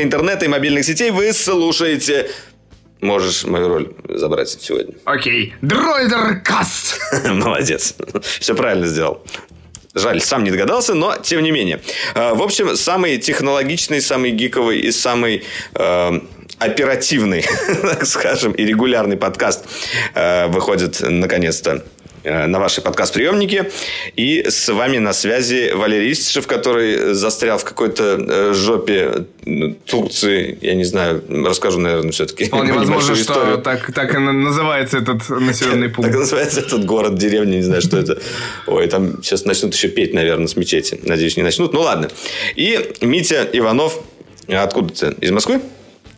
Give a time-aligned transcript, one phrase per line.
[0.00, 1.10] Обитатели интернета и мобильных сетей.
[1.10, 2.30] Вы слушаете...
[3.00, 4.94] Можешь мою роль забрать сегодня.
[5.04, 5.54] Окей.
[5.62, 7.00] Дроидер Каст.
[7.24, 7.94] Молодец.
[8.40, 9.22] Все правильно сделал.
[9.94, 11.80] Жаль, сам не догадался, но тем не менее.
[12.14, 15.42] Э, В общем, самый технологичный, самый гиковый и самый
[15.74, 16.20] э,
[16.58, 17.44] оперативный,
[17.82, 19.64] так скажем, и регулярный подкаст
[20.14, 21.82] э, выходит наконец-то
[22.24, 23.70] на ваши подкаст-приемники.
[24.16, 30.58] И с вами на связи Валерий Истишев, который застрял в какой-то э, жопе э, Турции.
[30.60, 32.44] Я не знаю, расскажу, наверное, все-таки.
[32.44, 36.14] Вполне возможно, что так, так и на- называется этот населенный Так пункт.
[36.14, 38.18] называется этот город, деревня, не знаю, что это.
[38.66, 41.00] Ой, там сейчас начнут еще петь, наверное, с мечети.
[41.02, 41.72] Надеюсь, не начнут.
[41.72, 42.08] Ну, ладно.
[42.56, 43.98] И Митя Иванов.
[44.48, 45.14] Откуда ты?
[45.24, 45.60] Из Москвы?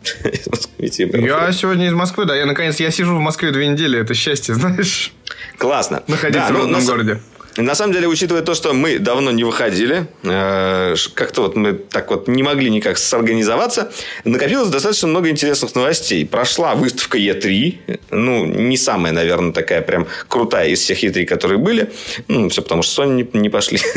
[0.23, 1.25] Из Москвы, Митя Иванов.
[1.25, 2.35] Я сегодня из Москвы, да.
[2.35, 3.99] Я наконец я сижу в Москве две недели.
[3.99, 5.13] Это счастье, знаешь,
[5.57, 6.03] Классно.
[6.07, 7.19] находиться Да, в ну, родном на городе.
[7.57, 12.09] На самом деле, учитывая то, что мы давно не выходили, э, как-то вот мы так
[12.09, 13.91] вот не могли никак сорганизоваться,
[14.23, 16.25] накопилось достаточно много интересных новостей.
[16.25, 21.91] Прошла выставка E3, ну, не самая, наверное, такая прям крутая из всех E3, которые были.
[22.27, 23.79] Ну, все потому, что Sony не, не пошли.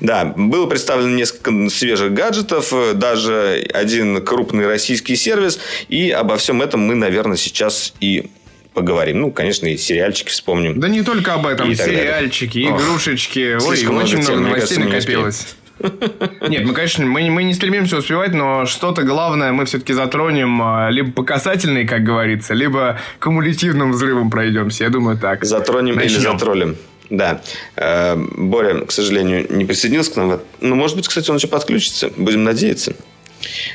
[0.00, 5.58] Да, было представлено несколько свежих гаджетов, э, даже один крупный российский сервис,
[5.88, 8.30] и обо всем этом мы, наверное, сейчас и
[8.74, 9.20] поговорим.
[9.20, 10.80] Ну, конечно, и сериальчики вспомним.
[10.80, 11.70] Да не только об этом.
[11.70, 11.98] И далее.
[11.98, 13.56] Сериальчики, Ох, игрушечки.
[13.60, 15.56] Ой, очень много новостей накопилось.
[16.48, 20.88] Нет, мы, конечно, мы, мы не стремимся успевать, но что-то главное мы все-таки затронем а,
[20.88, 24.84] либо по касательной, как говорится, либо кумулятивным взрывом пройдемся.
[24.84, 25.44] Я думаю, так.
[25.44, 26.38] Затронем или Начнем.
[26.38, 26.76] затроллим.
[27.10, 27.42] Да.
[27.76, 30.40] Э, Боря, к сожалению, не присоединился к нам.
[30.60, 32.10] Ну, может быть, кстати, он еще подключится.
[32.16, 32.94] Будем надеяться.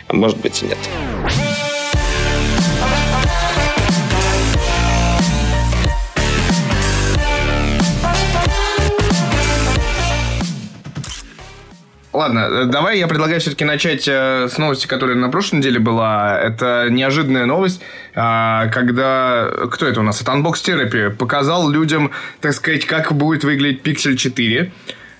[0.08, 0.78] А может быть и нет.
[12.20, 16.38] Ладно, э, давай я предлагаю все-таки начать э, с новости, которая на прошлой неделе была.
[16.38, 17.82] Это неожиданная новость,
[18.14, 19.50] а, когда...
[19.72, 20.22] Кто это у нас?
[20.22, 21.12] Это Unbox Therapy.
[21.12, 24.70] Показал людям, так сказать, как будет выглядеть Pixel 4.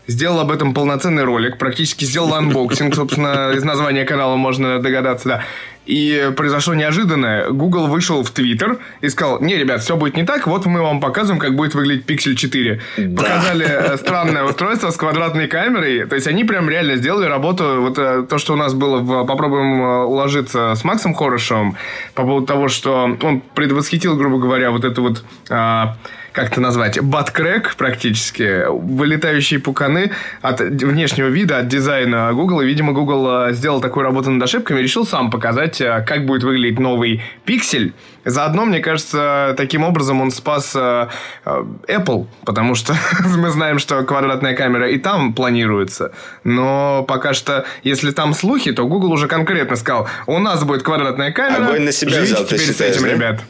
[0.08, 5.44] Сделал об этом полноценный ролик, практически сделал анбоксинг, собственно, из названия канала можно догадаться, да.
[5.90, 7.50] И произошло неожиданное.
[7.50, 11.02] Google вышел в Twitter и сказал, не, ребят, все будет не так, вот мы вам
[11.02, 12.80] показываем, как будет выглядеть Pixel 4.
[13.18, 16.06] Показали э, странное устройство с квадратной камерой.
[16.06, 17.82] То есть, они прям реально сделали работу.
[17.82, 21.76] Вот э, то, что у нас было в «Попробуем э, уложиться» с Максом Хорошевым
[22.14, 25.24] по поводу того, что он предвосхитил, грубо говоря, вот это вот...
[25.50, 25.98] а,
[26.32, 32.62] как это назвать, баткрэк практически, вылетающие пуканы от внешнего вида, от дизайна Google.
[32.62, 36.26] И, видимо, Google э, сделал такую работу над ошибками и решил сам показать, э, как
[36.26, 37.94] будет выглядеть новый пиксель.
[38.26, 41.08] Заодно, мне кажется, таким образом он спас э,
[41.46, 42.94] Apple, потому что
[43.38, 46.12] мы знаем, что квадратная камера и там планируется.
[46.44, 51.32] Но пока что, если там слухи, то Google уже конкретно сказал, у нас будет квадратная
[51.32, 51.68] камера.
[51.68, 53.14] Огонь на себя живите взял, теперь считаешь, с этим, да?
[53.14, 53.42] ребят.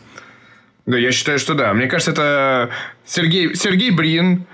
[0.90, 1.72] Да, я считаю, что да.
[1.76, 2.72] Мне кажется, это
[3.06, 4.46] Сергей, Сергей Брин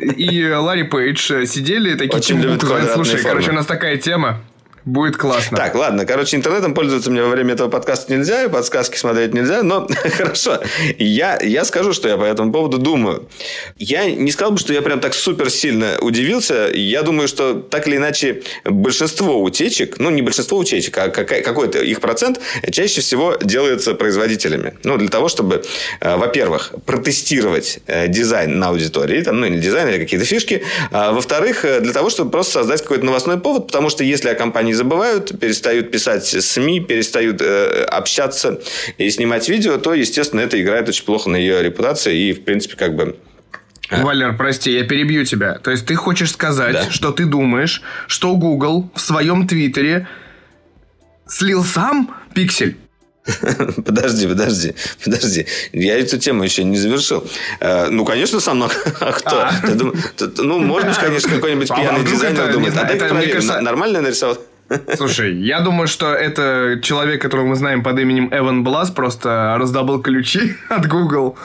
[0.00, 3.28] и Ларри Пейдж сидели такие Очень квадратные Слушай, формы.
[3.28, 4.42] короче, у нас такая тема.
[4.86, 5.56] Будет классно.
[5.56, 6.06] Так, ладно.
[6.06, 10.60] Короче, интернетом пользоваться мне во время этого подкаста нельзя, и подсказки смотреть нельзя, но хорошо.
[10.96, 13.28] Я, я скажу, что я по этому поводу думаю.
[13.78, 16.70] Я не сказал бы, что я прям так супер сильно удивился.
[16.72, 22.00] Я думаю, что так или иначе большинство утечек, ну, не большинство утечек, а какой-то их
[22.00, 22.38] процент
[22.70, 24.74] чаще всего делается производителями.
[24.84, 25.64] Ну, для того, чтобы,
[25.98, 30.62] э, во-первых, протестировать э, дизайн на аудитории, там, ну, или дизайн, или какие-то фишки.
[30.92, 34.36] А, во-вторых, э, для того, чтобы просто создать какой-то новостной повод, потому что если о
[34.36, 38.60] компании забывают, перестают писать СМИ, перестают э, общаться
[38.98, 42.76] и снимать видео, то, естественно, это играет очень плохо на ее репутации и, в принципе,
[42.76, 43.16] как бы...
[43.90, 45.58] Валер, прости, я перебью тебя.
[45.58, 46.90] То есть, ты хочешь сказать, Да.
[46.90, 50.08] что ты думаешь, что Google в своем твиттере
[51.28, 52.76] слил сам пиксель?
[53.84, 54.74] Подожди, подожди,
[55.04, 55.46] подожди.
[55.72, 57.28] Я эту тему еще не завершил.
[57.58, 58.70] Э, Ну, конечно, сам, но
[59.00, 59.40] а кто?
[59.40, 59.52] А.
[60.38, 62.76] Ну, может быть, конечно, какой-нибудь А пьяный дизайнер думает.
[62.76, 64.38] А дай проверим, нормально нарисовал?
[64.96, 70.00] Слушай, я думаю, что это человек, которого мы знаем под именем Эван Блас, просто раздобыл
[70.02, 71.36] ключи от Google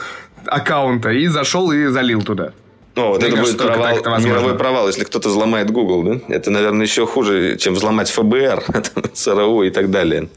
[0.46, 2.52] аккаунта и зашел и залил туда.
[2.94, 6.34] О, вот Мне это кажется, будет провал, это мировой провал, если кто-то взломает Google, да?
[6.34, 8.64] Это, наверное, еще хуже, чем взломать ФБР,
[9.14, 10.28] ЦРУ и так далее.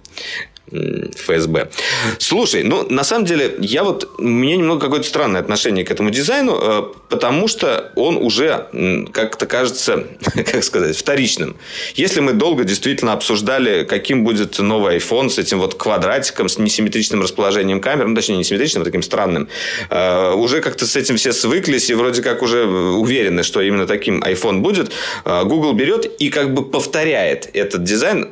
[0.71, 1.69] ФСБ.
[2.17, 6.09] Слушай, ну, на самом деле, я вот, у меня немного какое-то странное отношение к этому
[6.09, 8.67] дизайну, э, потому что он уже
[9.13, 11.55] как-то кажется, как сказать, вторичным.
[11.95, 17.21] Если мы долго действительно обсуждали, каким будет новый iPhone с этим вот квадратиком, с несимметричным
[17.21, 19.47] расположением камер, ну, точнее, не симметричным, а таким странным,
[19.89, 24.23] э, уже как-то с этим все свыклись и вроде как уже уверены, что именно таким
[24.23, 24.91] iPhone будет,
[25.25, 28.29] э, Google берет и как бы повторяет этот дизайн.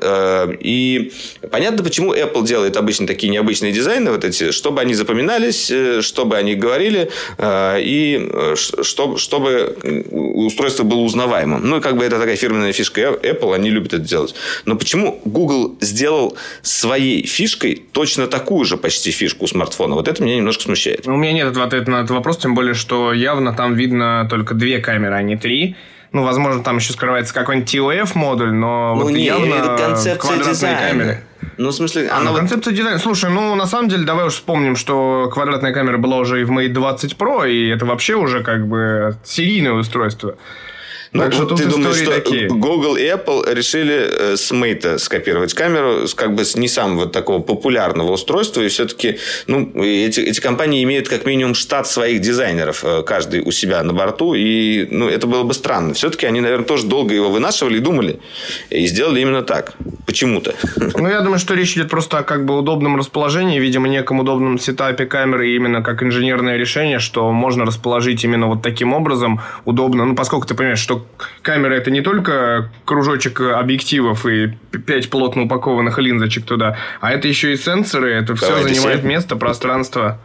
[0.59, 1.11] И
[1.51, 6.37] понятно, почему Apple делает обычно такие необычные дизайны, вот эти, чтобы они запоминались, э, чтобы
[6.37, 9.75] они говорили, э, и э, чтобы, чтобы
[10.11, 11.61] устройство было узнаваемым.
[11.67, 14.35] Ну, и как бы это такая фирменная фишка Apple, они любят это делать.
[14.65, 19.95] Но почему Google сделал своей фишкой точно такую же почти фишку у смартфона?
[19.95, 21.07] Вот это меня немножко смущает.
[21.07, 24.79] У меня нет ответа на этот вопрос, тем более, что явно там видно только две
[24.79, 25.75] камеры, а не три.
[26.13, 30.79] Ну, возможно, там еще скрывается какой-нибудь TOF модуль, но ну, вот не, явно концепция дизайна.
[30.79, 31.23] камеры.
[31.57, 32.31] Ну, в смысле, а, она...
[32.31, 32.99] Ну, концепция дизайна.
[32.99, 36.51] Слушай, ну, на самом деле, давай уж вспомним, что квадратная камера была уже и в
[36.51, 40.35] Mate 20 Pro, и это вообще уже как бы серийное устройство.
[41.13, 42.47] Ну, так что тут ты думаешь, что такие.
[42.47, 47.39] Google и Apple решили э, с Mate скопировать камеру как бы с не самого такого
[47.39, 53.03] популярного устройства, и все-таки ну, эти, эти компании имеют как минимум штат своих дизайнеров, э,
[53.03, 55.93] каждый у себя на борту, и ну, это было бы странно.
[55.93, 58.19] Все-таки они, наверное, тоже долго его вынашивали и думали,
[58.71, 59.73] и сделали именно так.
[60.05, 60.55] Почему-то.
[60.95, 64.59] Ну, я думаю, что речь идет просто о как бы удобном расположении, видимо, неком удобном
[64.59, 70.15] сетапе камеры, именно как инженерное решение, что можно расположить именно вот таким образом удобно, ну,
[70.15, 71.02] поскольку ты понимаешь, что
[71.41, 77.53] камера это не только кружочек объективов и пять плотно упакованных линзочек туда, а это еще
[77.53, 80.19] и сенсоры, это все Бывает занимает место, пространство.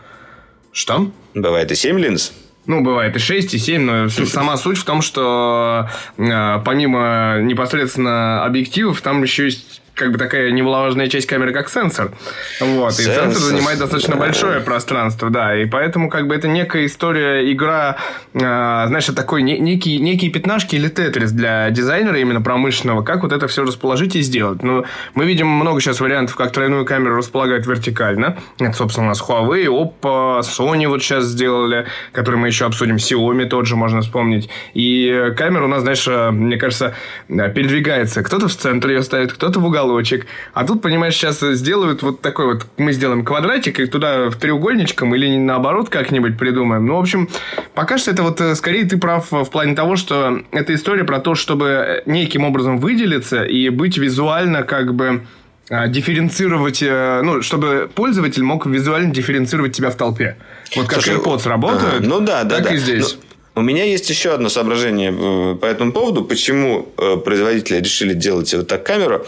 [0.72, 1.10] Что?
[1.34, 2.32] Бывает и 7 линз.
[2.66, 5.88] Ну, бывает и 6, и 7, но сама суть в том, что
[6.19, 12.12] э, помимо непосредственно объективов, там еще есть как бы такая немаловажная часть камеры, как сенсор.
[12.61, 12.93] Вот.
[12.93, 15.61] И сенсор, сенсор занимает достаточно большое пространство, да.
[15.61, 17.97] И поэтому как бы это некая история, игра,
[18.33, 23.33] э, знаешь, такой не, некий, некие пятнашки или тетрис для дизайнера именно промышленного, как вот
[23.33, 24.62] это все расположить и сделать.
[24.62, 24.85] Ну,
[25.15, 28.39] мы видим много сейчас вариантов, как тройную камеру располагают вертикально.
[28.59, 33.47] Это, собственно, у нас Huawei, Oppo, Sony вот сейчас сделали, который мы еще обсудим, Xiaomi
[33.47, 34.49] тот же можно вспомнить.
[34.75, 36.95] И камера у нас, знаешь, э, мне кажется,
[37.29, 38.23] передвигается.
[38.23, 40.26] Кто-то в центр ее ставит, кто-то в угол уголочек.
[40.55, 45.14] А тут, понимаешь, сейчас сделают вот такой вот, мы сделаем квадратик и туда в треугольничком
[45.14, 46.87] или наоборот как-нибудь придумаем.
[46.87, 47.29] Ну, в общем,
[47.75, 51.20] пока что это вот э, скорее ты прав в плане того, что это история про
[51.20, 55.23] то, чтобы неким образом выделиться и быть визуально как бы
[55.70, 60.37] а, дифференцировать, э, ну, чтобы пользователь мог визуально дифференцировать тебя в толпе.
[60.76, 62.75] Вот как Слушай, AirPods работают, а, ну да, да, так да.
[62.75, 63.19] и здесь.
[63.20, 63.27] Ну...
[63.58, 66.82] У меня есть еще одно соображение э, по этому поводу, почему
[67.25, 69.26] производители решили делать вот так камеру.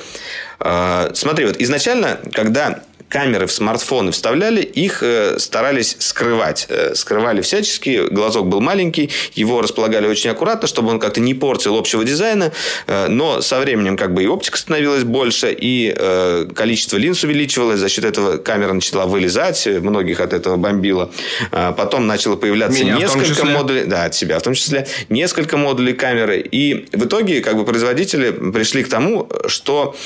[0.60, 6.66] А, смотри, вот изначально, когда камеры в смартфоны вставляли, их э, старались скрывать.
[6.68, 11.76] Э, скрывали всячески, глазок был маленький, его располагали очень аккуратно, чтобы он как-то не портил
[11.76, 12.52] общего дизайна,
[12.86, 15.92] э, но со временем как бы и оптика становилась больше, и
[16.54, 21.10] количество линз увеличивалось, за счет этого камера начала вылезать, многих от этого бомбило.
[21.50, 25.94] Э, потом начало появляться Меня несколько модулей, да, от себя в том числе, несколько модулей
[25.94, 29.96] камеры, и в итоге как бы производители пришли к тому, что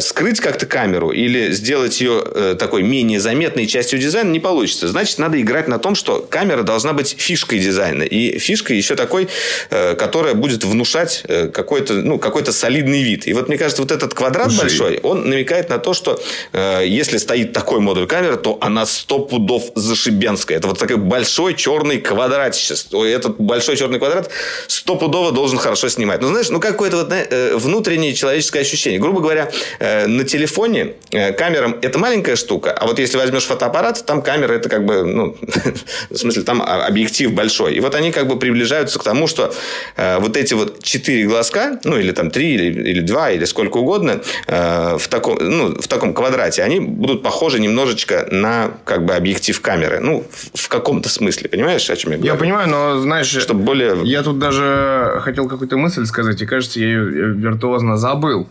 [0.00, 2.25] скрыть как-то камеру или сделать ее
[2.58, 4.88] такой менее заметной частью дизайна не получится.
[4.88, 8.02] Значит, надо играть на том, что камера должна быть фишкой дизайна.
[8.02, 9.28] И фишкой еще такой,
[9.70, 13.26] э, которая будет внушать э, какой-то ну, какой солидный вид.
[13.26, 14.60] И вот мне кажется, вот этот квадрат Слушай.
[14.60, 16.20] большой, он намекает на то, что
[16.52, 20.58] если стоит такой модуль камеры, то она сто пудов зашибенская.
[20.58, 22.88] Это вот такой большой черный квадрат сейчас.
[22.92, 24.30] Этот большой черный квадрат
[24.68, 26.20] стопудово должен хорошо снимать.
[26.20, 27.12] Ну, знаешь, ну какое-то вот
[27.54, 29.00] внутреннее человеческое ощущение.
[29.00, 34.22] Грубо говоря, на телефоне камерам это маленькая маленькая штука, а вот если возьмешь фотоаппарат, там
[34.22, 35.36] камера это как бы, ну,
[36.10, 37.74] в смысле, там объектив большой.
[37.74, 39.52] И вот они как бы приближаются к тому, что
[39.96, 43.78] э, вот эти вот четыре глазка, ну, или там три, или, или два, или сколько
[43.78, 49.14] угодно, э, в, таком, ну, в таком квадрате, они будут похожи немножечко на как бы
[49.14, 50.00] объектив камеры.
[50.00, 51.48] Ну, в, в каком-то смысле.
[51.48, 52.32] Понимаешь, о чем я говорю?
[52.32, 53.96] Я понимаю, но, знаешь, Чтобы более...
[54.04, 57.04] я тут даже хотел какую-то мысль сказать, и, кажется, я ее
[57.34, 58.48] виртуозно забыл.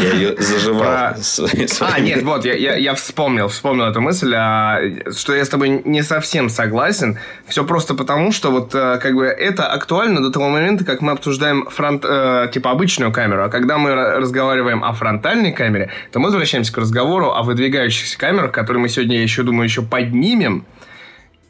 [0.00, 0.80] Я ее заживал.
[0.80, 1.16] Про...
[1.80, 4.80] А, нет, вот, я, вспомнил, вспомнил эту мысль, а,
[5.16, 7.18] что я с тобой не совсем согласен.
[7.46, 11.12] Все просто потому, что вот а, как бы это актуально до того момента, как мы
[11.12, 13.44] обсуждаем фронт, э, типа обычную камеру.
[13.44, 18.52] А когда мы разговариваем о фронтальной камере, то мы возвращаемся к разговору о выдвигающихся камерах,
[18.52, 20.64] которые мы сегодня, я еще думаю, еще поднимем.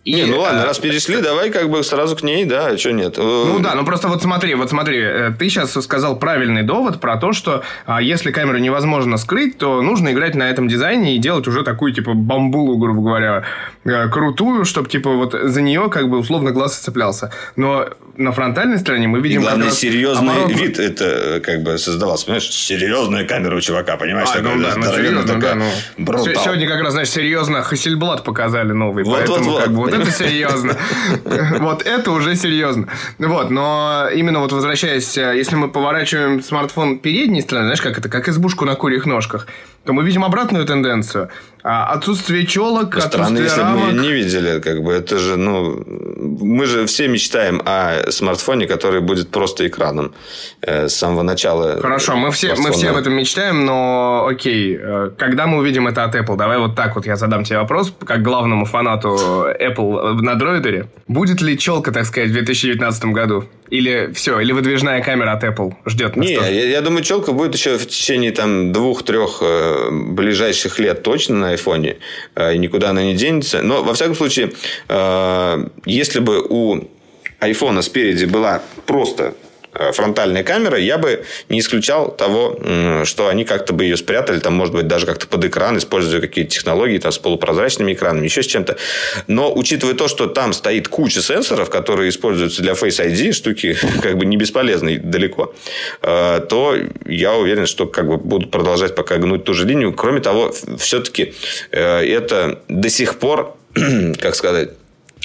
[0.09, 2.93] И, не, ну ладно, раз перешли, давай как бы сразу к ней, да, а что
[2.93, 3.19] нет?
[3.19, 5.03] Ну да, ну просто вот смотри, вот смотри,
[5.39, 10.11] ты сейчас сказал правильный довод про то, что а, если камеру невозможно скрыть, то нужно
[10.11, 13.45] играть на этом дизайне и делать уже такую, типа, бамбулу, грубо говоря,
[14.11, 17.31] крутую, чтобы, типа, вот за нее как бы условно глаз цеплялся.
[17.57, 17.89] Но
[18.19, 19.41] на фронтальной стороне мы видим...
[19.41, 20.61] И главное, серьезный оборот...
[20.61, 22.51] вид это как бы создавался, понимаешь?
[22.51, 24.29] Серьезная камера у чувака, понимаешь?
[24.35, 25.65] А, ну, да, ну, серьезно, такая, да,
[25.97, 26.25] ну.
[26.25, 29.91] Сегодня как раз, знаешь, серьезно Хасельблад показали новый, вот, поэтому вот, как вот.
[29.91, 30.77] бы вот это серьезно.
[31.59, 32.89] Вот это уже серьезно.
[33.19, 38.29] Вот, но именно вот возвращаясь, если мы поворачиваем смартфон передней стороны, знаешь, как это, как
[38.29, 39.47] избушку на курьих ножках,
[39.85, 41.31] то мы видим обратную тенденцию.
[41.63, 43.81] А отсутствие челок, Странно, отсутствие если рамок...
[43.81, 48.67] бы мы не видели, как бы это же, ну, мы же все мечтаем о смартфоне,
[48.67, 50.15] который будет просто экраном
[50.63, 51.81] э, с самого начала.
[51.81, 56.05] Хорошо, мы все, мы все об этом мечтаем, но окей, э, когда мы увидим это
[56.05, 56.37] от Apple?
[56.37, 60.89] Давай вот так вот я задам тебе вопрос, как главному фанату Apple на дроидере.
[61.07, 63.45] Будет ли челка, так сказать, в 2019 году?
[63.71, 66.27] Или все, или выдвижная камера от Apple ждет нас?
[66.27, 71.37] Не, я, я думаю, челка будет еще в течение там двух-трех э, ближайших лет точно
[71.37, 71.99] на айфоне.
[72.35, 73.63] Э, никуда она не денется.
[73.63, 74.53] Но, во всяком случае,
[74.89, 76.89] э, если бы у
[77.41, 79.35] айфона спереди была просто
[79.75, 82.59] Э, фронтальная камера, я бы не исключал того,
[83.05, 86.51] что они как-то бы ее спрятали, там, может быть, даже как-то под экран, используя какие-то
[86.51, 88.77] технологии там, с полупрозрачными экранами, еще с чем-то.
[89.27, 94.17] Но учитывая то, что там стоит куча сенсоров, которые используются для Face ID, штуки как
[94.17, 95.55] бы не бесполезны далеко,
[96.03, 96.77] э, то
[97.07, 99.93] я уверен, что как бы будут продолжать пока гнуть ту же линию.
[99.93, 101.35] Кроме того, все-таки
[101.71, 103.57] э, это до сих пор,
[104.19, 104.71] как сказать,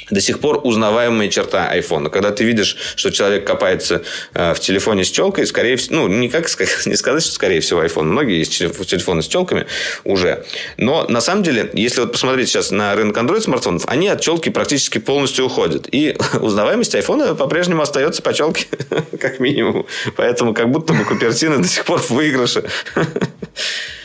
[0.09, 2.09] до сих пор узнаваемая черта айфона.
[2.09, 6.29] Когда ты видишь, что человек копается э, в телефоне с челкой, скорее всего, ну, не,
[6.29, 6.47] как,
[6.85, 8.03] не сказать, что скорее всего iPhone.
[8.03, 9.65] Многие есть телефоны с челками
[10.03, 10.45] уже.
[10.77, 14.49] Но на самом деле, если вот посмотреть сейчас на рынок Android смартфонов, они от челки
[14.49, 15.87] практически полностью уходят.
[15.91, 18.65] И узнаваемость айфона по-прежнему остается по челке,
[19.19, 19.85] как минимум.
[20.15, 22.63] Поэтому как будто бы Купертино до сих пор в выигрыше.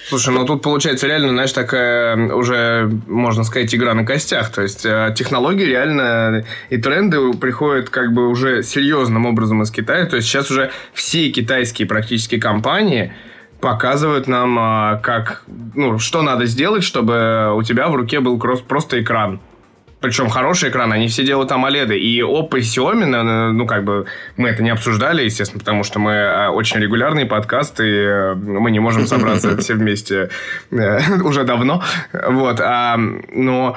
[0.09, 4.51] Слушай, ну тут получается реально, знаешь, такая уже, можно сказать, игра на костях.
[4.51, 10.07] То есть э, технологии реально и тренды приходят как бы уже серьезным образом из Китая.
[10.07, 13.13] То есть сейчас уже все китайские практически компании
[13.61, 15.43] показывают нам, а, как,
[15.75, 19.41] ну, что надо сделать, чтобы у тебя в руке был просто экран.
[20.01, 21.97] Причем хороший экран, они все делают AMOLED.
[21.97, 26.13] И Oppo и Xiaomi, ну, как бы, мы это не обсуждали, естественно, потому что мы
[26.13, 30.31] э, очень регулярные подкасты, и э, мы не можем собраться все вместе
[30.71, 31.83] э, уже давно.
[32.13, 33.77] Вот, а, но...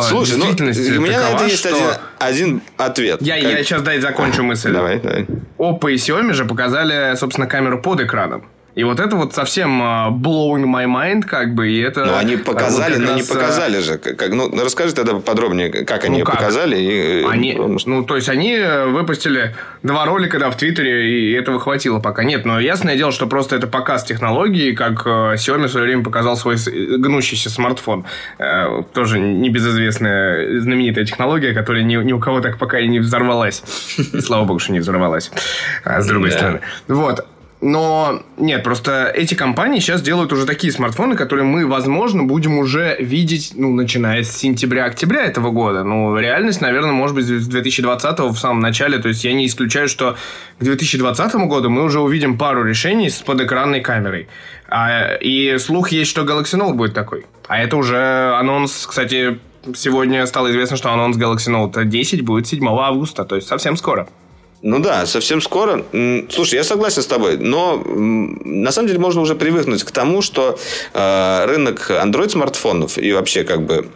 [0.00, 1.70] Слушай, ну, у меня такова, на это есть что...
[1.70, 3.22] один, один ответ.
[3.22, 3.50] Я, как...
[3.50, 4.72] я сейчас дай закончу мысль.
[4.72, 5.26] Давай, давай.
[5.56, 8.44] Oppo и Xiaomi же показали, собственно, камеру под экраном.
[8.78, 12.04] И вот это вот совсем uh, blowing my mind, как бы, и это...
[12.04, 13.28] Ну, они показали, вот но раз...
[13.28, 13.98] не показали же.
[13.98, 16.36] Как, ну, расскажи тогда подробнее, как они ну, как?
[16.36, 16.76] показали.
[16.76, 17.24] И...
[17.24, 18.56] Они, ну, то есть, они
[18.86, 22.22] выпустили два ролика, да, в Твиттере, и этого хватило пока.
[22.22, 26.36] Нет, но ясное дело, что просто это показ технологии, как Xiaomi в свое время показал
[26.36, 26.54] свой
[26.98, 28.04] гнущийся смартфон.
[28.38, 33.64] Э, тоже небезызвестная знаменитая технология, которая ни, ни у кого так пока и не взорвалась.
[34.20, 35.32] Слава богу, что не взорвалась.
[35.82, 36.60] А, с другой стороны.
[36.86, 37.26] Вот.
[37.60, 42.96] Но нет, просто эти компании сейчас делают уже такие смартфоны, которые мы, возможно, будем уже
[43.00, 45.82] видеть, ну, начиная с сентября-октября этого года.
[45.82, 48.98] Ну, реальность, наверное, может быть, в 2020 в самом начале.
[48.98, 50.16] То есть, я не исключаю, что
[50.60, 54.28] к 2020 году мы уже увидим пару решений с подэкранной камерой.
[54.68, 57.26] А, и слух есть, что Galaxy Note будет такой.
[57.48, 59.38] А это уже анонс, кстати,
[59.74, 64.06] сегодня стало известно, что анонс Galaxy Note 10 будет 7 августа, то есть совсем скоро.
[64.62, 65.84] Ну да, совсем скоро.
[66.30, 70.58] Слушай, я согласен с тобой, но на самом деле можно уже привыкнуть к тому, что
[70.94, 73.88] э, рынок Android смартфонов и вообще как бы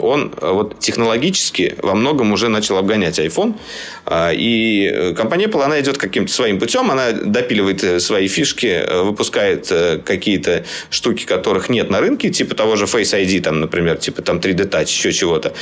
[0.00, 3.54] он вот технологически во многом уже начал обгонять iPhone.
[4.06, 9.02] Э, и компания Apple, она идет каким-то своим путем, она допиливает э, свои фишки, э,
[9.02, 9.70] выпускает
[10.04, 14.38] какие-то штуки, которых нет на рынке, типа того же Face ID, там, например, типа там
[14.38, 15.52] 3D Touch, еще чего-то.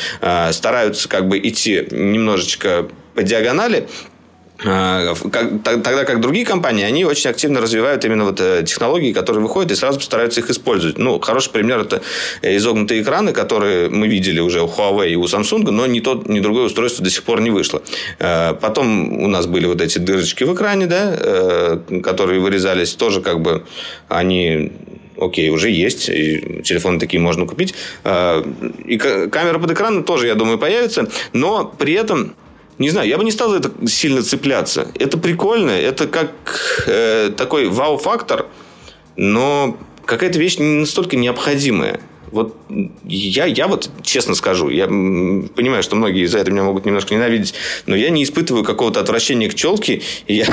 [0.53, 3.89] Стараются как бы идти немножечко по диагонали,
[4.57, 9.75] тогда как другие компании, они очень активно развивают именно вот э, технологии, которые выходят, и
[9.75, 10.97] сразу постараются их использовать.
[10.97, 12.03] Ну, хороший пример– это
[12.41, 16.41] изогнутые экраны, которые мы видели уже у Huawei и у Samsung, но ни тот, ни
[16.41, 17.83] другое устройство до сих пор не вышло.
[18.21, 23.21] Э, потом у нас были вот эти дырочки в экране, да, э, которые вырезались, тоже
[23.21, 23.65] как бы
[24.09, 24.73] они
[25.19, 27.73] окей, уже есть, и телефоны такие можно купить.
[28.05, 32.35] И камера под экраном тоже, я думаю, появится, но при этом
[32.79, 34.89] не знаю, я бы не стал за это сильно цепляться.
[34.95, 36.33] Это прикольно, это как
[36.87, 38.47] э, такой вау-фактор,
[39.17, 42.01] но какая-то вещь не настолько необходимая.
[42.35, 42.57] Вот
[43.05, 47.55] я, я вот честно скажу, я понимаю, что многие за это меня могут немножко ненавидеть,
[47.87, 50.03] но я не испытываю какого-то отвращения к челке.
[50.27, 50.47] Я,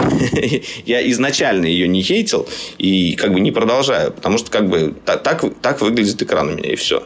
[0.85, 2.47] я изначально ее не хейтил
[2.77, 6.51] и как бы не продолжаю, потому что как бы так, так, так выглядит экран у
[6.51, 7.03] меня и все.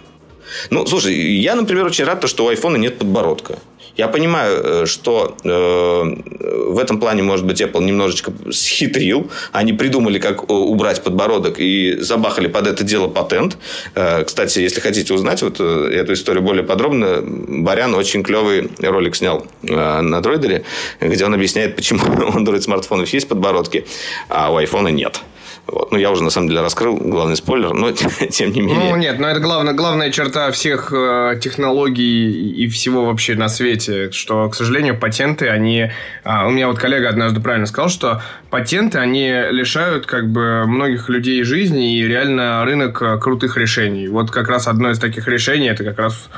[0.69, 3.59] Ну, слушай, я, например, очень рад, что у айфона нет подбородка.
[3.97, 9.29] Я понимаю, э, что э, в этом плане, может быть, Apple немножечко схитрил.
[9.51, 13.57] Они придумали, как э, убрать подбородок и забахали под это дело патент.
[13.95, 19.15] Э, кстати, если хотите узнать вот э, эту историю более подробно, Барян очень клевый ролик
[19.15, 20.63] снял э, на дроидере,
[20.99, 23.85] где он объясняет, почему у Android смартфонов есть подбородки,
[24.29, 25.21] а у iPhone нет.
[25.67, 25.91] Вот.
[25.91, 27.91] Ну, я уже, на самом деле, раскрыл главный спойлер, но
[28.29, 28.91] тем не менее.
[28.91, 34.11] Ну, нет, но это главное, главная черта всех э, технологий и всего вообще на свете,
[34.11, 35.89] что, к сожалению, патенты, они...
[36.23, 41.09] А, у меня вот коллега однажды правильно сказал, что патенты, они лишают как бы многих
[41.09, 44.07] людей жизни и реально рынок э, крутых решений.
[44.07, 46.29] Вот как раз одно из таких решений, это как раз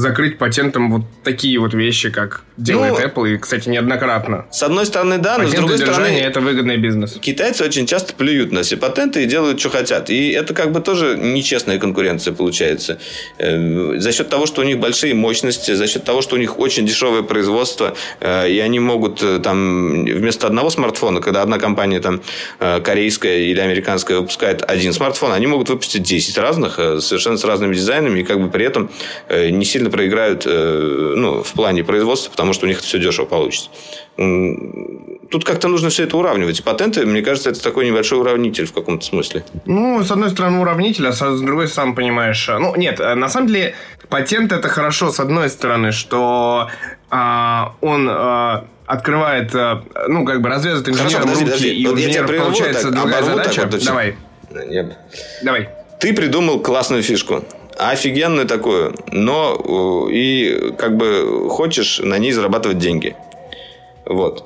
[0.00, 4.46] закрыть патентом вот такие вот вещи, как делает ну, Apple, и, кстати, неоднократно.
[4.50, 6.06] С одной стороны, да, но с другой стороны...
[6.06, 7.18] это выгодный бизнес.
[7.20, 10.10] Китайцы очень часто плюют на все патенты и делают, что хотят.
[10.10, 12.98] И это как бы тоже нечестная конкуренция получается.
[13.38, 16.58] Э, за счет того, что у них большие мощности, за счет того, что у них
[16.58, 22.00] очень дешевое производство, э, и они могут э, там вместо одного смартфона, когда одна компания
[22.00, 22.22] там
[22.58, 28.20] корейская или американская выпускает один смартфон, они могут выпустить 10 разных, совершенно с разными дизайнами,
[28.20, 28.90] и как бы при этом
[29.30, 32.98] не сильно сильно проиграют э, ну, в плане производства, потому что у них это все
[32.98, 33.70] дешево получится.
[35.30, 36.62] Тут как-то нужно все это уравнивать.
[36.64, 39.44] Патенты, мне кажется, это такой небольшой уравнитель в каком-то смысле.
[39.66, 42.48] Ну, с одной стороны, уравнитель, а с другой, сам понимаешь...
[42.48, 43.74] Э, ну, нет, э, на самом деле,
[44.08, 46.68] патент это хорошо, с одной стороны, что
[47.10, 48.08] а, он...
[48.10, 49.54] А, открывает,
[50.08, 51.68] ну, как бы развязывает инженерам руки, подожди.
[51.72, 53.68] и вот у инженеров получается так, другая задача.
[53.70, 54.16] Вот, Давай.
[54.66, 54.98] Нет.
[55.44, 55.68] Давай.
[56.00, 57.44] Ты придумал классную фишку
[57.88, 63.16] офигенную такую, но э, и как бы хочешь на ней зарабатывать деньги.
[64.04, 64.44] Вот.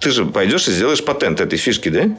[0.00, 2.16] Ты же пойдешь и сделаешь патент этой фишки, да?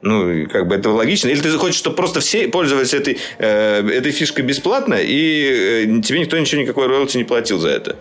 [0.00, 1.28] Ну, как бы это логично.
[1.28, 6.18] Или ты хочешь, чтобы просто все пользовались этой, э, этой фишкой бесплатно, и э, тебе
[6.20, 7.96] никто ничего, никакой роялти не платил за это?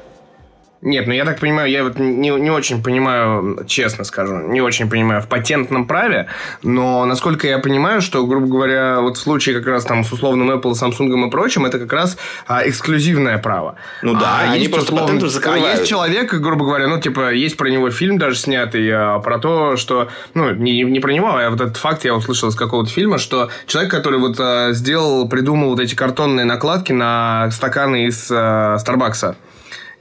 [0.82, 4.90] Нет, ну я так понимаю, я вот не, не очень понимаю, честно скажу, не очень
[4.90, 6.28] понимаю в патентном праве,
[6.64, 10.50] но насколько я понимаю, что, грубо говоря, вот в случае как раз там с условным
[10.50, 12.18] Apple, Samsung и прочим, это как раз
[12.48, 13.76] а, эксклюзивное право.
[14.02, 15.66] Ну да, а они просто условно, патентом закрывают.
[15.66, 19.38] А есть человек, грубо говоря, ну типа есть про него фильм даже снятый, а, про
[19.38, 22.90] то, что, ну не, не про него, а вот этот факт я услышал из какого-то
[22.90, 28.32] фильма, что человек, который вот а, сделал, придумал вот эти картонные накладки на стаканы из
[28.32, 29.36] а, Старбакса.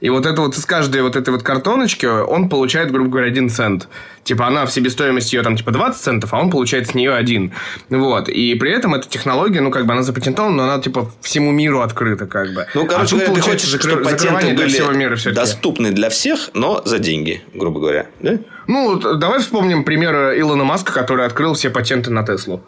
[0.01, 3.49] И вот это вот из каждой вот этой вот картоночки он получает, грубо говоря, один
[3.49, 3.87] цент.
[4.23, 7.53] Типа она в себестоимости ее там типа 20 центов, а он получает с нее один.
[7.89, 8.27] Вот.
[8.27, 11.81] И при этом эта технология, ну как бы она запатентована, но она типа всему миру
[11.81, 12.65] открыта как бы.
[12.73, 16.81] Ну, короче а говоря, ты хочешь, чтобы патенты были всего мира доступны для всех, но
[16.83, 18.39] за деньги, грубо говоря, да?
[18.67, 22.63] Ну, давай вспомним пример Илона Маска, который открыл все патенты на Теслу.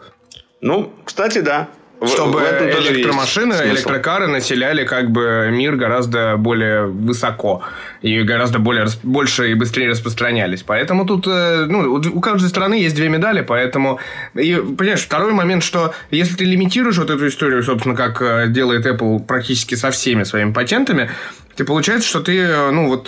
[0.61, 1.69] Ну, кстати, да
[2.05, 7.63] чтобы электромашины, электрокары населяли как бы мир гораздо более высоко
[8.01, 10.63] и гораздо более больше и быстрее распространялись.
[10.63, 13.99] Поэтому тут э, ну, у каждой страны есть две медали, поэтому
[14.33, 18.85] и понимаешь второй момент, что если ты лимитируешь вот эту историю, собственно, как э, делает
[18.85, 21.09] Apple практически со всеми своими патентами,
[21.55, 23.07] ты получается, что ты, э, ну вот,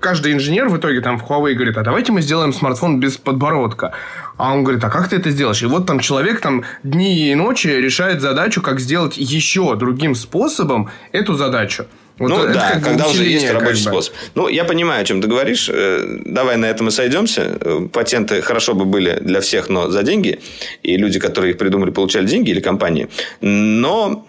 [0.00, 3.92] каждый инженер в итоге там в Huawei говорит, а давайте мы сделаем смартфон без подбородка.
[4.36, 5.62] А он говорит, а как ты это сделаешь?
[5.62, 10.90] И вот там человек там дни и ночи решает задачу, как сделать еще другим способом
[11.12, 11.86] эту задачу.
[12.18, 14.02] Вот ну да, как когда уже есть рабочий как бы.
[14.02, 14.14] способ.
[14.36, 15.68] Ну, я понимаю, о чем ты говоришь.
[15.68, 17.58] Э, давай на этом и сойдемся.
[17.60, 20.38] Э, патенты хорошо бы были для всех, но за деньги.
[20.84, 23.08] И люди, которые их придумали, получали деньги или компании.
[23.40, 24.28] Но,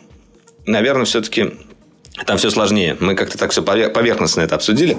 [0.66, 1.52] наверное, все-таки
[2.24, 2.96] там все сложнее.
[3.00, 4.96] Мы как-то так все поверхностно это обсудили.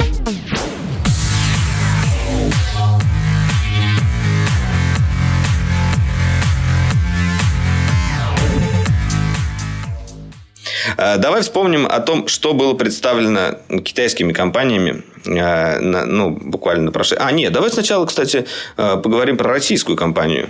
[10.97, 17.19] Э, давай вспомним о том, что было представлено китайскими компаниями э, ну, буквально на прошлой...
[17.19, 20.49] А, нет, давай сначала, кстати, э, поговорим про российскую компанию.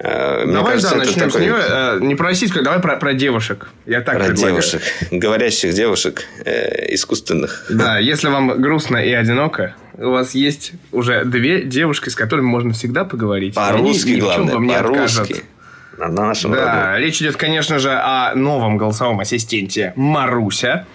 [0.00, 1.30] Мне давай, кажется, да, начнем такой...
[1.30, 2.06] с нее.
[2.06, 3.68] Не про российскую, давай про, про девушек.
[3.84, 4.52] Я так про предлагаю.
[4.52, 4.82] девушек.
[5.10, 7.66] Говорящих девушек э, искусственных.
[7.68, 12.72] Да, если вам грустно и одиноко, у вас есть уже две девушки, с которыми можно
[12.74, 13.54] всегда поговорить.
[13.54, 15.42] По-русски, главное, по-русски
[15.98, 17.02] на нашем Да, роду.
[17.02, 20.86] речь идет, конечно же, о новом голосовом ассистенте Маруся.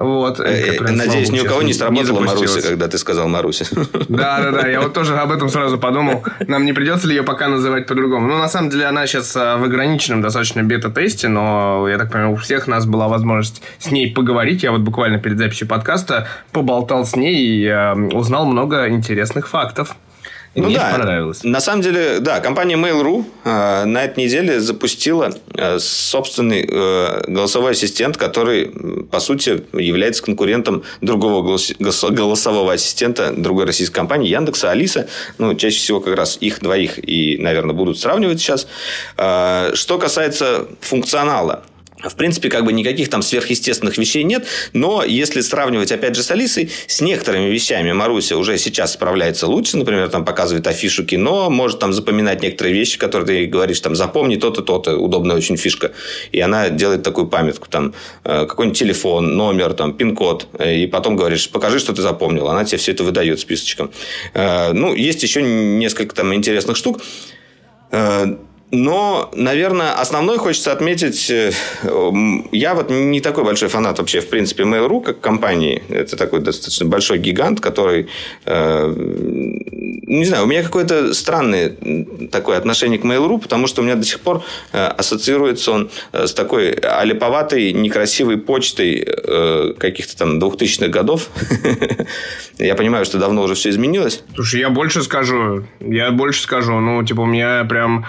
[0.00, 3.66] Вот, Надеюсь, ни у кого не сработала Маруся, когда ты сказал Маруся.
[4.08, 4.68] Да, да, да.
[4.68, 6.24] Я вот тоже об этом сразу подумал.
[6.46, 8.26] Нам не придется ли ее пока называть по-другому.
[8.26, 12.36] Ну, на самом деле, она сейчас в ограниченном достаточно бета-тесте, но, я так понимаю, у
[12.36, 14.62] всех нас была возможность с ней поговорить.
[14.62, 19.96] Я вот буквально перед записью подкаста поболтал с ней и узнал много интересных фактов.
[20.54, 21.44] И ну мне да, понравилось.
[21.44, 27.72] На самом деле, да, компания Mail.ru э, на этой неделе запустила э, собственный э, голосовой
[27.72, 28.72] ассистент, который,
[29.12, 35.06] по сути, является конкурентом другого голос, голосового ассистента другой российской компании Яндекса, Алиса.
[35.38, 38.66] Ну, чаще всего как раз их двоих и, наверное, будут сравнивать сейчас.
[39.18, 41.62] Э, что касается функционала,
[42.02, 46.30] в принципе, как бы никаких там сверхъестественных вещей нет, но если сравнивать, опять же, с
[46.30, 51.78] Алисой, с некоторыми вещами Маруся уже сейчас справляется лучше, например, там показывает афишу кино, может
[51.78, 55.92] там запоминать некоторые вещи, которые ты говоришь, там, запомни то-то, то-то, удобная очень фишка,
[56.32, 61.16] и она делает такую памятку, там, э, какой-нибудь телефон, номер, там, пин-код, э, и потом
[61.16, 63.90] говоришь, покажи, что ты запомнил, она тебе все это выдает списочком.
[64.34, 67.00] Э, ну, есть еще несколько там интересных штук,
[68.72, 71.52] но, наверное, основной хочется отметить, э,
[72.52, 75.82] я вот не такой большой фанат вообще, в принципе, Mail.ru как компании.
[75.88, 78.08] Это такой достаточно большой гигант, который,
[78.44, 81.74] э, не знаю, у меня какое-то странное
[82.30, 86.32] такое отношение к Mail.ru, потому что у меня до сих пор э, ассоциируется он с
[86.32, 89.06] такой алиповатой, некрасивой почтой
[89.78, 91.28] каких-то там 2000-х годов.
[92.58, 94.22] Я понимаю, что давно уже все изменилось.
[94.34, 98.04] Слушай, я больше скажу, я больше скажу, ну, типа, у меня прям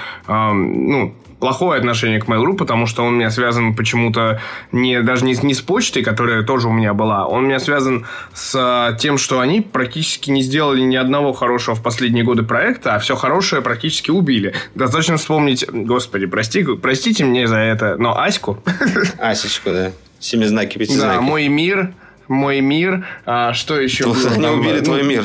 [0.54, 4.40] ну, плохое отношение к Mail.ru, потому что он у меня связан почему-то
[4.72, 8.06] не, даже не, не с почтой, которая тоже у меня была, он у меня связан
[8.34, 12.96] с а, тем, что они практически не сделали ни одного хорошего в последние годы проекта,
[12.96, 14.54] а все хорошее практически убили.
[14.76, 18.64] Достаточно вспомнить, господи, прости, простите мне за это, но Аську.
[19.20, 19.92] Асечку, да.
[20.20, 21.16] Семизнаки, пятизнаки.
[21.16, 21.94] Да, мой мир,
[22.28, 23.08] мой мир.
[23.26, 24.06] А, что еще?
[24.30, 25.24] Они убили твой мир.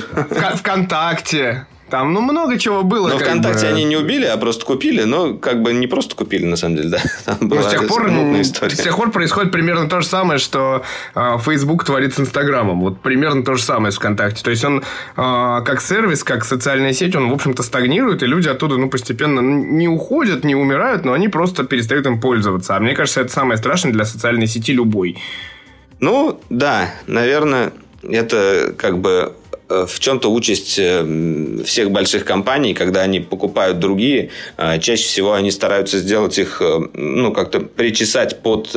[0.55, 1.67] Вконтакте.
[1.91, 3.09] Там, ну, много чего было.
[3.09, 3.73] Но ВКонтакте бы...
[3.73, 5.05] они не убили, а просто купили.
[5.05, 6.99] Но, как бы, не просто купили, на самом деле, да.
[7.25, 8.75] Там ну, была с тех пор, история.
[8.75, 10.83] С тех пор происходит примерно то же самое, что
[11.15, 12.81] э, Facebook творит с Инстаграмом.
[12.81, 14.43] Вот примерно то же самое с ВКонтакте.
[14.43, 14.83] То есть, он э,
[15.17, 19.87] как сервис, как социальная сеть, он, в общем-то, стагнирует, и люди оттуда, ну, постепенно не
[19.87, 22.77] уходят, не умирают, но они просто перестают им пользоваться.
[22.77, 25.19] А мне кажется, это самое страшное для социальной сети любой.
[26.01, 27.73] Ну, да, наверное,
[28.03, 29.33] это как бы
[29.69, 35.51] в чем-то участь э, всех больших компаний, когда они покупают другие, э, чаще всего они
[35.51, 36.63] стараются сделать их,
[36.95, 38.75] ну, как-то причесать под,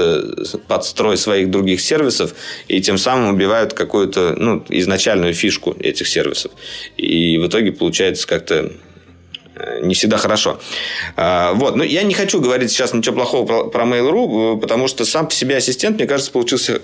[0.67, 2.34] под строй своих других сервисов,
[2.67, 6.52] и тем самым убивают какую-то, ну, изначальную фишку этих сервисов.
[6.97, 8.88] И в итоге получается как-то Э,
[9.81, 10.59] не всегда хорошо.
[11.15, 11.75] А, вот.
[11.75, 15.27] Но я не хочу говорить сейчас ничего плохого про, про Mail.ru, э, потому что сам
[15.27, 16.81] по себе ассистент, мне кажется, получился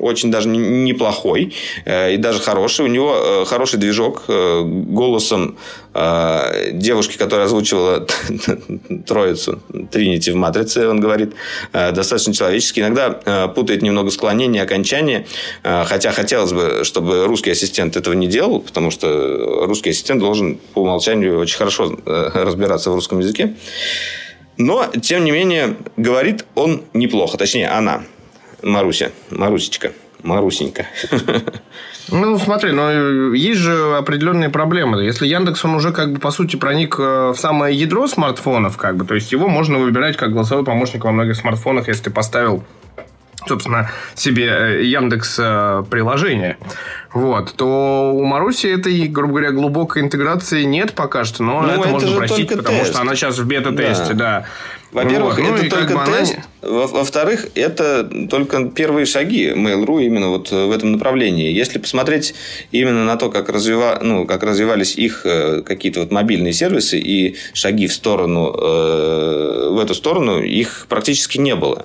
[0.00, 2.84] очень даже неплохой э, и даже хороший.
[2.84, 5.56] У него хороший движок голосом
[6.72, 8.06] девушки, которая озвучивала
[9.06, 11.34] троицу Тринити в «Матрице», он говорит,
[11.72, 12.80] достаточно человеческий.
[12.80, 15.26] Иногда путает немного склонение, окончание,
[15.62, 20.80] хотя хотелось бы, чтобы русский ассистент этого не делал, потому что русский ассистент должен по
[20.80, 23.54] умолчанию очень хорошо Э, разбираться в русском языке.
[24.56, 27.36] Но, тем не менее, говорит он неплохо.
[27.36, 28.04] Точнее, она.
[28.62, 29.10] Маруся.
[29.30, 29.92] Марусечка.
[30.26, 30.86] Марусенька.
[32.08, 35.02] Ну, смотри, но есть же определенные проблемы.
[35.02, 38.96] Если Яндекс, он уже как бы по сути проник э, в самое ядро смартфонов, как
[38.96, 42.62] бы, то есть его можно выбирать как голосовой помощник во многих смартфонах, если ты поставил
[43.48, 45.36] собственно, себе э, Яндекс
[45.90, 46.58] приложение
[47.16, 51.80] вот, то у Маруси этой, грубо говоря, глубокой интеграции нет пока что, но ну, это,
[51.80, 52.92] это можно простить, потому тест.
[52.92, 54.14] что она сейчас в бета-тесте, да.
[54.14, 54.46] да.
[54.96, 55.46] Во-первых, вот.
[55.46, 56.36] ну, это только тест.
[56.62, 61.52] Во-вторых, это только первые шаги Mail.ru именно вот в этом направлении.
[61.52, 62.34] Если посмотреть
[62.72, 64.00] именно на то, как, развива...
[64.02, 69.78] ну, как развивались их э, какие-то вот мобильные сервисы и шаги в сторону, э, в
[69.78, 71.84] эту сторону, их практически не было.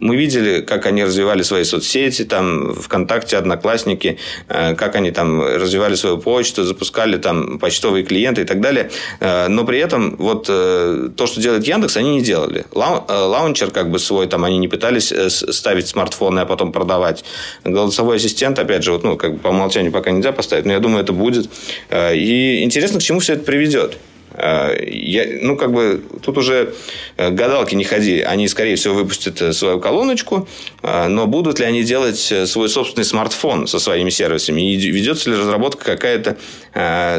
[0.00, 5.94] Мы видели, как они развивали свои соцсети, там, ВКонтакте, Одноклассники, э, как они там развивали
[5.94, 8.90] свою почту, запускали там почтовые клиенты и так далее.
[9.20, 12.64] Э, но при этом вот э, то, что делает Яндекс, они не делали.
[12.72, 17.24] Лаунчер как бы свой там они не пытались ставить смартфоны, а потом продавать.
[17.64, 20.80] Голосовой ассистент, опять же, вот, ну, как бы по умолчанию пока нельзя поставить, но я
[20.80, 21.50] думаю, это будет.
[21.92, 23.98] И интересно, к чему все это приведет.
[24.42, 26.74] Я, ну, как бы, тут уже
[27.16, 28.20] гадалки не ходи.
[28.20, 30.48] Они, скорее всего, выпустят свою колоночку,
[30.82, 34.72] но будут ли они делать свой собственный смартфон со своими сервисами?
[34.72, 36.36] И ведется ли разработка какая-то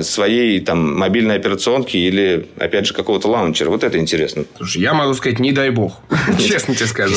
[0.03, 3.69] своей там мобильной операционки или, опять же, какого-то лаунчера?
[3.69, 4.45] Вот это интересно.
[4.57, 6.01] Слушай, я могу сказать, не дай бог.
[6.39, 7.15] Честно тебе скажу.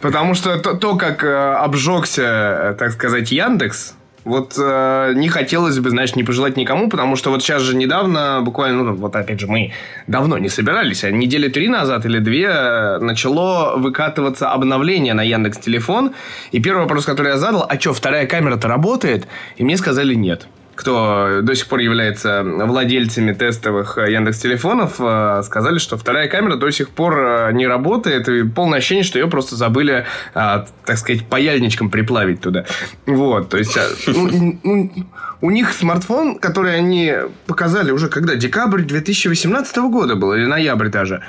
[0.00, 3.94] Потому что то, как обжегся, так сказать, Яндекс,
[4.26, 8.40] вот э, не хотелось бы, знаешь, не пожелать никому, потому что вот сейчас же недавно,
[8.42, 9.72] буквально, ну, вот опять же, мы
[10.08, 15.58] давно не собирались, а недели три назад или две э, начало выкатываться обновление на Яндекс
[15.58, 16.12] Телефон.
[16.50, 19.28] И первый вопрос, который я задал, а что, вторая камера-то работает?
[19.56, 25.42] И мне сказали нет кто до сих пор является владельцами тестовых э, Яндекс телефонов, э,
[25.44, 29.26] сказали, что вторая камера до сих пор э, не работает, и полное ощущение, что ее
[29.26, 32.66] просто забыли, так сказать, паяльничком приплавить туда.
[33.06, 34.92] Вот, то есть ну, ну,
[35.40, 37.12] у них смартфон, который они
[37.46, 38.36] показали уже когда?
[38.36, 41.22] Декабрь 2018 года был, или ноябрь даже.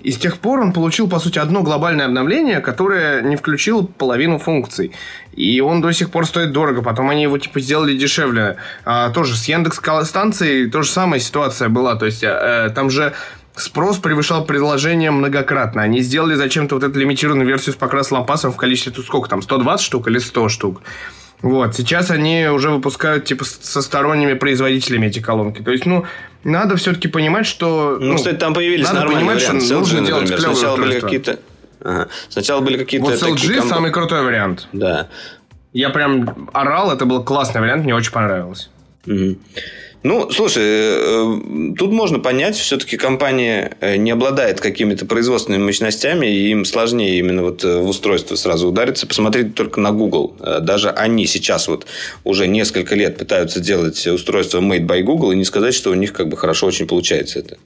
[0.00, 4.38] И с тех пор он получил, по сути, одно глобальное обновление, которое не включило половину
[4.38, 4.92] функций.
[5.34, 6.82] И он до сих пор стоит дорого.
[6.82, 8.56] Потом они его, типа, сделали дешевле.
[8.84, 11.96] А, тоже с Яндекс станцией то же самая ситуация была.
[11.96, 13.12] То есть, э, там же
[13.56, 15.82] спрос превышал предложение многократно.
[15.82, 19.42] Они сделали зачем-то вот эту лимитированную версию с покрас лампасом в количестве, тут сколько там,
[19.42, 20.82] 120 штук или 100 штук.
[21.42, 25.62] Вот, сейчас они уже выпускают, типа, со сторонними производителями эти колонки.
[25.62, 26.04] То есть, ну,
[26.42, 27.96] надо все-таки понимать, что...
[28.00, 29.64] Ну, ну кстати, там появились нормальные понимать, варианты.
[29.64, 30.40] Что LG, нужно например.
[30.40, 31.38] Сначала были какие-то...
[31.80, 32.08] Ага.
[32.28, 33.06] Сначала были какие-то...
[33.06, 33.70] Вот с LG комп...
[33.70, 34.66] самый крутой вариант.
[34.72, 35.08] Да.
[35.72, 38.68] Я прям орал, это был классный вариант, мне очень понравилось.
[39.06, 39.36] Угу.
[40.04, 46.50] Ну, слушай, э, тут можно понять, все-таки компания э, не обладает какими-то производственными мощностями, и
[46.50, 49.08] им сложнее именно вот э, в устройство сразу удариться.
[49.08, 50.36] Посмотрите только на Google.
[50.60, 51.86] Даже они сейчас вот
[52.22, 56.12] уже несколько лет пытаются делать устройство made by Google, и не сказать, что у них
[56.12, 57.58] как бы хорошо очень получается это.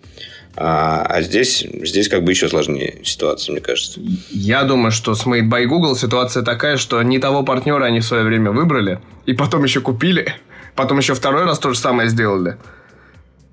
[0.55, 4.01] А, а здесь, здесь как бы еще сложнее ситуация, мне кажется.
[4.31, 8.05] Я думаю, что с Made by Google ситуация такая, что не того партнера они в
[8.05, 10.35] свое время выбрали, и потом еще купили.
[10.75, 12.57] Потом еще второй раз то же самое сделали.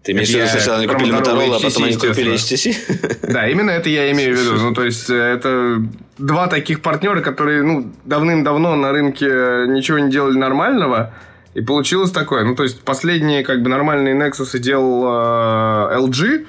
[0.04, 3.28] Ты имеешь в виду, сначала они купили Motorola, а потом они купили HTC?
[3.34, 4.54] Да, именно это я имею в виду.
[4.54, 5.82] Ну, то есть, э, это
[6.18, 9.26] два таких партнера, которые, ну, давным-давно на рынке
[9.68, 11.14] ничего не делали нормального,
[11.54, 12.46] и получилось такое.
[12.46, 16.48] Ну, то есть, последние, как бы, нормальные Nexus делал э, LG,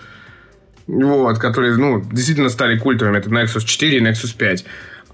[0.86, 3.18] вот, которые, ну, действительно стали культовыми.
[3.18, 4.64] Это Nexus 4 и Nexus 5.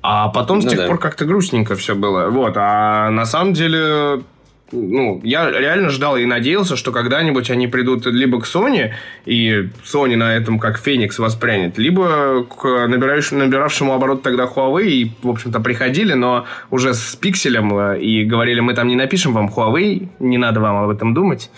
[0.03, 0.87] А потом с ну, тех да.
[0.87, 2.29] пор как-то грустненько все было.
[2.29, 4.23] Вот, а на самом деле
[4.73, 8.93] ну, я реально ждал и надеялся, что когда-нибудь они придут либо к Sony,
[9.25, 15.13] и Sony на этом как Феникс воспрянет, либо к набирающему, набиравшему оборот тогда Huawei, и,
[15.23, 19.49] в общем-то, приходили, но уже с пикселем, э, и говорили, мы там не напишем вам
[19.49, 21.51] Huawei, не надо вам об этом думать.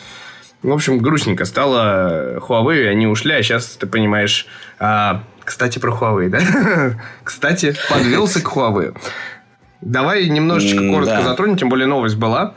[0.63, 4.47] В общем, грустненько стало Huawei, они ушли, а сейчас, ты понимаешь...
[4.79, 6.41] А, кстати, про Huawei, да?
[7.25, 8.95] кстати, подвелся к Huawei.
[9.81, 12.55] Давай немножечко коротко затронем, тем более новость была.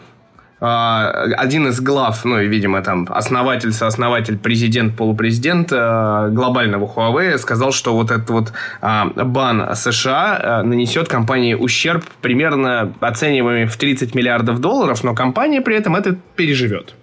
[0.63, 7.39] А, один из глав, ну и, видимо, там основатель, сооснователь, президент, полупрезидент а, глобального Huawei
[7.39, 14.13] сказал, что вот этот вот а, бан США нанесет компании ущерб примерно оцениваемый в 30
[14.13, 16.93] миллиардов долларов, но компания при этом это переживет.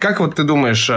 [0.00, 0.90] Как вот ты думаешь,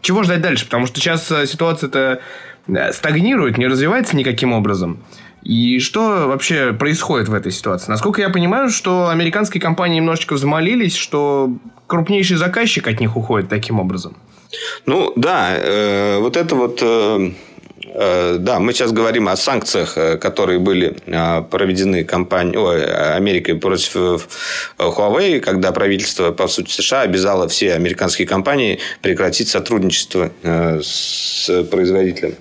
[0.00, 0.64] чего ждать дальше?
[0.64, 2.20] Потому что сейчас ситуация-то
[2.68, 5.04] э, стагнирует, не развивается никаким образом.
[5.42, 7.90] И что вообще происходит в этой ситуации?
[7.90, 11.52] Насколько я понимаю, что американские компании немножечко взмолились, что
[11.86, 14.16] крупнейший заказчик от них уходит таким образом.
[14.86, 17.32] Ну да, э, вот это вот э,
[17.94, 22.84] да, мы сейчас говорим о санкциях, э, которые были э, проведены компанией, ой,
[23.16, 24.28] Америкой против
[24.78, 32.34] Huawei, когда правительство, по сути, США обязало все американские компании прекратить сотрудничество с производителем.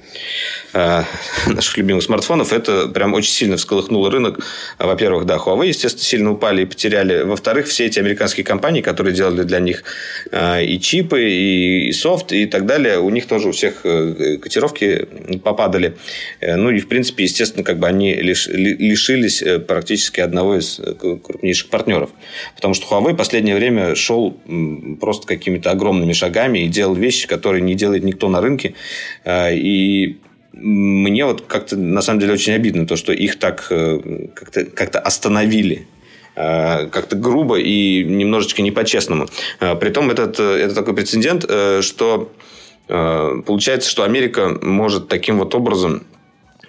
[0.72, 1.04] Э,
[1.48, 4.40] наших любимых смартфонов, это прям очень сильно всколыхнуло рынок.
[4.78, 7.24] Во-первых, да, Huawei, естественно, сильно упали и потеряли.
[7.24, 9.84] Во-вторых, все эти американские компании, которые делали для них
[10.32, 15.08] э, и чипы, и софт, и так далее, у них тоже у всех э, котировки
[15.40, 15.96] попадали.
[16.42, 22.10] Ну, и, в принципе, естественно, как бы они лишились практически одного из крупнейших партнеров.
[22.56, 24.38] Потому что Huawei в последнее время шел
[25.00, 28.76] просто какими-то огромными шагами и делал вещи, которые не делает никто на рынке.
[29.28, 30.18] И
[30.54, 34.96] мне вот как-то на самом деле очень обидно то, что их так э, как-то как
[34.96, 35.88] остановили
[36.36, 39.28] э, как-то грубо и немножечко не по-честному.
[39.60, 41.44] Э, притом этот, это такой прецедент,
[41.82, 42.32] что
[42.90, 46.04] получается, что Америка может таким вот образом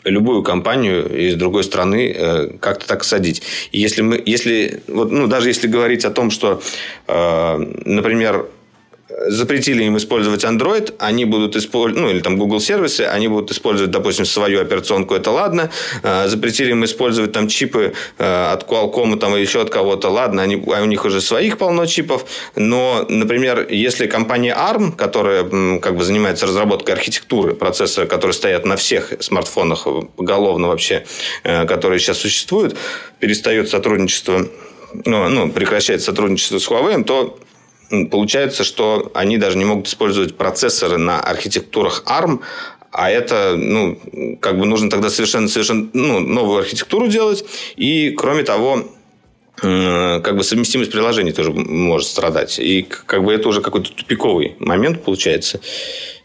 [0.04, 3.42] любую компанию из другой страны как-то так садить.
[3.72, 6.62] И если мы, если вот, ну даже если говорить о том, что,
[7.06, 8.46] например,
[9.26, 13.90] запретили им использовать Android, они будут использовать, ну, или там Google сервисы, они будут использовать,
[13.90, 15.70] допустим, свою операционку, это ладно.
[16.02, 20.42] Э, запретили им использовать там чипы э, от Qualcomm там, или еще от кого-то, ладно,
[20.42, 22.24] они, а у них уже своих полно чипов.
[22.56, 25.44] Но, например, если компания ARM, которая
[25.80, 31.04] как бы занимается разработкой архитектуры процессора, которые стоят на всех смартфонах поголовно вообще,
[31.42, 32.76] которые сейчас существуют,
[33.18, 34.46] перестает сотрудничество
[35.04, 37.38] ну, ну, прекращает сотрудничество с Huawei, то
[38.10, 42.40] получается, что они даже не могут использовать процессоры на архитектурах ARM,
[42.92, 43.98] а это, ну,
[44.40, 47.44] как бы нужно тогда совершенно, совершенно ну, новую архитектуру делать.
[47.76, 48.84] И, кроме того,
[49.56, 52.58] как бы совместимость приложений тоже может страдать.
[52.58, 55.60] И как бы это уже какой-то тупиковый момент получается.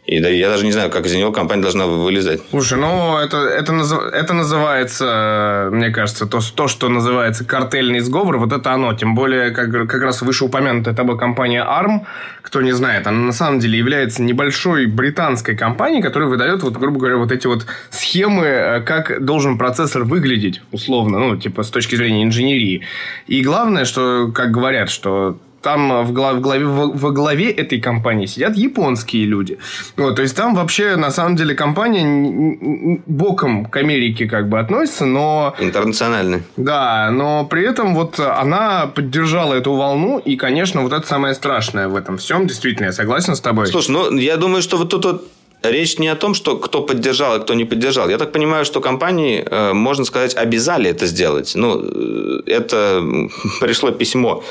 [0.06, 2.42] И да, я даже не знаю, как из него компания должна вылезать.
[2.52, 3.74] Слушай, ну, это, это,
[4.14, 8.94] это называется, мне кажется, то, то, что называется картельный сговор, вот это оно.
[8.94, 12.06] Тем более, как, как раз вышеупомянутая тобой компания ARM,
[12.44, 17.00] кто не знает, она на самом деле является небольшой британской компанией, которая выдает, вот, грубо
[17.00, 21.96] говоря, вот эти вот схемы, э, как должен процессор выглядеть, условно, ну, типа, с точки
[21.96, 22.82] зрения инженерии.
[23.26, 28.28] И главное, что, как говорят, что там в главе, в главе, во главе этой компании
[28.28, 29.58] сидят японские люди.
[29.98, 35.06] Вот, то есть там вообще на самом деле компания боком к Америке как бы относится,
[35.06, 35.56] но...
[35.60, 36.44] Интернациональная.
[36.56, 41.88] Да, но при этом вот она поддержала эту волну, и, конечно, вот это самое страшное
[41.88, 42.46] в этом всем.
[42.46, 43.66] Действительно, я согласен с тобой.
[43.66, 45.28] Слушай, ну, я думаю, что вот тут вот
[45.72, 48.10] речь не о том, что кто поддержал и кто не поддержал.
[48.10, 51.54] Я так понимаю, что компании, э, можно сказать, обязали это сделать.
[51.56, 53.04] Ну, э, это
[53.60, 54.44] пришло письмо.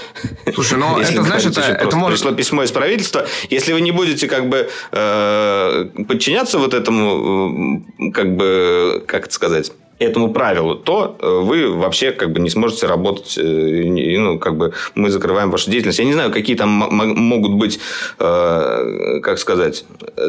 [0.54, 2.18] Слушай, ну это, знаешь, это, это может...
[2.18, 3.26] Пришло письмо из правительства.
[3.50, 9.72] Если вы не будете как бы э, подчиняться вот этому, как бы, как это сказать
[9.98, 14.72] этому правилу, то э, вы вообще как бы не сможете работать, э, ну, как бы
[14.94, 15.98] мы закрываем вашу деятельность.
[15.98, 17.78] Я не знаю, какие там могут быть,
[18.18, 19.84] э, как сказать,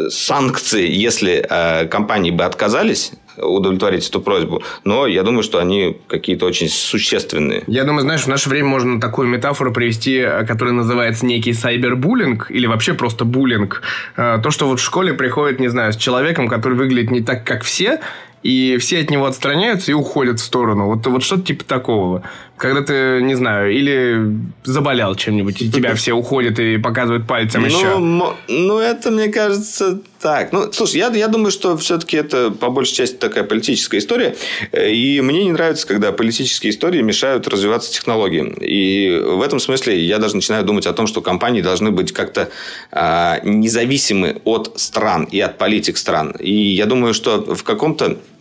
[0.10, 1.48] санкции, если
[1.90, 4.62] компании бы отказались удовлетворить эту просьбу.
[4.84, 7.64] Но я думаю, что они какие-то очень существенные.
[7.68, 12.68] Я думаю, знаешь, в наше время можно такую метафору привести, которая называется некий сайбербуллинг или
[12.68, 13.82] вообще просто буллинг.
[14.16, 17.64] То, что вот в школе приходит, не знаю, с человеком, который выглядит не так, как
[17.64, 18.00] все,
[18.46, 20.86] и все от него отстраняются и уходят в сторону.
[20.86, 22.22] Вот, вот что-то типа такого.
[22.58, 27.68] Когда ты, не знаю, или заболел чем-нибудь, и тебя все уходят и показывают пальцем ну,
[27.68, 27.98] еще.
[27.98, 30.52] Ну, это, мне кажется, так.
[30.52, 34.36] Ну, слушай, я, я думаю, что все-таки это по большей части такая политическая история.
[34.74, 38.44] И мне не нравится, когда политические истории мешают развиваться технологии.
[38.60, 42.50] И в этом смысле я даже начинаю думать о том, что компании должны быть как-то
[42.92, 46.32] а, независимы от стран и от политик стран.
[46.40, 48.35] И я думаю, что в каком-то Э,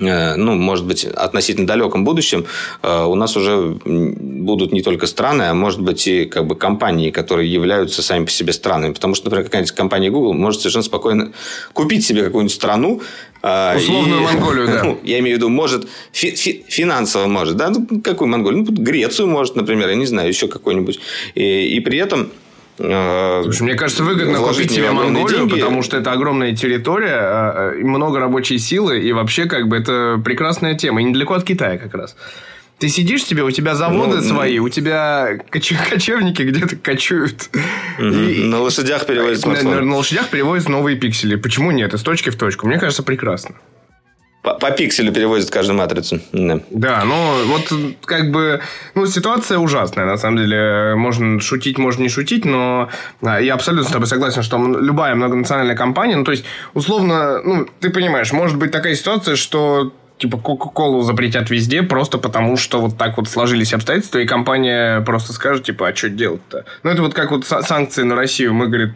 [0.00, 2.46] ну, может быть, относительно далеком будущем
[2.82, 7.10] э, у нас уже будут не только страны, а может быть и как бы компании,
[7.10, 8.92] которые являются сами по себе странами.
[8.92, 11.32] Потому что, например, какая-нибудь компания Google может совершенно спокойно
[11.72, 13.02] купить себе какую-нибудь страну.
[13.42, 14.84] Э, Условную и, Монголию, да.
[14.84, 18.64] Ну, я имею в виду, может, фи- фи- финансово может, да, ну, какую Монголию?
[18.66, 20.98] Ну, Грецию может, например, я не знаю, еще какой-нибудь.
[21.34, 22.30] И, и при этом
[22.80, 25.54] Слушай, мне кажется, выгодно купить себе Монголию, деньги.
[25.54, 30.20] потому что это огромная территория, а, а, много рабочей силы, и вообще как бы это
[30.24, 31.02] прекрасная тема.
[31.02, 32.16] И недалеко от Китая как раз.
[32.78, 37.50] Ты сидишь себе, у тебя заводы ну, свои, у тебя коч- кочевники где-то кочуют.
[37.98, 38.06] Угу.
[38.06, 41.36] И, на лошадях перевозят на, на, на лошадях перевозят новые пиксели.
[41.36, 41.92] Почему нет?
[41.92, 42.66] Из точки в точку.
[42.66, 43.56] Мне кажется, прекрасно.
[44.42, 46.20] По, по пикселю перевозит каждую матрицу.
[46.32, 46.60] Да.
[46.70, 47.72] да, ну вот
[48.06, 48.62] как бы
[48.94, 50.94] ну, ситуация ужасная, на самом деле.
[50.96, 52.88] Можно шутить, можно не шутить, но
[53.22, 57.90] я абсолютно с тобой согласен, что любая многонациональная компания, ну то есть, условно, ну, ты
[57.90, 63.16] понимаешь, может быть такая ситуация, что типа Кока-Колу запретят везде, просто потому что вот так
[63.16, 66.66] вот сложились обстоятельства, и компания просто скажет, типа, а что делать-то?
[66.82, 68.52] Ну, это вот как вот санкции на Россию.
[68.52, 68.90] Мы, говорит,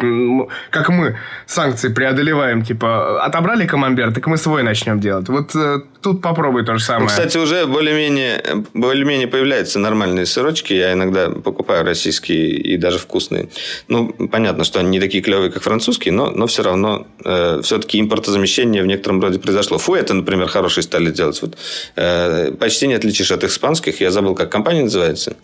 [0.70, 5.28] как мы санкции преодолеваем, типа, отобрали камамбер, так мы свой начнем делать.
[5.28, 7.04] Вот э, тут попробуй то же самое.
[7.04, 10.74] Ну, кстати, уже более-менее, более-менее появляются нормальные сырочки.
[10.74, 13.48] Я иногда покупаю российские и даже вкусные.
[13.88, 17.98] Ну, понятно, что они не такие клевые, как французские, но, но все равно э, все-таки
[17.98, 19.78] импортозамещение в некотором роде произошло.
[19.78, 21.40] Фу, это, например, хорошие стали делать.
[21.42, 21.56] Вот,
[21.96, 24.00] э, почти не отличишь от испанских.
[24.00, 25.36] Я забыл, как компания называется.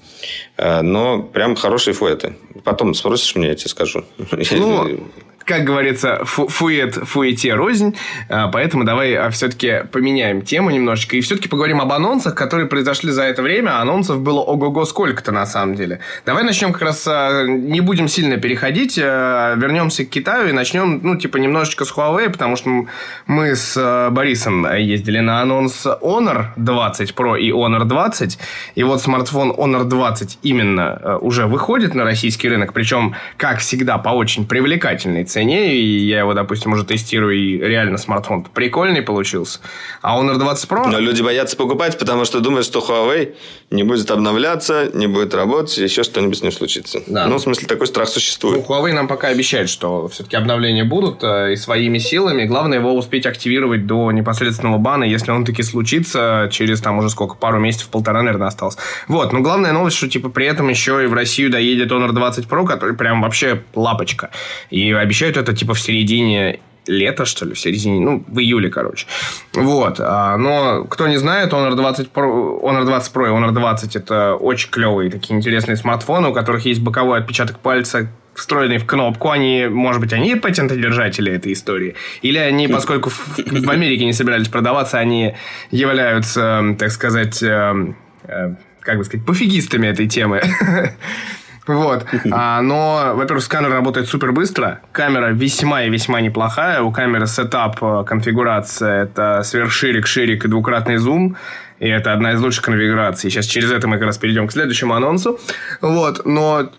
[0.57, 2.35] Э, но прям хорошие фуэты.
[2.65, 4.05] Потом спросишь меня, я тебе скажу.
[4.51, 5.01] Ну,
[5.51, 7.97] как говорится, фу фует, фуете рознь.
[8.29, 11.17] А, поэтому давай а, все-таки поменяем тему немножечко.
[11.17, 13.81] И все-таки поговорим об анонсах, которые произошли за это время.
[13.81, 15.99] Анонсов было ого-го сколько-то на самом деле.
[16.25, 21.17] Давай начнем как раз, а, не будем сильно переходить, вернемся к Китаю и начнем, ну,
[21.17, 22.87] типа, немножечко с Huawei, потому что
[23.27, 28.39] мы с Борисом ездили на анонс Honor 20 Pro и Honor 20.
[28.77, 34.11] И вот смартфон Honor 20 именно уже выходит на российский рынок, причем, как всегда, по
[34.11, 35.40] очень привлекательной цене,
[35.75, 39.61] и я его, допустим, уже тестирую, и реально смартфон прикольный получился.
[40.03, 40.89] А Honor 20 Pro...
[40.89, 43.35] Но люди боятся покупать, потому что думают, что Huawei
[43.71, 47.01] не будет обновляться, не будет работать, еще что-нибудь с ним случится.
[47.07, 47.27] Да.
[47.27, 48.65] Ну, в смысле, такой страх существует.
[48.69, 52.45] Ну, Huawei нам пока обещает, что все-таки обновления будут, э, и своими силами.
[52.45, 57.37] Главное его успеть активировать до непосредственного бана, если он таки случится через там уже сколько,
[57.37, 58.77] пару месяцев, полтора, наверное, осталось.
[59.09, 62.47] Вот, но главная новость, что типа при этом еще и в Россию доедет Honor 20
[62.47, 64.31] Pro, который прям вообще лапочка.
[64.71, 69.07] И обещают это типа в середине лета, что ли, в середине, ну, в июле, короче.
[69.53, 70.01] Вот.
[70.01, 74.35] А, но, кто не знает, Honor 20 Pro, Honor 20 Pro и Honor 20 это
[74.35, 79.67] очень клевые такие интересные смартфоны, у которых есть боковой отпечаток пальца, встроенный в кнопку, они,
[79.71, 84.99] может быть, они патентодержатели этой истории, или они, поскольку в, в Америке не собирались продаваться,
[84.99, 85.35] они
[85.71, 87.95] являются, так сказать, э,
[88.25, 90.43] э, как бы сказать, пофигистами этой темы.
[91.75, 92.07] Вот.
[92.33, 94.81] А, но, во-первых, сканер работает супер быстро.
[94.93, 96.83] Камера весьма и весьма неплохая.
[96.83, 99.05] У камеры сетап, э, конфигурация.
[99.05, 101.37] Это сверхширик, ширик и двукратный зум.
[101.79, 103.31] И это одна из лучших конфигураций.
[103.31, 105.39] Сейчас через это мы как раз перейдем к следующему анонсу.
[105.81, 106.25] Вот.
[106.25, 106.71] Но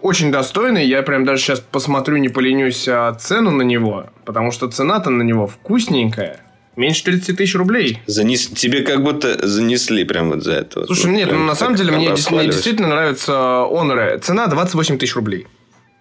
[0.00, 0.86] очень достойный.
[0.86, 4.06] Я прям даже сейчас посмотрю, не поленюсь, а цену на него.
[4.24, 6.40] Потому что цена-то на него вкусненькая.
[6.76, 8.00] Меньше 30 тысяч рублей.
[8.06, 8.48] Занес...
[8.48, 10.86] Тебе как будто занесли прям вот за это.
[10.86, 14.18] Слушай, вот, нет, ну, на самом деле мне, мне действительно нравятся Honor.
[14.18, 15.46] Цена 28 тысяч рублей.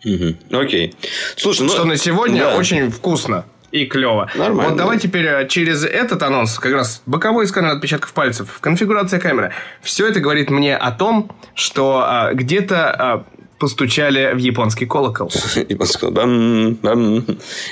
[0.05, 0.57] Угу.
[0.57, 0.93] Окей.
[1.35, 1.69] Слушай, ну...
[1.69, 2.57] Что на сегодня да.
[2.57, 4.29] очень вкусно и клево.
[4.35, 4.69] Нормально.
[4.69, 9.51] Вот давай теперь э, через этот анонс, как раз боковой сканер отпечатков пальцев, конфигурация камеры.
[9.81, 13.25] Все это говорит мне о том, что а, где-то а,
[13.63, 15.31] постучали в японский колокол.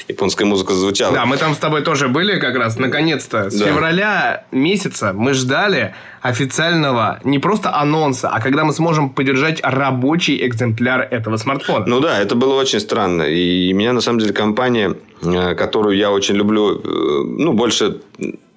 [0.08, 1.14] Японская музыка звучала.
[1.14, 3.50] Да, мы там с тобой тоже были как раз, наконец-то.
[3.50, 3.66] С да.
[3.66, 11.02] февраля месяца мы ждали официального не просто анонса, а когда мы сможем поддержать рабочий экземпляр
[11.02, 11.86] этого смартфона.
[11.86, 13.24] Ну да, это было очень странно.
[13.24, 18.00] И меня, на самом деле, компания, э, которую я очень люблю, э, ну, больше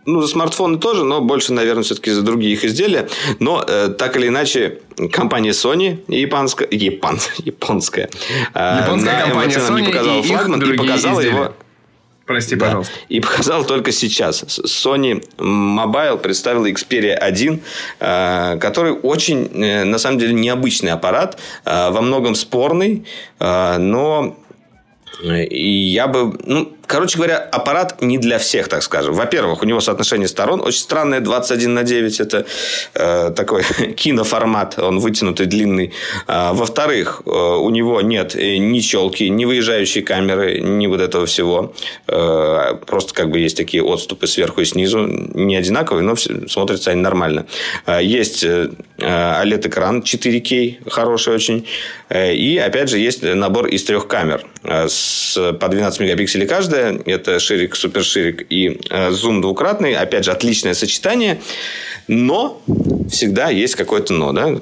[0.06, 3.08] ну, за смартфоны тоже, но больше, наверное, все-таки за другие их изделия.
[3.38, 4.80] Но э, так или иначе,
[5.12, 8.08] компания Sony, японская, япон, японская,
[8.54, 11.36] э, японская компания Sony не показала и флагман и показала изделия.
[11.36, 11.54] его
[12.26, 12.66] Прости, да.
[12.66, 12.94] пожалуйста.
[13.08, 14.42] И показал только сейчас.
[14.64, 17.60] Sony Mobile представила Xperia 1,
[18.00, 23.04] э, который очень, э, на самом деле, необычный аппарат, э, во многом спорный,
[23.40, 24.36] но
[25.22, 29.14] и я бы, ну, короче говоря, аппарат не для всех, так скажем.
[29.14, 32.20] Во-первых, у него соотношение сторон очень странное, 21 на 9.
[32.20, 32.46] Это
[32.94, 33.62] э, такой
[33.96, 35.92] киноформат, он вытянутый, длинный.
[36.26, 41.74] А, во-вторых, э, у него нет ни щелки, ни выезжающей камеры, ни вот этого всего.
[42.06, 45.06] Э, просто как бы есть такие отступы сверху и снизу.
[45.06, 47.46] Не одинаковые, но смотрятся они нормально.
[47.86, 51.66] Э, есть э, OLED-экран 4K, хороший очень.
[52.08, 57.00] Э, и, опять же, есть набор из трех камер э, с, по 12 мегапикселей каждая.
[57.06, 59.94] Это ширик, суперширик и э, зум двукратный.
[59.94, 61.40] Опять же, отличное сочетание.
[62.06, 62.60] Но
[63.10, 64.32] всегда есть какое-то но.
[64.32, 64.60] Да?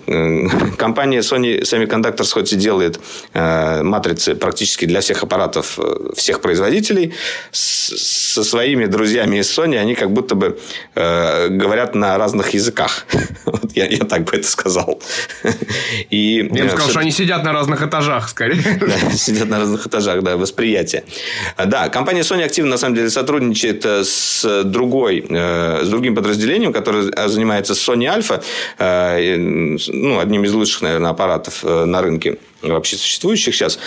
[0.76, 3.00] Компания Sony Semiconductors хоть и делает
[3.34, 5.78] матрицы практически для всех аппаратов
[6.14, 7.14] всех производителей,
[7.50, 10.58] со своими друзьями из Sony они как будто бы
[10.94, 13.06] говорят на разных языках.
[13.44, 15.00] Вот я, я так бы это сказал.
[16.10, 18.62] И, я бы сказал, что они сидят сидят на разных этажах, скорее.
[18.80, 21.04] Да, сидят на разных этажах, да, восприятие.
[21.56, 26.72] Да, компания Sony активно, на самом деле, сотрудничает э, с другой, э, с другим подразделением,
[26.72, 28.42] которое занимается Sony Alpha,
[28.78, 29.36] э,
[29.92, 33.78] ну, одним из лучших, наверное, аппаратов на рынке вообще существующих сейчас.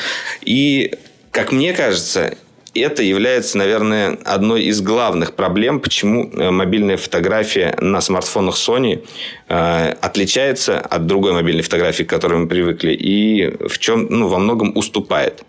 [0.43, 0.93] И,
[1.31, 2.37] как мне кажется,
[2.73, 9.05] это является, наверное, одной из главных проблем, почему э, мобильная фотография на смартфонах Sony
[9.47, 14.39] э, отличается от другой мобильной фотографии, к которой мы привыкли, и в чем, ну, во
[14.39, 15.43] многом уступает.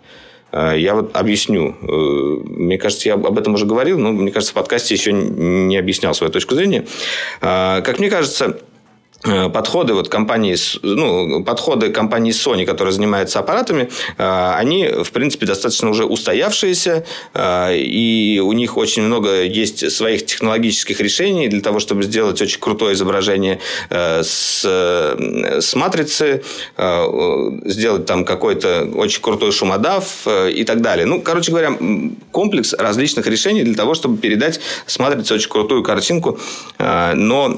[0.57, 1.75] Э, я вот объясню.
[1.81, 6.13] Мне кажется, я об этом уже говорил, но мне кажется, в подкасте еще не объяснял
[6.13, 6.85] свою точку зрения.
[7.39, 8.76] Как мне кажется, Э,
[9.53, 15.89] подходы вот компании, ну, подходы компании Sony, которая занимается аппаратами, э, они, в принципе, достаточно
[15.89, 22.03] уже устоявшиеся, э, и у них очень много есть своих технологических решений для того, чтобы
[22.03, 23.59] сделать очень крутое изображение
[23.89, 26.43] с, с матрицы,
[27.65, 31.05] сделать там какой-то очень крутой шумодав и так далее.
[31.05, 31.77] Ну, короче говоря,
[32.31, 36.39] комплекс различных решений для того, чтобы передать с матрицы очень крутую картинку,
[36.79, 37.55] но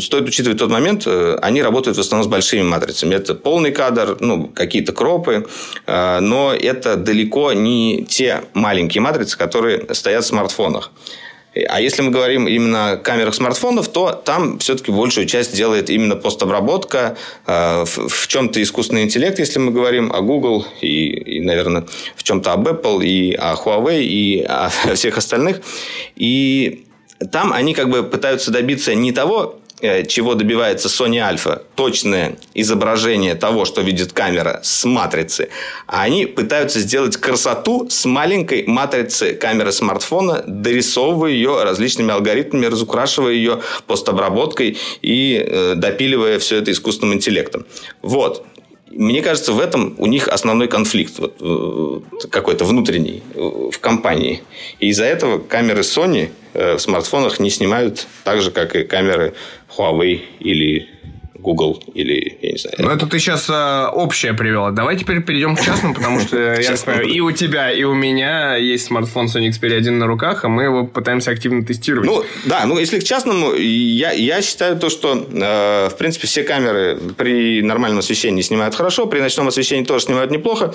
[0.00, 3.14] стоит учитывать тот момент, э, они работают в основном с большими матрицами.
[3.14, 5.46] Это полный кадр, ну, какие-то кропы,
[5.86, 10.90] э, но это далеко не те маленькие матрицы, которые стоят в смартфонах.
[11.68, 16.16] А если мы говорим именно о камерах смартфонов, то там все-таки большую часть делает именно
[16.16, 21.86] постобработка, э, в чем-то искусственный интеллект, если мы говорим о Google и, и наверное,
[22.16, 25.60] в чем-то об Apple и о Huawei и о всех остальных.
[26.16, 26.86] И
[27.30, 33.34] там они как бы пытаются добиться не того, э, чего добивается Sony Alpha, точное изображение
[33.34, 35.48] того, что видит камера с матрицы,
[35.86, 43.32] а они пытаются сделать красоту с маленькой матрицы камеры смартфона, дорисовывая ее различными алгоритмами, разукрашивая
[43.32, 47.66] ее постобработкой и э, допиливая все это искусственным интеллектом.
[48.02, 48.46] Вот.
[48.94, 54.42] Мне кажется, в этом у них основной конфликт вот, э, какой-то внутренний э, в компании.
[54.80, 59.34] И из-за этого камеры Sony э, в смартфонах не снимают так же, как и камеры
[59.76, 60.88] Huawei или
[61.42, 62.76] Google или, я не знаю.
[62.78, 64.70] Ну, это ты сейчас э, общее привел.
[64.70, 68.56] Давай теперь перейдем к частному, потому что, я знаю, и у тебя, и у меня
[68.56, 72.08] есть смартфон Sony Xperia 1 на руках, а мы его пытаемся активно тестировать.
[72.08, 76.44] Ну, да, ну, если к частному, я, я считаю то, что, э, в принципе, все
[76.44, 80.72] камеры при нормальном освещении снимают хорошо, при ночном освещении тоже снимают неплохо,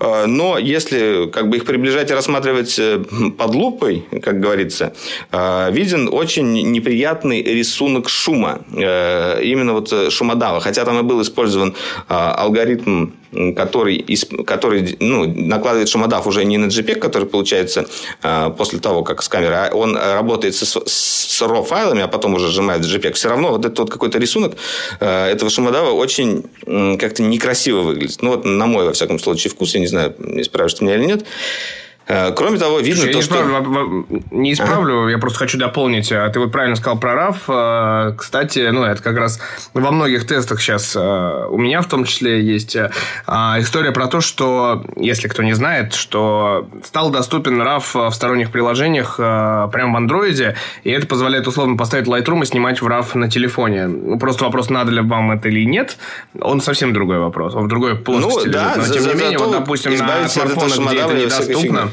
[0.00, 2.98] э, но если как бы их приближать и рассматривать э,
[3.38, 4.92] под лупой, как говорится,
[5.30, 8.60] э, виден очень неприятный рисунок шума.
[8.74, 10.60] Э, именно вот шумодава.
[10.60, 11.74] Хотя там и был использован
[12.08, 13.12] а, алгоритм,
[13.56, 14.04] который,
[14.46, 17.86] который ну, накладывает шумодав уже не на JPEG, который получается
[18.22, 22.48] а, после того, как с камеры, а он работает с, с RAW-файлами, а потом уже
[22.48, 23.12] сжимает JPEG.
[23.12, 24.56] Все равно вот этот вот какой-то рисунок
[25.00, 26.44] а, этого шумодава очень
[26.98, 28.22] как-то некрасиво выглядит.
[28.22, 29.74] Ну, вот на мой, во всяком случае, вкус.
[29.74, 31.24] Я не знаю, исправишь ты меня или нет.
[32.08, 33.34] Э, кроме того, видно Слушай, то, я что...
[33.34, 35.10] Исправлю, не исправлю, а?
[35.10, 36.10] я просто хочу дополнить.
[36.10, 38.12] А ты вот правильно сказал про RAV.
[38.12, 39.38] Э, кстати, ну, это как раз
[39.74, 44.84] во многих тестах сейчас э, у меня в том числе есть история про то, что,
[44.96, 50.90] если кто не знает, что стал доступен RAV в сторонних приложениях прямо в андроиде, и
[50.90, 53.86] это позволяет условно поставить Lightroom и снимать в RAV на телефоне.
[53.86, 55.98] Ну, просто вопрос, надо ли вам это или нет,
[56.40, 57.54] он совсем другой вопрос.
[57.54, 60.90] Он в другой плоскости ну, да, Но, за, тем не менее, вот, допустим, на смартфонах,
[60.90, 61.90] где это недоступно,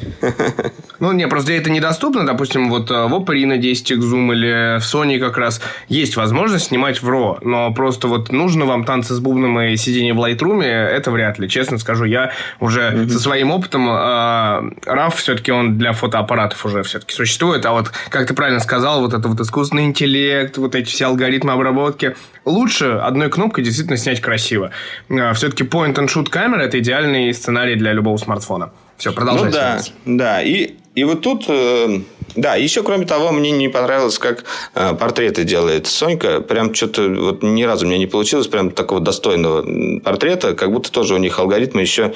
[0.99, 4.83] ну, не, просто это недоступно, допустим, вот э, в Oppo на 10 Zoom или в
[4.83, 9.19] Sony как раз есть возможность снимать в RAW, но просто вот нужно вам танцы с
[9.19, 11.49] бубном и сидение в Lightroom, это вряд ли.
[11.49, 13.09] Честно скажу, я уже mm-hmm.
[13.09, 18.27] со своим опытом, э, RAW все-таки он для фотоаппаратов уже все-таки существует, а вот, как
[18.27, 23.29] ты правильно сказал, вот это вот искусственный интеллект, вот эти все алгоритмы обработки, лучше одной
[23.29, 24.71] кнопкой действительно снять красиво.
[25.09, 28.71] Э, все-таки point-and-shoot камера это идеальный сценарий для любого смартфона.
[28.97, 29.45] Все, продолжай.
[29.45, 30.41] Ну да, да.
[30.41, 31.99] И, и вот тут, э,
[32.35, 36.39] да, еще кроме того, мне не понравилось, как э, портреты делает Сонька.
[36.41, 40.91] Прям что-то вот ни разу у меня не получилось прям такого достойного портрета, как будто
[40.91, 42.13] тоже у них алгоритмы еще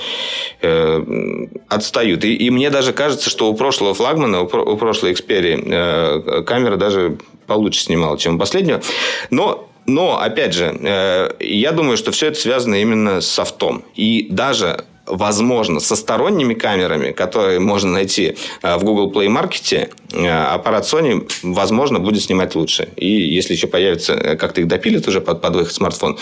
[0.61, 2.23] э, отстают.
[2.23, 6.77] И, и мне даже кажется, что у прошлого флагмана, у, у прошлой Xperia э, камера
[6.77, 8.82] даже получше снимала, чем у последнего.
[9.30, 13.84] Но но, опять же, э, я думаю, что все это связано именно с софтом.
[13.95, 20.30] И даже возможно, со сторонними камерами, которые можно найти э, в Google Play Market, э,
[20.30, 22.89] аппарат Sony, возможно, будет снимать лучше.
[22.95, 26.18] И если еще появится, э, как-то их допилит уже под, под выход смартфон,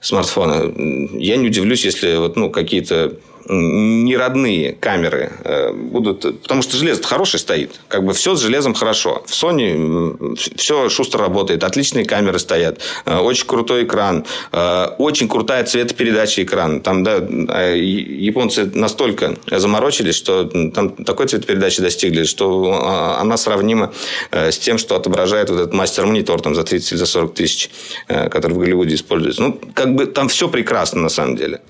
[0.00, 0.72] смартфона,
[1.18, 3.16] я не удивлюсь, если вот, ну, какие-то
[3.48, 6.42] неродные камеры э, будут...
[6.42, 7.80] Потому что железо хорошее стоит.
[7.88, 9.22] Как бы все с железом хорошо.
[9.26, 11.64] В Sony все шустро работает.
[11.64, 12.80] Отличные камеры стоят.
[13.04, 14.24] Э, очень крутой экран.
[14.52, 16.80] Э, очень крутая цветопередача экрана.
[16.80, 23.92] Там, да, японцы настолько заморочились, что там такой цветопередачи достигли, что она сравнима
[24.30, 27.70] с тем, что отображает вот этот мастер-монитор там, за 30 или за 40 тысяч,
[28.06, 29.42] который в Голливуде используется.
[29.42, 31.60] Ну, как бы там все прекрасно на самом деле.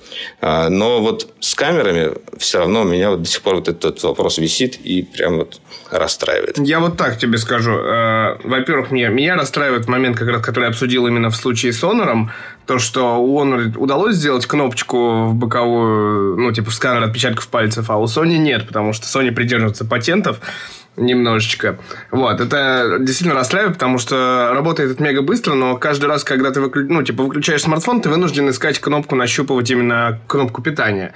[0.40, 4.38] Но вот с камерами, все равно у меня вот до сих пор вот этот вопрос
[4.38, 5.60] висит и прям вот
[5.90, 6.58] расстраивает.
[6.58, 7.72] Я вот так тебе скажу.
[7.72, 11.82] Э, во-первых, меня, меня расстраивает момент, как раз, который я обсудил именно в случае с
[11.82, 12.28] Honor,
[12.66, 17.96] то, что у Honor удалось сделать кнопочку в боковую, ну, типа сканер отпечатков пальцев, а
[17.96, 20.40] у Sony нет, потому что Sony придерживается патентов,
[20.96, 21.78] немножечко.
[22.10, 26.60] Вот, это действительно расстраивает, потому что работает это мега быстро, но каждый раз, когда ты
[26.60, 26.86] выклю...
[26.88, 31.12] ну, типа, выключаешь смартфон, ты вынужден искать кнопку, нащупывать именно кнопку питания.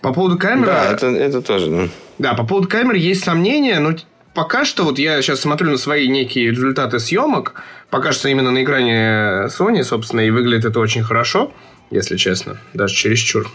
[0.00, 0.66] По поводу камеры...
[0.66, 1.70] Да, это, это тоже.
[1.70, 1.88] Да.
[2.18, 3.94] да, по поводу камеры есть сомнения, но
[4.34, 7.54] пока что, вот я сейчас смотрю на свои некие результаты съемок,
[7.90, 11.52] пока что именно на экране Sony, собственно, и выглядит это очень хорошо,
[11.90, 13.50] если честно, даже чересчур.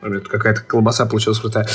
[0.00, 1.66] Какая-то колбаса получилась крутая.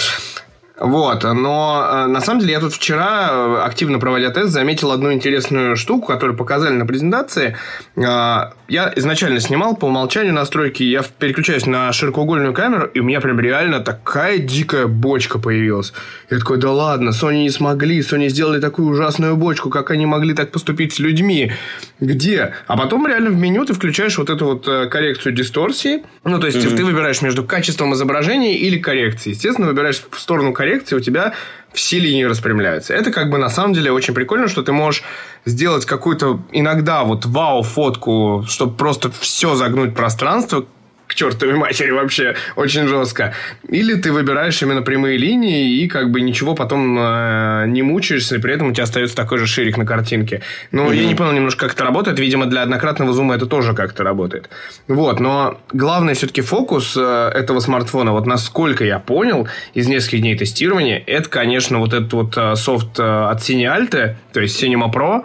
[0.80, 5.12] Вот, но э, на самом деле я тут вчера, э, активно проводя тест, заметил одну
[5.12, 7.58] интересную штуку, которую показали на презентации.
[7.98, 13.20] Э, я изначально снимал по умолчанию настройки, я переключаюсь на широкоугольную камеру, и у меня
[13.20, 15.92] прям реально такая дикая бочка появилась.
[16.30, 20.34] Я такой, да ладно, Sony не смогли, Sony сделали такую ужасную бочку, как они могли
[20.34, 21.52] так поступить с людьми?
[22.00, 22.54] Где?
[22.68, 26.04] А потом реально в меню ты включаешь вот эту вот коррекцию дисторсии.
[26.24, 26.78] Ну, то есть mm-hmm.
[26.78, 29.34] ты выбираешь между качеством изображения или коррекцией.
[29.34, 31.34] Естественно, выбираешь в сторону коррекции коррекции у тебя
[31.74, 32.94] все линии распрямляются.
[32.94, 35.04] Это как бы на самом деле очень прикольно, что ты можешь
[35.46, 40.66] сделать какую-то иногда вот вау-фотку, чтобы просто все загнуть пространство,
[41.10, 43.34] к чертовой матери вообще очень жестко.
[43.68, 48.40] Или ты выбираешь именно прямые линии и как бы ничего потом э, не мучаешься, и
[48.40, 50.44] при этом у тебя остается такой же ширик на картинке.
[50.72, 50.96] Ну, mm-hmm.
[50.96, 52.20] я не понял немножко, как это работает.
[52.20, 54.50] Видимо, для однократного зума это тоже как-то работает.
[54.88, 60.38] Вот, но главный все-таки фокус э, этого смартфона, вот насколько я понял из нескольких дней
[60.38, 65.24] тестирования, это, конечно, вот этот вот э, софт э, от Cinealte, то есть Cinema Pro,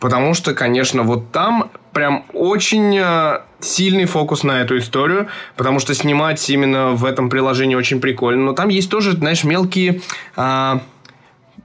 [0.00, 5.94] потому что, конечно, вот там прям очень э, сильный фокус на эту историю, потому что
[5.94, 8.44] снимать именно в этом приложении очень прикольно.
[8.44, 10.00] Но там есть тоже, знаешь, мелкие...
[10.36, 10.82] А,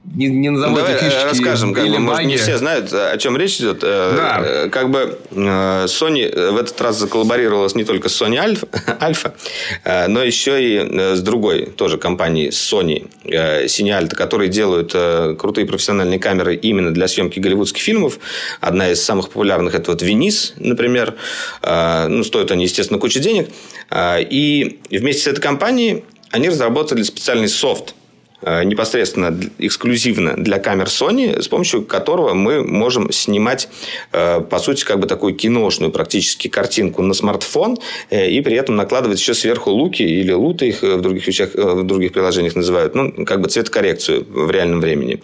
[0.04, 3.36] не, не назову Давай эти фишечки расскажем, как бы, может, не все знают, о чем
[3.36, 3.78] речь идет.
[3.82, 4.42] Э, да.
[4.44, 5.34] Э, как бы э,
[5.86, 8.68] Sony в этот раз заколлаборировалась не только с Sony Alpha,
[9.00, 14.92] Alpha но еще и с другой тоже компанией Sony Cinealta, которые делают
[15.38, 18.18] крутые профессиональные камеры именно для съемки голливудских фильмов.
[18.60, 21.14] Одна из самых популярных это вот Венис, например.
[21.62, 23.48] Ну, стоят они, естественно, кучу денег.
[23.94, 28.01] И вместе с этой компанией они разработали специальный софт– Э,
[28.64, 33.68] непосредственно эксклюзивно для камер Sony, с помощью которого мы можем снимать,
[34.12, 37.78] э, по сути, как бы такую киношную практически картинку на смартфон
[38.10, 41.82] э, и при этом накладывать еще сверху луки или луты их в других вещах, в
[41.84, 45.22] других приложениях называют, ну, как бы цветокоррекцию в реальном времени.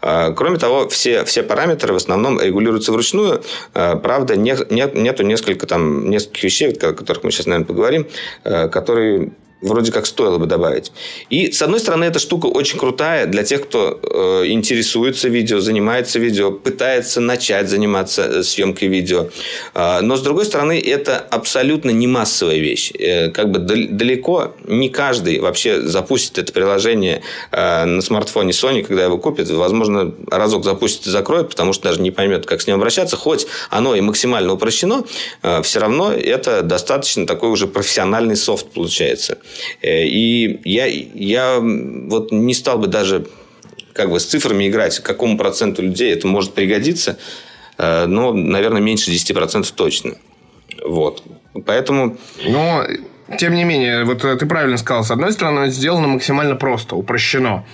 [0.00, 3.42] Кроме того, все, все параметры в основном регулируются вручную.
[3.72, 8.06] Правда, нет, нет, нету несколько, там, нескольких вещей, о которых мы сейчас, наверное, поговорим,
[8.42, 10.92] которые вроде как стоило бы добавить.
[11.30, 16.18] И, с одной стороны, эта штука очень крутая для тех, кто э, интересуется видео, занимается
[16.18, 19.28] видео, пытается начать заниматься э, съемкой видео.
[19.74, 22.92] Э, но, с другой стороны, это абсолютно не массовая вещь.
[22.98, 29.04] Э, как бы далеко не каждый вообще запустит это приложение э, на смартфоне Sony, когда
[29.04, 29.50] его купит.
[29.50, 33.16] Возможно, разок запустит и закроет, потому что даже не поймет, как с ним обращаться.
[33.16, 35.04] Хоть оно и максимально упрощено,
[35.42, 39.38] э, все равно это достаточно такой уже профессиональный софт получается.
[39.82, 43.26] Э, и я, я вот не стал бы даже
[43.92, 47.18] как бы с цифрами играть, какому проценту людей это может пригодиться,
[47.78, 50.16] э, но, наверное, меньше 10% точно.
[50.84, 51.22] Вот.
[51.64, 52.16] Поэтому...
[52.46, 52.84] Но,
[53.38, 57.64] тем не менее, вот ты правильно сказал, с одной стороны, сделано максимально просто, упрощено.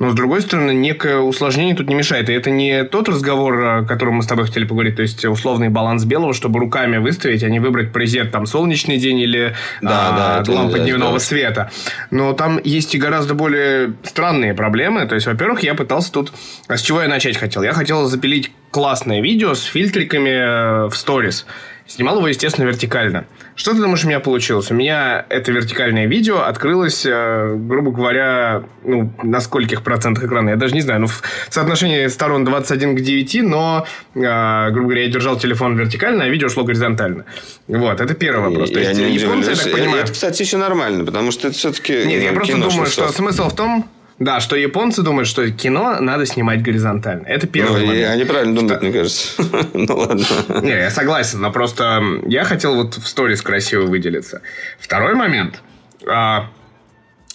[0.00, 2.30] Но, с другой стороны, некое усложнение тут не мешает.
[2.30, 5.68] И это не тот разговор, о котором мы с тобой хотели поговорить, то есть условный
[5.68, 10.42] баланс белого, чтобы руками выставить, а не выбрать презент там солнечный день или да, а,
[10.42, 11.18] да, лампа дневного да.
[11.18, 11.70] света.
[12.10, 15.04] Но там есть и гораздо более странные проблемы.
[15.04, 16.32] То есть, во-первых, я пытался тут...
[16.66, 17.62] А с чего я начать хотел?
[17.62, 21.44] Я хотел запилить классное видео с фильтриками э, в сторис.
[21.86, 23.26] Снимал его, естественно, вертикально.
[23.60, 24.70] Что ты думаешь, у меня получилось?
[24.70, 30.48] У меня это вертикальное видео открылось, э, грубо говоря, ну, на скольких процентах экрана?
[30.48, 31.00] Я даже не знаю.
[31.00, 36.24] Ну, в соотношении сторон 21 к 9, но, э, грубо говоря, я держал телефон вертикально,
[36.24, 37.26] а видео шло горизонтально.
[37.68, 38.70] Вот, это первый вопрос.
[38.70, 40.04] То есть, я японцы, я так понимаю...
[40.04, 43.56] Это, кстати, еще нормально, потому что это все-таки Нет, я просто думаю, что смысл в
[43.56, 43.84] том,
[44.20, 47.26] да, что японцы думают, что кино надо снимать горизонтально.
[47.26, 48.10] Это первый ну, момент.
[48.10, 48.84] Они правильно думают, что...
[48.84, 49.42] мне кажется.
[49.72, 50.24] ну ладно.
[50.62, 54.42] Не, я согласен, но просто я хотел вот в сторис красиво выделиться.
[54.78, 55.62] Второй момент.
[56.06, 56.50] А,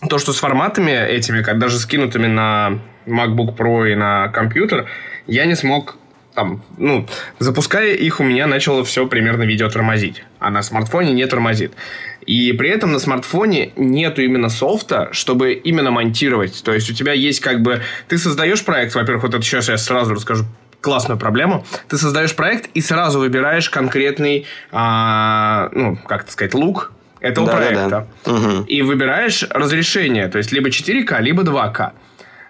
[0.07, 4.87] то, что с форматами этими, как даже скинутыми на MacBook Pro и на компьютер,
[5.25, 5.97] я не смог
[6.35, 7.07] там, ну,
[7.39, 10.23] запуская их, у меня начало все примерно видео тормозить.
[10.39, 11.73] А на смартфоне не тормозит.
[12.25, 16.61] И при этом на смартфоне нету именно софта, чтобы именно монтировать.
[16.63, 17.81] То есть у тебя есть как бы...
[18.07, 20.45] Ты создаешь проект, во-первых, вот это сейчас я сразу расскажу
[20.81, 21.65] классную проблему.
[21.87, 27.55] Ты создаешь проект и сразу выбираешь конкретный, а, ну, как это сказать, лук этого да,
[27.55, 27.89] проекта.
[27.89, 28.31] Да, да.
[28.31, 28.65] Угу.
[28.65, 31.91] И выбираешь разрешение, то есть либо 4К, либо 2К.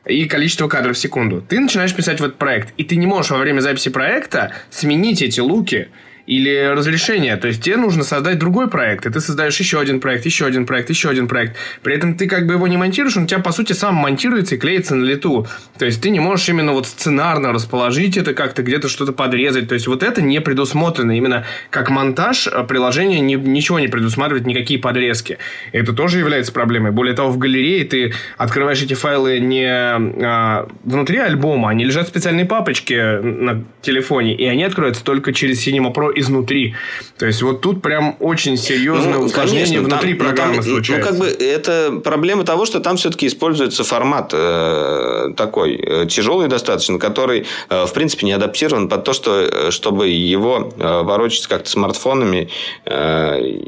[0.06, 1.42] И количество кадров в секунду.
[1.42, 5.22] Ты начинаешь писать в этот проект, и ты не можешь во время записи проекта сменить
[5.22, 5.90] эти луки
[6.28, 7.38] или разрешение.
[7.38, 10.66] То есть тебе нужно создать другой проект, и ты создаешь еще один проект, еще один
[10.66, 11.56] проект, еще один проект.
[11.84, 14.56] При этом ты как бы его не монтируешь, он у тебя по сути сам монтируется
[14.56, 15.48] и клеится на лету.
[15.78, 19.68] То есть ты не можешь именно вот сценарно расположить это как-то, где-то что-то подрезать.
[19.68, 21.12] То есть вот это не предусмотрено.
[21.12, 25.38] Именно как монтаж а приложение не, ничего не предусматривает, никакие подрезки.
[25.72, 26.92] Это тоже является проблемой.
[26.92, 32.10] Более того, в галерее ты открываешь эти файлы не а, внутри альбома, они лежат в
[32.10, 36.76] специальной папочке на телефоне, и они откроются только через Cinema Pro изнутри.
[37.18, 41.12] То есть вот тут прям очень серьезное ну, усложнение конечно, внутри там, программы там, случается.
[41.12, 46.48] Ну, как бы это проблема того, что там все-таки используется формат э, такой э, тяжелый
[46.48, 51.48] достаточно, который, э, в принципе, не адаптирован под то, что, э, чтобы его э, ворочать
[51.48, 52.50] как-то смартфонами
[52.86, 53.60] э,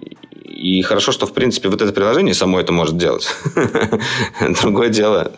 [0.48, 3.28] и хорошо, что, в принципе, вот это приложение само это может делать.
[4.62, 5.32] Другое дело.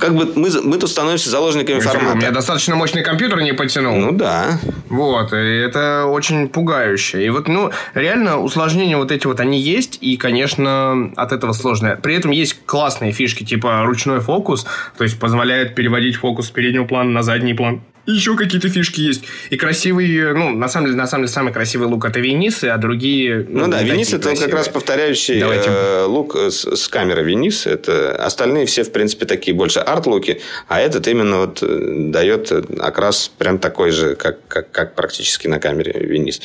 [0.00, 2.12] Как бы мы, мы тут становимся заложниками формата.
[2.12, 3.96] У меня достаточно мощный компьютер не потянул.
[3.96, 4.58] Ну да.
[4.88, 5.32] Вот.
[5.32, 7.24] И это очень пугающе.
[7.24, 9.98] И вот, ну, реально усложнения вот эти вот, они есть.
[10.00, 11.98] И, конечно, от этого сложно.
[12.02, 14.66] При этом есть классные фишки, типа ручной фокус.
[14.98, 19.22] То есть, позволяет переводить фокус с переднего плана на задний план еще какие-то фишки есть.
[19.50, 22.78] И красивый, ну, на самом деле, на самом деле, самый красивый лук это Венисы, а
[22.78, 23.46] другие...
[23.48, 24.48] Ну, ну да, Венис это красивые.
[24.48, 25.68] как раз повторяющий Давайте.
[25.68, 27.66] э, лук с, с камеры Венис.
[27.66, 33.30] Это остальные все, в принципе, такие больше арт-луки, а этот именно вот э, дает окрас
[33.36, 36.40] прям такой же, как, как, как практически на камере Венис.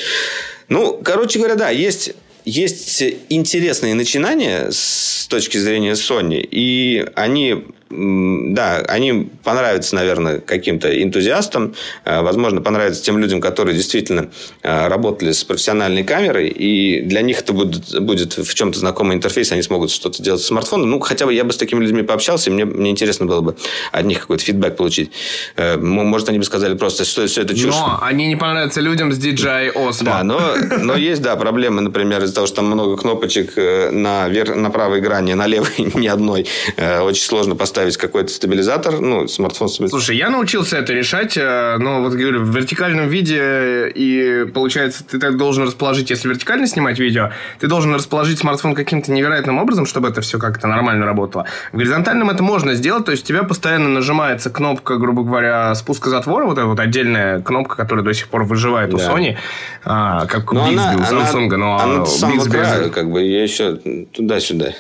[0.70, 8.78] Ну, короче говоря, да, есть есть интересные начинания с точки зрения Sony, и они да,
[8.88, 11.76] они понравятся, наверное, каким-то энтузиастам,
[12.06, 14.30] э, возможно, понравятся тем людям, которые действительно
[14.64, 19.52] э, работали с профессиональной камерой, и для них это будет, будет в чем-то знакомый интерфейс,
[19.52, 20.90] они смогут что-то делать с смартфоном.
[20.90, 23.56] Ну, хотя бы я бы с такими людьми пообщался, и мне, мне интересно было бы
[23.92, 25.12] от них какой-то фидбэк получить.
[25.58, 27.76] Э, может, они бы сказали просто, что все это чушь.
[27.76, 30.04] Но они не понравятся людям с DJI Osmo.
[30.06, 34.56] Да, но, но есть, да, проблемы, например, из-за того, что там много кнопочек на, вер...
[34.56, 36.48] на правой грани, на левой ни одной.
[36.78, 40.00] Очень сложно поставить ставить какой-то стабилизатор, ну, смартфон стабилизатор.
[40.00, 45.18] Слушай, я научился это решать, э, но вот говорю, в вертикальном виде, и получается, ты
[45.18, 50.10] так должен расположить, если вертикально снимать видео, ты должен расположить смартфон каким-то невероятным образом, чтобы
[50.10, 51.48] это все как-то нормально работало.
[51.72, 56.12] В горизонтальном это можно сделать, то есть у тебя постоянно нажимается кнопка, грубо говоря, спуска
[56.12, 58.98] затвора, вот эта вот отдельная кнопка, которая до сих пор выживает да.
[58.98, 59.38] у Sony,
[59.84, 62.92] а, как но Bixby у Samsung, но она, она Bixby...
[62.92, 63.76] как бы, я еще
[64.14, 64.74] туда-сюда.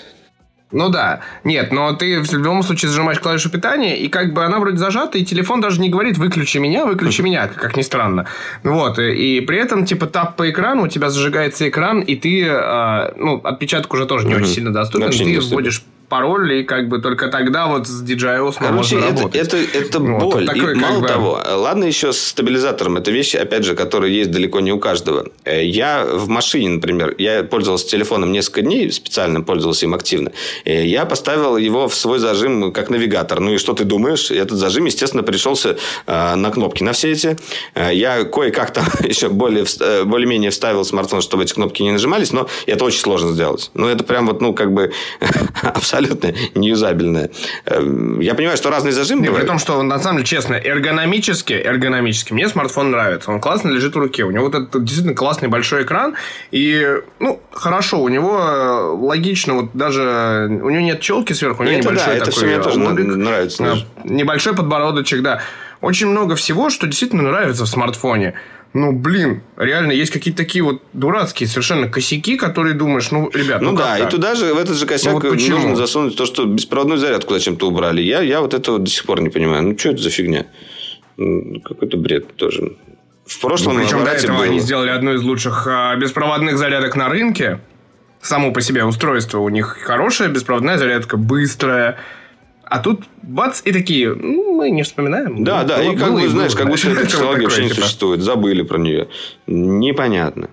[0.71, 1.21] Ну да.
[1.43, 5.17] Нет, но ты в любом случае зажимаешь клавишу питания, и как бы она вроде зажата,
[5.17, 8.25] и телефон даже не говорит «выключи меня, выключи меня», как ни странно.
[8.63, 8.99] Вот.
[8.99, 13.13] И, и при этом, типа, тап по экрану, у тебя зажигается экран, и ты, э,
[13.17, 16.99] ну, отпечаток уже тоже не очень сильно доступен, Вообще ты вводишь пароль, и как бы
[16.99, 19.41] только тогда вот с DJI Короче, можно это, работать.
[19.41, 20.45] Это, это вот, боль.
[20.45, 21.07] Такой, и мало бы...
[21.07, 22.97] того, ладно еще с стабилизатором.
[22.97, 25.27] Это вещи, опять же, которые есть далеко не у каждого.
[25.45, 30.33] Э, я в машине, например, я пользовался телефоном несколько дней, специально пользовался им активно.
[30.65, 33.39] Э, я поставил его в свой зажим как навигатор.
[33.39, 34.31] Ну и что ты думаешь?
[34.31, 37.37] Этот зажим, естественно, пришелся э, на кнопки на все эти.
[37.93, 39.63] Я кое-как там еще более,
[40.03, 43.71] более-менее вставил смартфон, чтобы эти кнопки не нажимались, но это очень сложно сделать.
[43.75, 44.91] Ну, это прям вот, ну, как бы
[45.61, 47.29] абсолютно абсолютно неюзабельная.
[47.65, 52.33] Эм, я понимаю, что разные зажимы При том, что, на самом деле, честно, эргономически, эргономически,
[52.33, 53.31] мне смартфон нравится.
[53.31, 54.23] Он классно лежит в руке.
[54.23, 56.15] У него вот этот действительно классный большой экран.
[56.51, 56.87] И,
[57.19, 60.47] ну, хорошо, у него э, логично, вот даже...
[60.49, 62.79] У него нет челки сверху, у него это небольшой да, это такой все мне тоже
[62.79, 63.77] лобик, нравится.
[64.03, 65.41] Небольшой подбородочек, да.
[65.81, 68.35] Очень много всего, что действительно нравится в смартфоне.
[68.73, 73.71] Ну, блин, реально есть какие-то такие вот дурацкие совершенно косяки, которые думаешь, ну, ребят, ну,
[73.71, 76.45] ну да, и туда же в этот же косяк ну, вот нужно засунуть то, что
[76.45, 78.01] беспроводную зарядку зачем-то убрали.
[78.01, 79.63] Я, я вот этого до сих пор не понимаю.
[79.63, 80.45] Ну, что это за фигня?
[81.17, 82.77] Какой-то бред тоже.
[83.25, 84.45] В прошлом ну, причем до этого было...
[84.45, 87.59] они сделали одну из лучших а, беспроводных зарядок на рынке.
[88.21, 91.97] Само по себе устройство у них хорошая беспроводная зарядка, быстрая
[92.71, 95.43] а тут бац, и такие, ну, мы не вспоминаем.
[95.43, 97.81] Да, ну, да, и как бы, знаешь, как будто эта технология вообще не типа.
[97.81, 98.21] существует.
[98.21, 99.09] Забыли про нее.
[99.45, 100.49] Непонятно.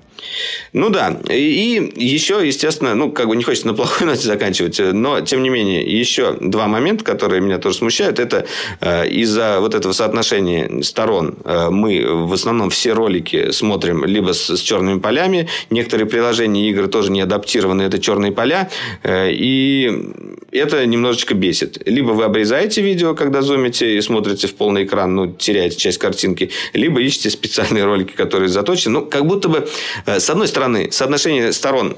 [0.73, 5.21] Ну да, и, еще, естественно, ну, как бы не хочется на плохой ноте заканчивать, но,
[5.21, 8.47] тем не менее, еще два момента, которые меня тоже смущают, это
[8.81, 14.57] э, из-за вот этого соотношения сторон э, мы в основном все ролики смотрим либо с,
[14.57, 18.71] с черными полями, некоторые приложения игры тоже не адаптированы, это черные поля,
[19.03, 20.13] э, и
[20.51, 21.83] это немножечко бесит.
[21.87, 26.51] Либо вы обрезаете видео, когда зумите и смотрите в полный экран, ну, теряете часть картинки,
[26.73, 29.01] либо ищете специальные ролики, которые заточены.
[29.01, 29.69] Ну, как будто бы,
[30.07, 31.97] э, с одной стороны, соотношение сторон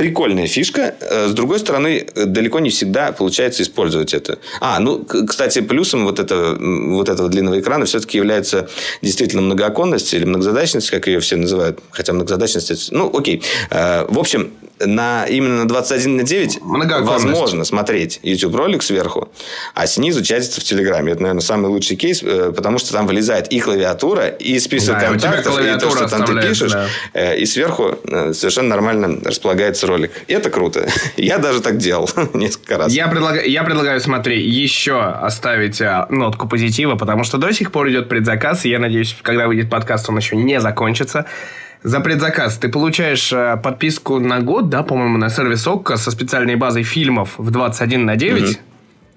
[0.00, 0.94] прикольная фишка.
[1.00, 4.38] Э, с другой стороны, далеко не всегда получается использовать это.
[4.58, 8.70] А, ну, кстати, плюсом вот, это, вот этого длинного экрана все-таки является
[9.02, 11.80] действительно многооконность или многозадачность, как ее все называют.
[11.90, 12.92] Хотя многозадачность...
[12.92, 13.42] Ну, окей.
[13.68, 19.30] Э, в общем, на, именно на 21 на 9 возможно смотреть YouTube ролик сверху,
[19.74, 21.12] а снизу чатиться в Телеграме.
[21.12, 25.08] Это, наверное, самый лучший кейс, э, потому что там вылезает и клавиатура, и список да,
[25.08, 26.86] контактов, и то, что там ты пишешь, да.
[27.12, 30.12] Э, и сверху э, совершенно нормально располагается ролик.
[30.26, 30.88] И это круто.
[31.16, 32.92] Я даже так делал несколько раз.
[32.92, 38.08] Я предлагаю, я предлагаю, смотри, еще оставить нотку позитива, потому что до сих пор идет
[38.08, 41.26] предзаказ, и я надеюсь, когда выйдет подкаст, он еще не закончится
[41.82, 46.56] за предзаказ ты получаешь э, подписку на год, да, по-моему, на сервис ОККО со специальной
[46.56, 48.42] базой фильмов в 21 на 9.
[48.42, 48.58] Угу.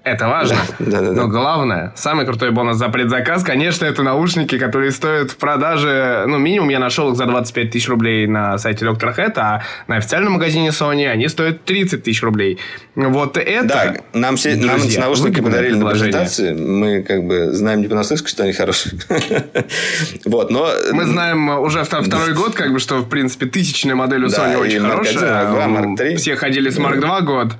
[0.04, 0.58] Это важно.
[0.78, 1.12] Да, да, да.
[1.12, 6.36] Но главное, самый крутой бонус за предзаказ, конечно, это наушники, которые стоят в продаже, ну,
[6.36, 9.16] минимум я нашел их за 25 тысяч рублей на сайте Dr.
[9.16, 12.58] Head, а на официальном магазине Sony они стоят 30 тысяч рублей.
[12.94, 13.66] Вот это...
[13.66, 16.52] Да, нам, все, друзья, нам эти наушники подарили на презентации.
[16.52, 18.98] Мы как бы знаем не понаслышке, что они хорошие.
[20.26, 20.68] вот, но...
[20.92, 24.80] Мы знаем уже второй год, как бы, что, в принципе, тысячная модель у Sony очень
[24.80, 25.96] хорошая.
[25.96, 26.16] 3.
[26.16, 27.52] Все ходили с Mark 2 год.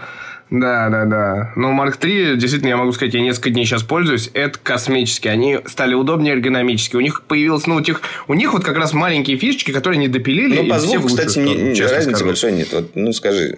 [0.60, 1.52] Да, да, да.
[1.56, 4.30] Но Mark 3, действительно, я могу сказать, я несколько дней сейчас пользуюсь.
[4.34, 5.32] Это космические.
[5.32, 6.94] Они стали удобнее эргономически.
[6.94, 10.06] У них появилось, ну, у них, у них вот как раз маленькие фишечки, которые не
[10.06, 10.60] допилили.
[10.60, 12.68] Ну, по звуку, кстати, не, разницы большой нет.
[12.72, 13.56] Вот, ну, скажи,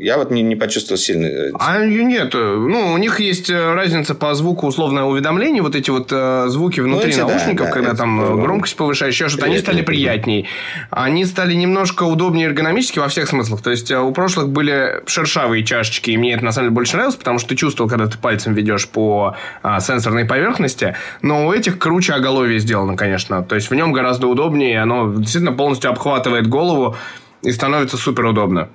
[0.00, 2.32] я вот не, не почувствовал сильной А нет.
[2.34, 5.62] Ну, у них есть э, разница по звуку условное уведомление.
[5.62, 9.14] Вот эти вот э, звуки внутри ну, наушников, да, когда да, там это, громкость повышаешь,
[9.14, 10.48] еще что-то, они стали приятней.
[10.90, 13.62] Они стали немножко удобнее эргономически во всех смыслах.
[13.62, 16.94] То есть, э, у прошлых были шершавые чашечки, и мне это на самом деле больше
[16.94, 20.96] нравилось, потому что ты чувствовал, когда ты пальцем ведешь по а, сенсорной поверхности.
[21.20, 23.42] Но у этих круче оголовье сделано, конечно.
[23.42, 26.96] То есть, в нем гораздо удобнее, оно действительно полностью обхватывает голову
[27.42, 28.68] и становится супер удобно.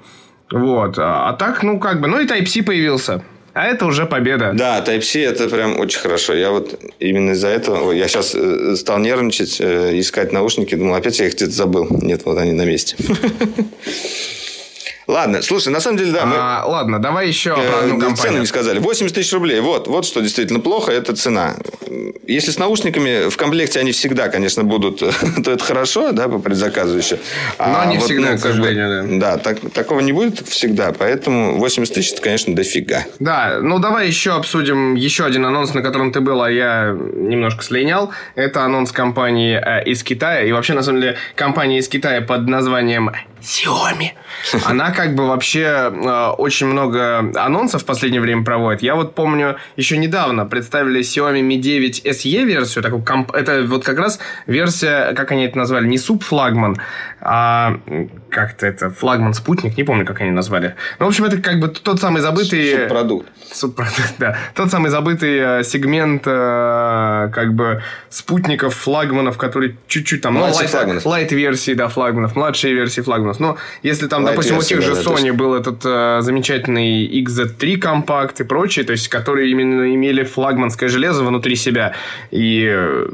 [0.52, 0.98] Вот.
[1.00, 2.08] А, а так, ну, как бы...
[2.08, 3.24] Ну, и Type-C появился.
[3.54, 4.52] А это уже победа.
[4.54, 6.34] Да, Type-C это прям очень хорошо.
[6.34, 7.92] Я вот именно из-за этого...
[7.94, 10.76] Я сейчас э, стал нервничать, э, искать наушники.
[10.76, 11.88] Думал, опять я их где-то забыл.
[11.90, 12.98] Нет, вот они на месте.
[15.08, 16.26] Ладно, слушай, на самом деле, да.
[16.26, 16.36] Мы...
[16.36, 18.18] А, ладно, давай еще про э, одну компанию.
[18.18, 18.80] Цену не сказали.
[18.80, 19.60] 80 тысяч рублей.
[19.60, 21.56] Вот, вот что действительно плохо, это цена.
[22.28, 25.00] Если с наушниками в комплекте они всегда, конечно, будут,
[25.44, 27.20] то это хорошо, да, по предзаказу еще.
[27.58, 29.36] А Но не вот, всегда, ну, к сожалению, да.
[29.36, 33.06] Да, так, такого не будет всегда, поэтому 80 тысяч, это, конечно, дофига.
[33.20, 37.64] Да, ну давай еще обсудим еще один анонс, на котором ты был, а я немножко
[37.64, 38.12] слинял.
[38.36, 40.44] Это анонс компании э, из Китая.
[40.44, 43.12] И вообще, на самом деле, компания из Китая под названием
[43.42, 44.12] Xiaomi.
[44.66, 48.82] Она как бы вообще э, очень много анонсов в последнее время проводит.
[48.82, 52.84] Я вот помню, еще недавно представили Xiaomi Mi 9 SE версию.
[52.84, 53.34] Такую комп...
[53.34, 56.78] Это вот как раз версия, как они это назвали, не суп-флагман,
[57.22, 57.80] а
[58.30, 60.76] как-то это флагман-спутник, не помню, как они назвали.
[61.00, 62.82] Ну, в общем, это как бы тот самый забытый...
[62.82, 63.28] Субпродукт.
[63.52, 64.38] Субпродукт, да.
[64.54, 70.36] Тот самый забытый э, сегмент э, как бы спутников, флагманов, которые чуть-чуть там...
[70.36, 73.25] Ну, лайт, лайт-версии, да, флагманов, младшие версии флагманов.
[73.40, 78.42] Но если там, Light допустим, у тех же Sony был этот э, замечательный XZ3 компакт
[78.42, 81.94] и прочие, то есть, которые именно имели флагманское железо внутри себя,
[82.32, 83.08] и э,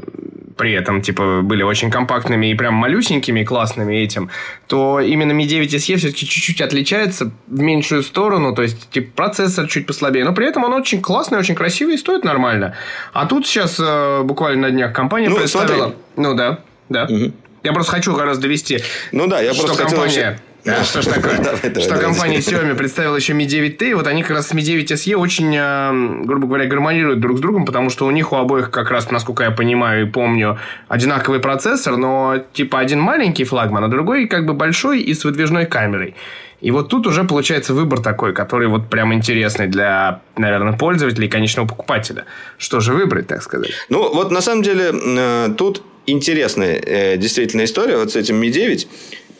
[0.56, 4.30] при этом, типа, были очень компактными и прям малюсенькими, классными этим,
[4.66, 9.66] то именно Mi 9 SE все-таки чуть-чуть отличается в меньшую сторону, то есть, типа, процессор
[9.66, 12.74] чуть послабее, но при этом он очень классный, очень красивый и стоит нормально.
[13.12, 15.84] А тут сейчас э, буквально на днях компания ну, представила...
[15.84, 15.96] Смотри.
[16.16, 17.04] Ну, да, да.
[17.04, 17.32] Угу.
[17.62, 18.82] Я просто хочу как раз довести.
[19.12, 20.06] Ну да, я что просто компания...
[20.06, 20.42] хотел вообще...
[20.64, 21.38] Да, что ж такое?
[21.42, 24.52] давай, давай, что давай, компания Xiaomi представила еще Mi 9T, вот они как раз с
[24.52, 28.32] Mi 9 SE очень, э, грубо говоря, гармонируют друг с другом, потому что у них
[28.32, 30.58] у обоих как раз, насколько я понимаю и помню,
[30.88, 35.66] одинаковый процессор, но типа один маленький флагман, а другой как бы большой и с выдвижной
[35.66, 36.14] камерой.
[36.60, 41.28] И вот тут уже получается выбор такой, который вот прям интересный для, наверное, пользователя и
[41.28, 42.24] конечного покупателя.
[42.56, 43.72] Что же выбрать, так сказать?
[43.88, 48.50] Ну, вот на самом деле э, тут интересная э, действительно история вот с этим Mi
[48.50, 48.88] 9.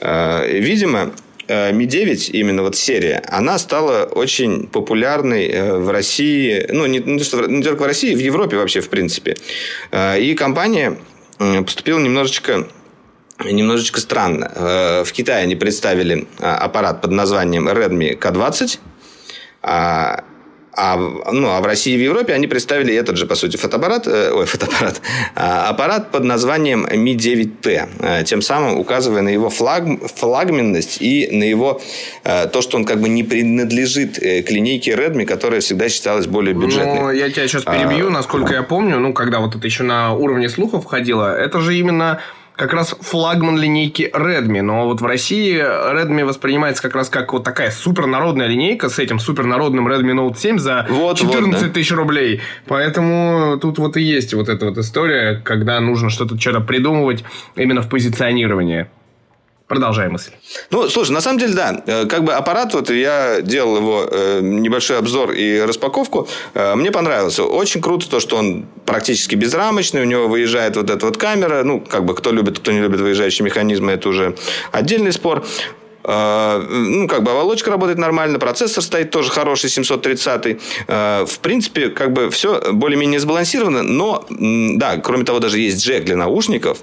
[0.00, 1.12] Э, видимо,
[1.48, 7.62] Mi 9, именно вот серия, она стала очень популярной в России, ну, не, не, не
[7.62, 9.36] только в России, в Европе вообще, в принципе.
[9.92, 10.96] И компания
[11.38, 12.68] поступила немножечко
[13.44, 14.50] немножечко странно.
[14.54, 18.78] Э, в Китае они представили аппарат под названием Redmi K20,
[19.62, 20.24] а,
[20.74, 24.06] а, ну, а в России и в Европе они представили этот же, по сути, фотоаппарат,
[24.06, 25.02] э, ой, фотоаппарат,
[25.34, 29.84] а, аппарат под названием Mi 9T, э, тем самым указывая на его флаг,
[30.16, 31.80] флагменность и на его
[32.22, 37.00] то, что он как бы не принадлежит к линейке Redmi, которая всегда считалась более бюджетной.
[37.00, 40.14] Ну, я тебя сейчас перебью, а, насколько я помню, ну, когда вот это еще на
[40.14, 42.20] уровне слухов входило, это же именно
[42.62, 44.62] как раз флагман линейки Redmi.
[44.62, 49.18] Но вот в России Redmi воспринимается как раз как вот такая супернародная линейка с этим
[49.18, 51.68] супернародным Redmi Note 7 за вот, 14 вот, да.
[51.74, 52.40] тысяч рублей.
[52.68, 57.24] Поэтому тут вот и есть вот эта вот история, когда нужно что-то что-то придумывать
[57.56, 58.86] именно в позиционировании.
[59.68, 60.32] Продолжай мысль.
[60.70, 61.82] Ну, слушай, на самом деле, да.
[61.86, 66.28] Э, как бы аппарат, вот я делал его э, небольшой обзор и распаковку.
[66.54, 67.44] Э, мне понравился.
[67.44, 70.02] Очень круто то, что он практически безрамочный.
[70.02, 71.62] У него выезжает вот эта вот камера.
[71.62, 74.36] Ну, как бы кто любит, кто не любит выезжающие механизмы, это уже
[74.72, 75.44] отдельный спор
[76.04, 80.60] ну, как бы оболочка работает нормально, процессор стоит тоже хороший, 730.
[80.88, 86.16] В принципе, как бы все более-менее сбалансировано, но, да, кроме того, даже есть джек для
[86.16, 86.78] наушников.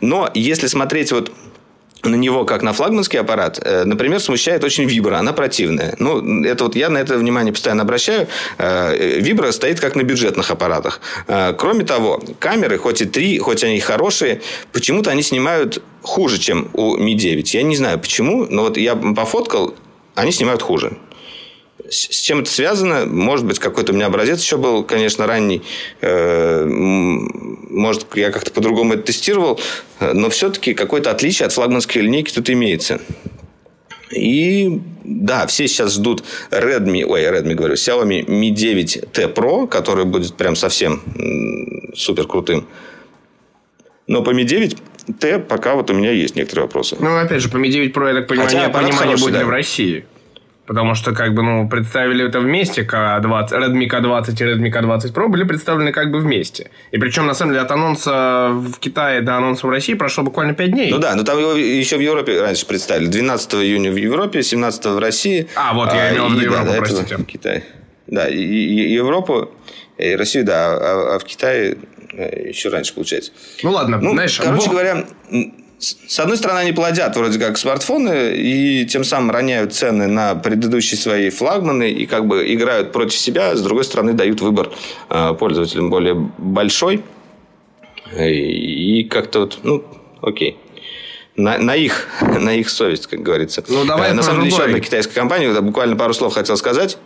[0.00, 1.30] Но если смотреть вот
[2.02, 5.94] на него, как на флагманский аппарат, э, например, смущает очень вибра, она противная.
[5.98, 8.28] Ну, это вот я на это внимание постоянно обращаю.
[8.58, 11.00] Э, вибра стоит как на бюджетных аппаратах.
[11.26, 14.40] Э, кроме того, камеры, хоть и три, хоть они хорошие,
[14.72, 17.54] почему-то они снимают хуже, чем у Mi 9.
[17.54, 19.74] Я не знаю почему, но вот я пофоткал,
[20.14, 20.96] они снимают хуже.
[21.88, 23.06] С чем это связано?
[23.06, 25.62] Может быть, какой-то у меня образец еще был, конечно, ранний.
[26.00, 29.60] Э, может, я как-то по-другому это тестировал.
[30.00, 33.00] Но все-таки какое-то отличие от флагманской линейки тут имеется.
[34.10, 40.34] И да, все сейчас ждут Redmi, ой, Redmi говорю, Xiaomi Mi 9T Pro, который будет
[40.34, 41.02] прям совсем
[41.94, 42.66] супер крутым.
[44.06, 44.76] Но по Mi 9
[45.18, 46.96] T пока вот у меня есть некоторые вопросы.
[46.98, 49.44] Ну, опять же, по Mi 9 Pro, я так понимаю, Хотя понимание хороший, будет да.
[49.44, 50.04] в России.
[50.66, 55.28] Потому что, как бы, ну, представили это вместе, K20, Redmi K20 и Redmi K20 Pro
[55.28, 56.70] были представлены как бы вместе.
[56.90, 60.54] И причем, на самом деле, от анонса в Китае до анонса в России прошло буквально
[60.54, 60.90] 5 дней.
[60.90, 63.06] Ну да, но там его еще в Европе раньше представили.
[63.06, 65.46] 12 июня в Европе, 17 в России.
[65.54, 67.16] А, вот я имел в виду Европу, да, простите.
[67.16, 67.62] В Китае.
[68.08, 69.52] Да, и, и Европу,
[69.98, 71.76] и Россию, да, а, а в Китае
[72.12, 73.32] э, еще раньше, получается.
[73.62, 74.38] Ну ладно, ну, знаешь...
[74.38, 74.72] Короче бог...
[74.72, 75.06] говоря,
[75.78, 80.98] с одной стороны, они плодят вроде как смартфоны и тем самым роняют цены на предыдущие
[80.98, 83.54] свои флагманы и как бы играют против себя.
[83.54, 84.70] С другой стороны, дают выбор
[85.10, 87.02] э, пользователям более большой.
[88.18, 89.84] И как-то вот, ну,
[90.22, 90.56] окей.
[91.36, 93.62] На, на, их, на их совесть, как говорится.
[93.68, 96.96] Ну, давай э, на самом деле, еще одна китайская компания, буквально пару слов хотел сказать.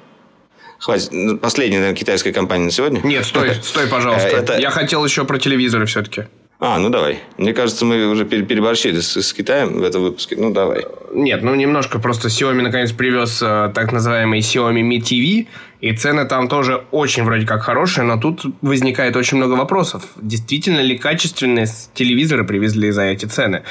[0.78, 1.08] Хватит.
[1.10, 3.00] Ну, последняя, наверное, китайская компания на сегодня.
[3.02, 4.28] Нет, стой, стой, пожалуйста.
[4.28, 4.58] Это...
[4.58, 6.26] Я хотел еще про телевизоры все-таки.
[6.60, 7.20] А, ну давай.
[7.38, 10.36] Мне кажется, мы уже переборщили с, с Китаем в этом выпуске.
[10.36, 10.84] Ну, давай.
[11.14, 11.98] Нет, ну немножко.
[11.98, 15.46] Просто Xiaomi наконец привез э, так называемый Xiaomi Mi TV.
[15.80, 20.04] И цены там тоже очень вроде как хорошие, но тут возникает очень много вопросов.
[20.16, 23.62] Действительно ли качественные телевизоры привезли за эти цены?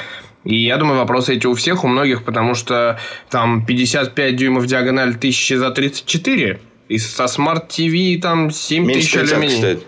[0.42, 2.98] И я думаю, вопросы эти у всех, у многих, потому что
[3.30, 6.60] там 55 дюймов диагональ, 1000 за 34.
[6.88, 9.78] И со Smart TV там 7 тысяч алюминий.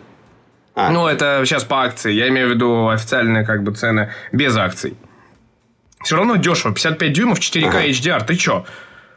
[0.74, 0.90] А.
[0.90, 2.12] Ну, это сейчас по акции.
[2.12, 4.96] Я имею в виду официальные как бы цены без акций.
[6.02, 6.74] Все равно дешево.
[6.74, 7.86] 55 дюймов, 4К ага.
[7.86, 8.24] HDR.
[8.24, 8.64] Ты чё?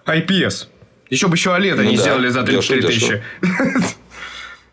[0.06, 0.68] IPS.
[1.10, 2.02] Еще бы еще OLED ну, они да.
[2.02, 3.24] сделали за 34 дешево, тысячи.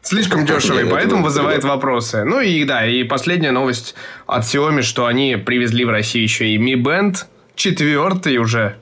[0.02, 2.24] Слишком дешево, и поэтому вызывает вопросы.
[2.24, 3.94] Ну и да, и последняя новость
[4.26, 7.18] от Xiaomi, что они привезли в Россию еще и Mi Band,
[7.54, 8.76] четвертый уже.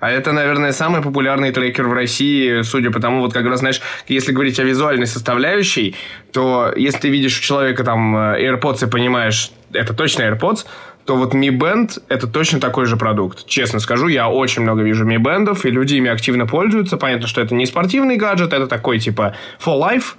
[0.00, 3.80] А это, наверное, самый популярный трекер в России, судя по тому, вот как раз, знаешь,
[4.06, 5.96] если говорить о визуальной составляющей,
[6.32, 10.66] то если ты видишь у человека там э, AirPods и понимаешь, это точно AirPods,
[11.04, 13.46] то вот Mi Band это точно такой же продукт.
[13.46, 16.96] Честно скажу, я очень много вижу Mi Band, и люди ими активно пользуются.
[16.96, 19.34] Понятно, что это не спортивный гаджет, это такой типа
[19.64, 20.14] for life,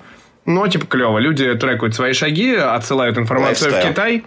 [0.46, 1.18] но типа клево.
[1.20, 3.86] Люди трекают свои шаги, отсылают информацию Lifestyle.
[3.86, 4.24] в Китай.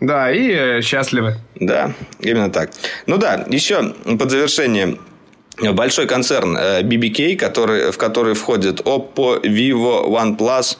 [0.00, 1.36] Да, и э, счастливы.
[1.54, 2.70] Да, именно так.
[3.06, 4.98] Ну да, еще под завершение
[5.72, 10.76] большой концерн BBK, э, который, в который входит Oppo, Vivo, OnePlus,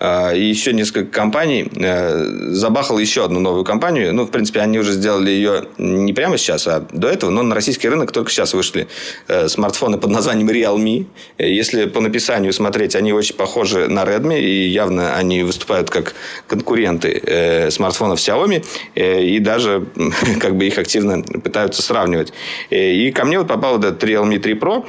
[0.00, 1.70] и еще несколько компаний.
[1.76, 4.14] Э, забахал еще одну новую компанию.
[4.14, 7.30] Ну, в принципе, они уже сделали ее не прямо сейчас, а до этого.
[7.30, 8.88] Но на российский рынок только сейчас вышли
[9.28, 11.06] э, смартфоны под названием Realme.
[11.36, 14.40] Э, если по написанию смотреть, они очень похожи на Redmi.
[14.40, 16.14] И явно они выступают как
[16.46, 18.64] конкуренты смартфонов Xiaomi.
[18.94, 19.86] И даже
[20.40, 22.32] как бы их активно пытаются сравнивать.
[22.70, 24.86] И ко мне вот попал этот Realme 3 Pro.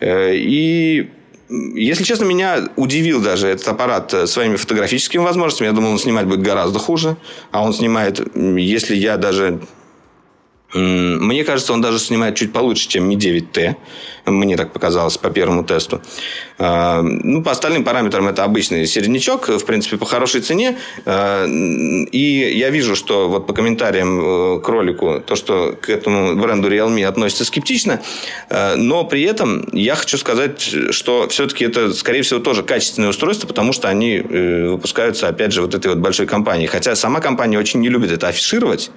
[0.00, 1.10] И
[1.74, 5.68] если честно, меня удивил даже этот аппарат э, своими фотографическими возможностями.
[5.68, 7.16] Я думал, он снимать будет гораздо хуже.
[7.50, 9.60] А он снимает, если я даже
[10.74, 13.76] мне кажется, он даже снимает чуть получше, чем Mi 9T.
[14.24, 16.00] Мне так показалось по первому тесту.
[16.58, 20.78] А, ну, по остальным параметрам это обычный середнячок, в принципе, по хорошей цене.
[21.04, 26.36] А, и я вижу, что вот по комментариям э, к ролику, то, что к этому
[26.36, 28.00] бренду Realme относится скептично.
[28.48, 30.60] А, но при этом я хочу сказать,
[30.90, 35.62] что все-таки это, скорее всего, тоже качественное устройство, потому что они э, выпускаются, опять же,
[35.62, 36.68] вот этой вот большой компанией.
[36.68, 38.90] Хотя сама компания очень не любит это афишировать.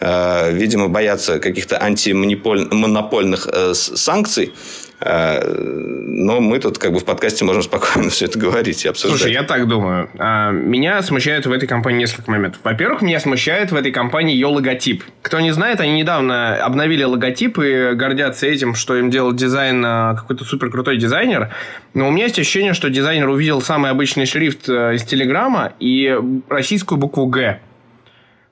[0.00, 4.52] Э, видимо, боятся каких-то антимонопольных э, санкций.
[5.00, 9.20] Э, но мы тут как бы в подкасте можем спокойно все это говорить и обсуждать.
[9.20, 10.08] Слушай, я так думаю.
[10.18, 12.60] А, меня смущает в этой компании несколько моментов.
[12.64, 15.04] Во-первых, меня смущает в этой компании ее логотип.
[15.22, 20.14] Кто не знает, они недавно обновили логотип и гордятся этим, что им делал дизайн а,
[20.14, 21.52] какой-то супер крутой дизайнер.
[21.92, 26.18] Но у меня есть ощущение, что дизайнер увидел самый обычный шрифт из Телеграма и
[26.48, 27.60] российскую букву «Г».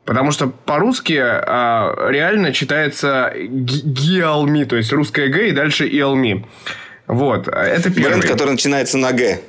[0.05, 6.47] Потому что по-русски а, реально читается Гиалми, то есть русская Г и дальше Иалми.
[7.07, 8.19] Вот, это первый.
[8.19, 9.41] Бренд, который начинается на Г.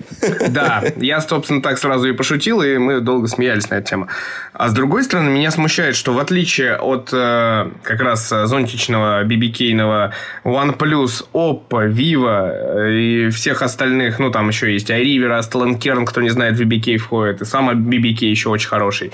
[0.50, 4.08] Да, я, собственно, так сразу и пошутил, и мы долго смеялись на эту тему.
[4.54, 10.14] А с другой стороны, меня смущает, что в отличие от э, как раз зонтичного BBK-ного
[10.44, 16.30] OnePlus, Oppo, Vivo э, и всех остальных, ну, там еще есть iRiver, Stellan кто не
[16.30, 19.12] знает, в BBK входит, и сам BBK еще очень хороший,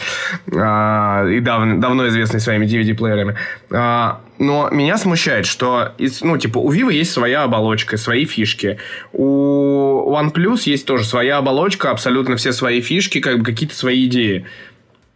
[0.47, 3.35] э, и дав, давно известный своими DVD-плеерами.
[3.71, 8.79] Э, но меня смущает, что, ну, типа, у Vivo есть своя оболочка, свои фишки.
[9.13, 14.47] У OnePlus есть тоже своя оболочка, абсолютно все свои фишки, как бы какие-то свои идеи.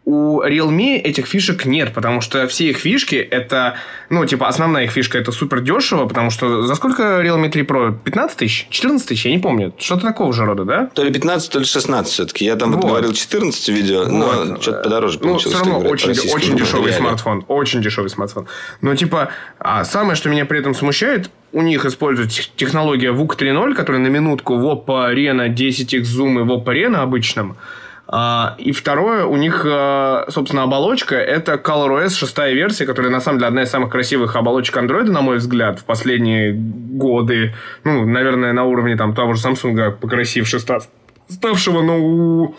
[0.06, 3.78] У Realme этих фишек нет, потому что все их фишки это,
[4.10, 7.98] ну, типа, основная их фишка это супер дешево, потому что за сколько Realme 3 Pro?
[8.04, 8.68] 15 тысяч?
[8.70, 9.26] 14 тысяч?
[9.26, 9.74] Я не помню.
[9.80, 10.86] Что-то такого же рода, да?
[10.94, 12.46] То ли 15, то ли 16 все-таки.
[12.46, 12.86] Я там вот.
[12.86, 14.12] говорил 14 видео, вот.
[14.12, 15.58] но что-то подороже ну, получилось.
[15.58, 17.02] Ну, все равно очень, очень дешевый реале.
[17.02, 17.46] смартфон.
[17.48, 18.46] Очень дешевый смартфон.
[18.82, 23.74] Но, типа, а самое, что меня при этом смущает, у них используется технология VOOC 3.0,
[23.74, 27.58] которая на минутку в Oppo Reno 10X Zoom и в Oppo Reno обычном–
[28.08, 33.48] и второе, у них, а, собственно, оболочка это ColorOS шестая версия, которая, на самом деле,
[33.48, 37.56] одна из самых красивых оболочек Android, на мой взгляд, в последние годы.
[37.84, 40.88] Ну, наверное, на уровне там того же Samsung покрасивше став,
[41.30, 42.56] ставшего, но у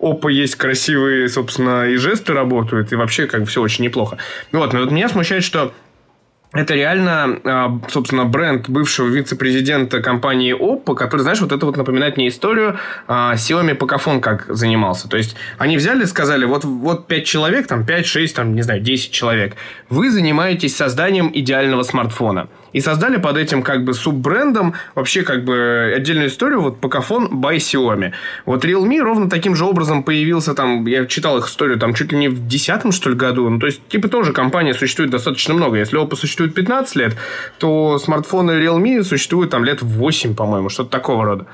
[0.00, 4.16] Oppo есть красивые, собственно, и жесты работают, и вообще как бы все очень неплохо.
[4.50, 5.72] Вот, но вот меня смущает, что
[6.52, 12.16] это реально, а, собственно, бренд бывшего вице-президента компании Oppo, который, знаешь, вот это вот напоминает
[12.16, 15.08] мне историю а, Xiaomi Pocophone как занимался.
[15.08, 18.62] То есть, они взяли и сказали, вот, вот 5 человек, там 5, 6, там, не
[18.62, 19.54] знаю, 10 человек,
[19.88, 25.92] вы занимаетесь созданием идеального смартфона– и создали под этим как бы суббрендом вообще как бы
[25.96, 28.12] отдельную историю, вот Pocophone by Xiaomi.
[28.46, 32.18] Вот Realme ровно таким же образом появился там, я читал их историю, там чуть ли
[32.18, 33.48] не в десятом, что ли, году.
[33.48, 35.78] Ну, то есть, типа, тоже компания существует достаточно много.
[35.78, 37.16] Если Oppo существует 15 лет,
[37.58, 41.46] то смартфоны Realme существуют там лет 8, по-моему, что-то такого рода.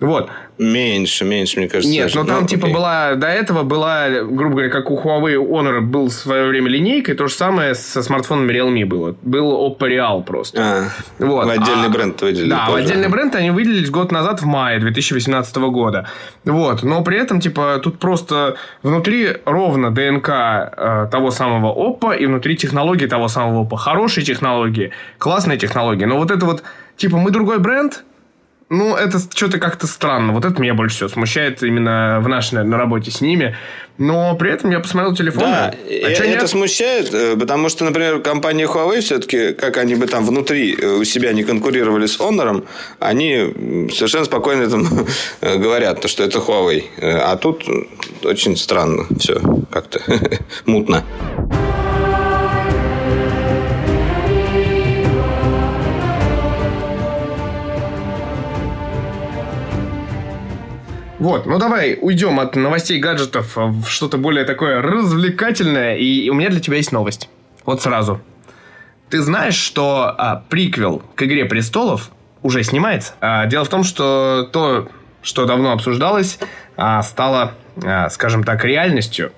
[0.00, 0.28] Вот.
[0.58, 1.92] Меньше, меньше, мне кажется.
[1.92, 2.74] Нет, но там ну, типа окей.
[2.74, 7.12] была, до этого была, грубо говоря, как у Huawei Honor был в свое время линейка,
[7.12, 9.16] и то же самое со смартфонами Realme было.
[9.22, 10.60] Был Oppo Real просто.
[10.60, 10.84] А,
[11.18, 11.46] вот.
[11.46, 12.50] В отдельный а, бренд выделили.
[12.50, 12.82] Да, тоже.
[12.82, 16.08] в отдельный бренд они выделились год назад в мае 2018 года.
[16.44, 22.26] Вот, но при этом, типа, тут просто внутри ровно ДНК э, того самого Oppo и
[22.26, 23.76] внутри технологии того самого Oppo.
[23.76, 26.62] Хорошие технологии, классные технологии, но вот это вот,
[26.96, 28.04] типа, мы другой бренд,
[28.70, 30.32] ну, это что-то как-то странно.
[30.32, 33.56] Вот это меня больше всего смущает именно в нашей, наверное, работе с ними.
[33.98, 35.42] Но при этом я посмотрел телефон.
[35.42, 36.48] Да, а это нет?
[36.48, 41.04] смущает, э, потому что, например, компания Huawei все-таки, как они бы там внутри э, у
[41.04, 42.66] себя не конкурировали с Honor,
[42.98, 45.06] они совершенно спокойно там
[45.40, 46.84] говорят, то, что это Huawei.
[46.96, 47.64] Э, а тут
[48.24, 49.40] очень странно все
[49.70, 50.00] как-то
[50.66, 51.04] мутно.
[61.24, 65.96] Вот, ну давай уйдем от новостей гаджетов в что-то более такое развлекательное.
[65.96, 67.30] И у меня для тебя есть новость.
[67.64, 68.20] Вот сразу.
[69.08, 72.10] Ты знаешь, что а, приквел к «Игре престолов»
[72.42, 73.14] уже снимается?
[73.22, 74.90] А, дело в том, что то,
[75.22, 76.38] что давно обсуждалось,
[76.76, 79.32] а, стало, а, скажем так, реальностью.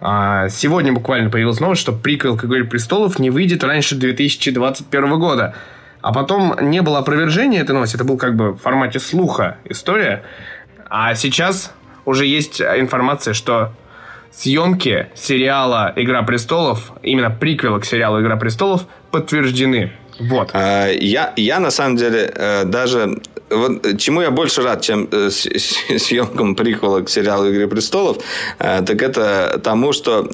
[0.00, 5.54] А, сегодня буквально появилась новость, что приквел к «Игре престолов» не выйдет раньше 2021 года.
[6.00, 7.96] А потом не было опровержения этой новости.
[7.96, 10.24] Это был как бы в формате слуха история.
[10.88, 11.72] А сейчас
[12.04, 13.72] уже есть информация, что
[14.30, 19.92] съемки сериала «Игра престолов», именно приквела к сериалу «Игра престолов» подтверждены.
[20.20, 20.50] Вот.
[20.52, 23.20] А, я, я на самом деле э, даже
[23.50, 25.30] вот э, чему я больше рад, чем э,
[25.98, 28.18] съемкам приквела к сериалу «Игры престолов»,
[28.58, 30.28] э, так это тому, что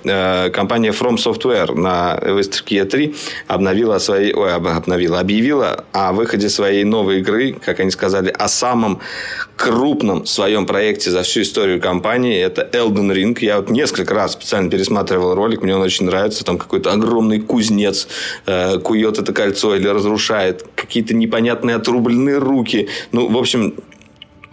[0.53, 3.15] компания From Software на выставке E3
[3.47, 9.01] обновила свои, ой, обновила, объявила о выходе своей новой игры, как они сказали, о самом
[9.57, 12.41] крупном своем проекте за всю историю компании.
[12.41, 13.37] Это Elden Ring.
[13.41, 16.45] Я вот несколько раз специально пересматривал ролик, мне он очень нравится.
[16.45, 18.09] Там какой-то огромный кузнец
[18.83, 20.65] кует это кольцо или разрушает.
[20.75, 22.89] Какие-то непонятные отрубленные руки.
[23.13, 23.75] Ну, в общем,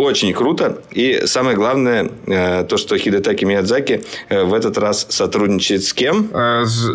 [0.02, 0.82] очень круто.
[0.92, 6.28] И самое главное, э, то, что Хидетаки Миядзаки э, в этот раз сотрудничает с кем?
[6.34, 6.90] Э, с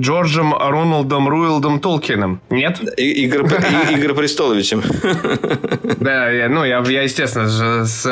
[0.00, 2.40] Джорджем Роналдом Руэлдом Толкином.
[2.50, 2.80] Нет?
[2.98, 3.46] И, Игорь,
[3.92, 4.82] Игорь Престоловичем.
[6.00, 8.04] Да, я, ну, я, я, естественно, же с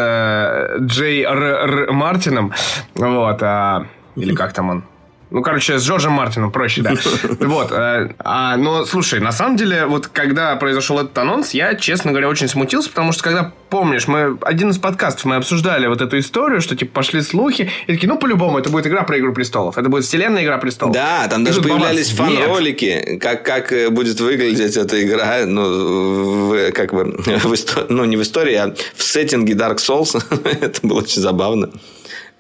[0.81, 1.43] Джей Р.
[1.43, 1.93] Р.
[1.93, 2.53] Мартином.
[2.95, 3.43] Вот.
[3.43, 4.85] А, или как там он?
[5.31, 6.95] Ну, короче, с Джорджем Мартином проще, да.
[7.41, 7.71] Вот.
[7.71, 12.29] Э, а, но, слушай, на самом деле, вот когда произошел этот анонс, я, честно говоря,
[12.29, 16.63] очень смутился, потому что, когда, помнишь, мы один из подкастов, мы обсуждали вот эту историю,
[16.63, 19.77] что, типа, пошли слухи, и такие, ну, по-любому, это будет игра про Игру Престолов.
[19.77, 20.95] Это будет вселенная Игра Престолов.
[20.95, 26.95] Да, там даже появлялись фан-ролики, как, как э, будет выглядеть эта игра, ну, в, как
[26.95, 27.05] бы,
[27.43, 30.23] в истории, ну, не в истории, а в сеттинге Dark Souls.
[30.61, 31.71] это было очень забавно.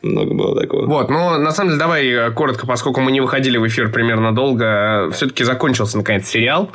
[0.02, 0.86] Много было такого.
[0.86, 4.32] Вот, ну, на самом деле, давай э, коротко, поскольку мы не выходили в эфир примерно
[4.34, 6.70] долго, э, все-таки закончился, наконец, сериал.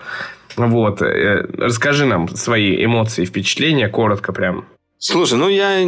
[0.58, 4.66] Вот, э, расскажи нам свои эмоции, впечатления, коротко прям.
[5.06, 5.84] Слушай, ну я...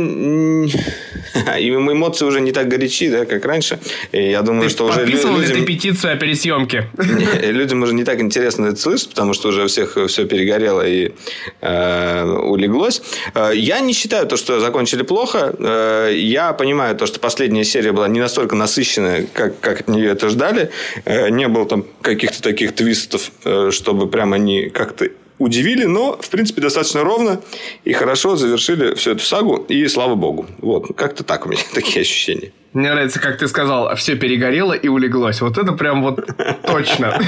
[1.56, 3.80] Эмоции уже не так горячи, да, как раньше.
[4.12, 5.42] И я думаю, ты что уже людям...
[5.42, 6.90] ты петицию о пересъемке?
[7.42, 11.14] людям уже не так интересно это слышать, потому что уже у всех все перегорело и
[11.62, 13.02] э, улеглось.
[13.34, 15.56] Э, я не считаю то, что закончили плохо.
[15.60, 20.10] Э, я понимаю то, что последняя серия была не настолько насыщенная, как, как от нее
[20.10, 20.72] это ждали.
[21.06, 23.32] Э, не было там каких-то таких твистов,
[23.72, 27.42] чтобы прям они как-то удивили, но, в принципе, достаточно ровно
[27.84, 30.46] и хорошо завершили всю эту сагу, и слава богу.
[30.60, 32.52] Вот, как-то так у меня такие ощущения.
[32.74, 35.40] Мне нравится, как ты сказал, все перегорело и улеглось.
[35.40, 36.28] Вот это прям вот
[36.68, 37.18] точно.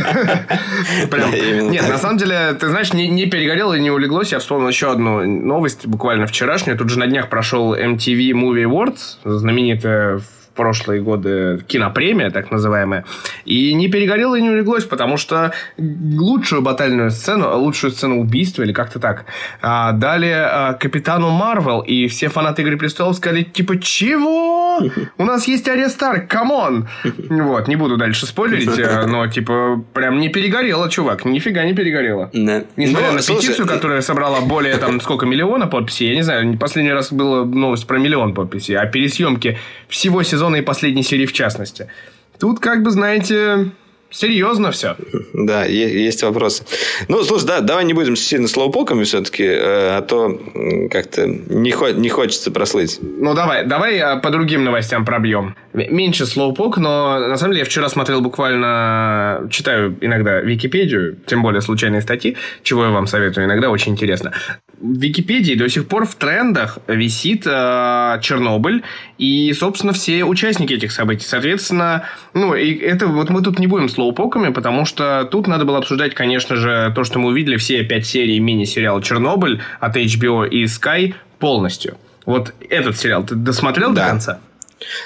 [1.72, 4.34] Нет, на самом деле, ты знаешь, не перегорело и не улеглось.
[4.34, 6.78] Я вспомнил еще одну новость, буквально вчерашнюю.
[6.78, 10.20] Тут же на днях прошел MTV Movie Awards, знаменитая
[10.58, 13.06] прошлые годы кинопремия, так называемая,
[13.46, 18.74] и не перегорело и не улеглось, потому что лучшую батальную сцену, лучшую сцену убийства, или
[18.74, 19.26] как-то так,
[19.62, 24.82] а, дали а, Капитану Марвел, и все фанаты Игры Престолов сказали, типа, чего?
[25.18, 26.88] У нас есть Ария Старк, come on!
[27.30, 32.30] Вот, не буду дальше спойлерить, э, но, типа, прям не перегорело, чувак, нифига не перегорело.
[32.34, 32.64] Да.
[32.76, 36.92] Несмотря ну, на петицию, которая собрала более, там, сколько, миллиона подписей, я не знаю, последний
[36.92, 39.58] раз была новость про миллион подписей, а пересъемки
[39.88, 41.88] всего сезона сезона и последней серии в частности.
[42.40, 43.72] Тут, как бы, знаете,
[44.10, 44.96] Серьезно все.
[45.34, 46.64] Да, есть вопросы.
[47.08, 50.40] Ну, слушай, да, давай не будем сильно слоупоками все-таки, э, а то
[50.90, 53.00] как-то не, не хочется прослыть.
[53.02, 55.56] Ну, давай, давай по другим новостям пробьем.
[55.74, 61.62] Меньше слоупок, но на самом деле я вчера смотрел буквально, читаю иногда Википедию, тем более
[61.62, 64.34] случайные статьи, чего я вам советую иногда, очень интересно
[64.80, 68.84] в Википедии до сих пор в трендах висит э, Чернобыль
[69.18, 71.26] и, собственно, все участники этих событий.
[71.26, 72.04] Соответственно,
[72.34, 76.14] ну, и это вот мы тут не будем слоупоками, потому что тут надо было обсуждать,
[76.14, 81.16] конечно же, то, что мы увидели все пять серий мини-сериала «Чернобыль» от HBO и Sky
[81.40, 81.98] полностью.
[82.28, 84.04] Вот этот сериал ты досмотрел да.
[84.04, 84.40] до конца?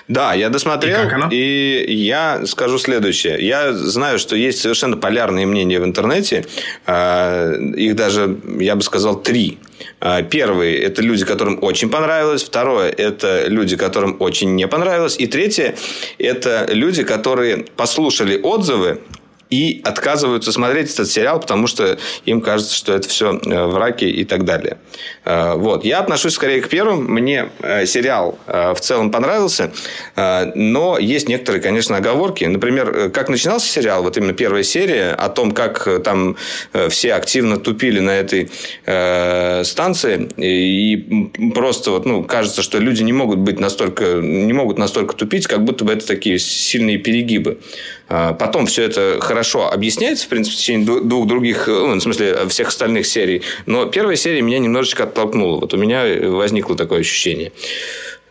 [0.07, 3.45] Да, я досмотрел, и, и я скажу следующее.
[3.45, 6.45] Я знаю, что есть совершенно полярные мнения в интернете.
[6.85, 9.59] А, их даже, я бы сказал, три.
[9.99, 12.43] А, первый– это люди, которым очень понравилось.
[12.43, 15.15] Второе– это люди, которым очень не понравилось.
[15.17, 15.75] И третье–
[16.17, 18.99] это люди, которые послушали отзывы
[19.51, 24.23] и отказываются смотреть этот сериал, потому что им кажется, что это все э, враки и
[24.23, 24.77] так далее.
[25.25, 25.83] Э, вот.
[25.83, 27.03] Я отношусь скорее к первым.
[27.03, 29.73] Мне э, сериал в целом понравился,
[30.15, 32.45] но есть некоторые, конечно, оговорки.
[32.45, 36.37] Например, как начинался сериал, вот именно первая серия, о том, как там
[36.89, 38.49] все активно тупили на этой
[39.65, 45.15] станции, и просто вот, ну, кажется, что люди не могут быть настолько, не могут настолько
[45.15, 47.59] тупить, как будто бы это такие сильные перегибы.
[48.07, 52.47] Потом все это хорошо объясняется, в принципе, в течение двух других, э, ну, в смысле,
[52.49, 53.41] всех остальных серий.
[53.65, 55.59] Но первая серия меня немножечко оттолкнула.
[55.59, 57.51] Вот у меня возникло такое ощущение.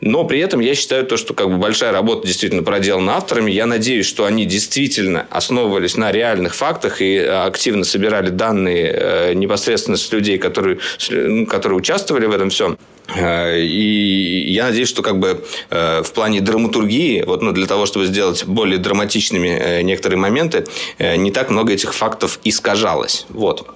[0.01, 3.51] Но при этом я считаю то, что как бы большая работа действительно проделана авторами.
[3.51, 9.99] Я надеюсь, что они действительно основывались на реальных фактах и активно собирали данные э, непосредственно
[9.99, 10.79] с людей, которые,
[11.11, 12.79] ну, которые участвовали в этом всем.
[13.17, 17.87] Э, и я надеюсь, что как бы э, в плане драматургии, вот, ну, для того,
[17.87, 20.67] чтобы сделать более драматичными э, некоторые моменты,
[20.99, 23.27] не так много этих фактов искажалось.
[23.29, 23.67] Вот.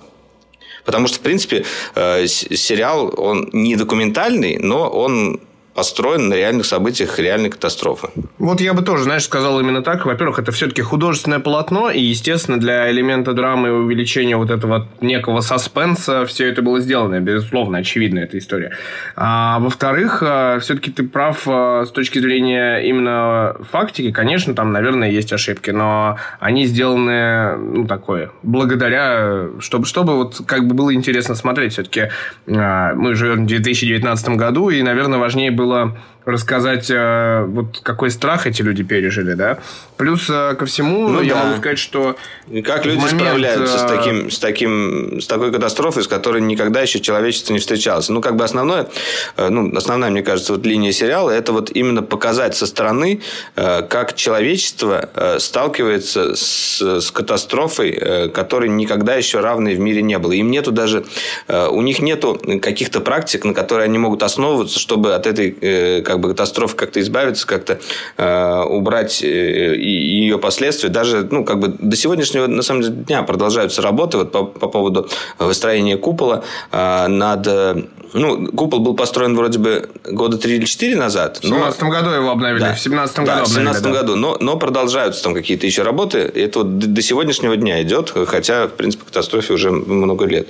[0.85, 5.41] Потому что, в принципе, сериал, он не документальный, но он
[5.75, 8.09] построен на реальных событиях реальной катастрофы.
[8.39, 10.07] Вот я бы тоже, знаешь, сказал именно так.
[10.07, 15.41] Во-первых, это все-таки художественное полотно, и, естественно, для элемента драмы и увеличения вот этого некого
[15.41, 17.21] саспенса все это было сделано.
[17.21, 18.73] Безусловно, очевидно эта история.
[19.17, 24.13] А, во-вторых, а, все-таки ты прав а, с точки зрения именно фактики.
[24.13, 30.67] Конечно, там, наверное, есть ошибки, но они сделаны, ну, такое, благодаря, чтобы, чтобы вот как
[30.67, 31.73] бы было интересно смотреть.
[31.73, 32.11] Все-таки
[32.47, 38.11] а, мы живем в 2019 году, и, наверное, важнее было было рассказать, э, вот какой
[38.11, 39.59] страх эти люди пережили, да.
[39.97, 41.45] Плюс э, ко всему, ну, я да.
[41.45, 42.17] могу сказать, что...
[42.65, 43.21] Как люди момент...
[43.21, 47.59] справляются с, э, таким, с, таким, с такой катастрофой, с которой никогда еще человечество не
[47.59, 48.09] встречалось.
[48.09, 48.89] Ну, как бы основное,
[49.37, 53.21] ну, основная, мне кажется, вот линия сериала, это вот именно показать со стороны,
[53.55, 60.33] как человечество сталкивается с, с катастрофой, которой никогда еще равной в мире не было.
[60.33, 61.05] Им нету даже...
[61.49, 66.29] У них нету каких-то практик, на которые они могут основываться, чтобы от этой как бы
[66.29, 67.81] катастрофы как-то избавиться, как-то
[68.17, 70.91] э, убрать э, ее последствия.
[70.91, 74.69] Даже, ну, как бы до сегодняшнего, на самом деле, дня продолжаются работы вот по, по
[74.69, 75.09] поводу
[75.39, 77.47] выстроения купола э, над...
[77.49, 77.83] Э,
[78.13, 81.39] ну, купол был построен вроде бы года три или четыре назад.
[81.39, 82.61] В 17 году его обновили.
[82.61, 82.75] Да.
[82.75, 83.51] В 17 году обновили.
[83.51, 83.91] В 17 да.
[83.91, 84.15] году.
[84.15, 86.19] Но, но продолжаются там какие-то еще работы.
[86.19, 90.47] Это вот до сегодняшнего дня идет, хотя, в принципе, катастрофе уже много лет.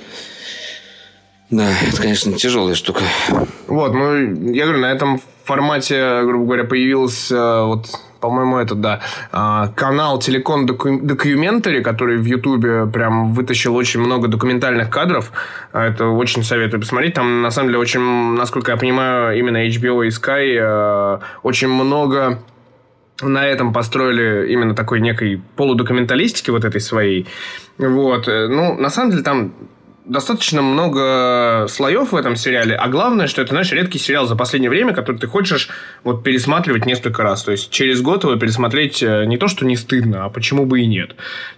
[1.49, 3.01] Да, это, конечно, тяжелая штука.
[3.67, 7.87] Вот, ну, я говорю, на этом формате, грубо говоря, появился вот
[8.25, 9.01] по-моему, это, да,
[9.31, 15.31] а, канал Телекон Документари, который в Ютубе прям вытащил очень много документальных кадров.
[15.71, 17.13] А, это очень советую посмотреть.
[17.13, 18.01] Там, на самом деле, очень,
[18.35, 22.39] насколько я понимаю, именно HBO и Sky а, очень много
[23.21, 27.27] на этом построили именно такой некой полудокументалистики вот этой своей.
[27.77, 28.25] Вот.
[28.25, 29.53] Ну, на самом деле, там
[30.05, 34.69] достаточно много слоев в этом сериале, а главное, что это, знаешь, редкий сериал за последнее
[34.69, 35.69] время, который ты хочешь
[36.03, 37.43] вот пересматривать несколько раз.
[37.43, 40.81] То есть, через год его пересмотреть э, не то, что не стыдно, а почему бы
[40.81, 41.15] и нет.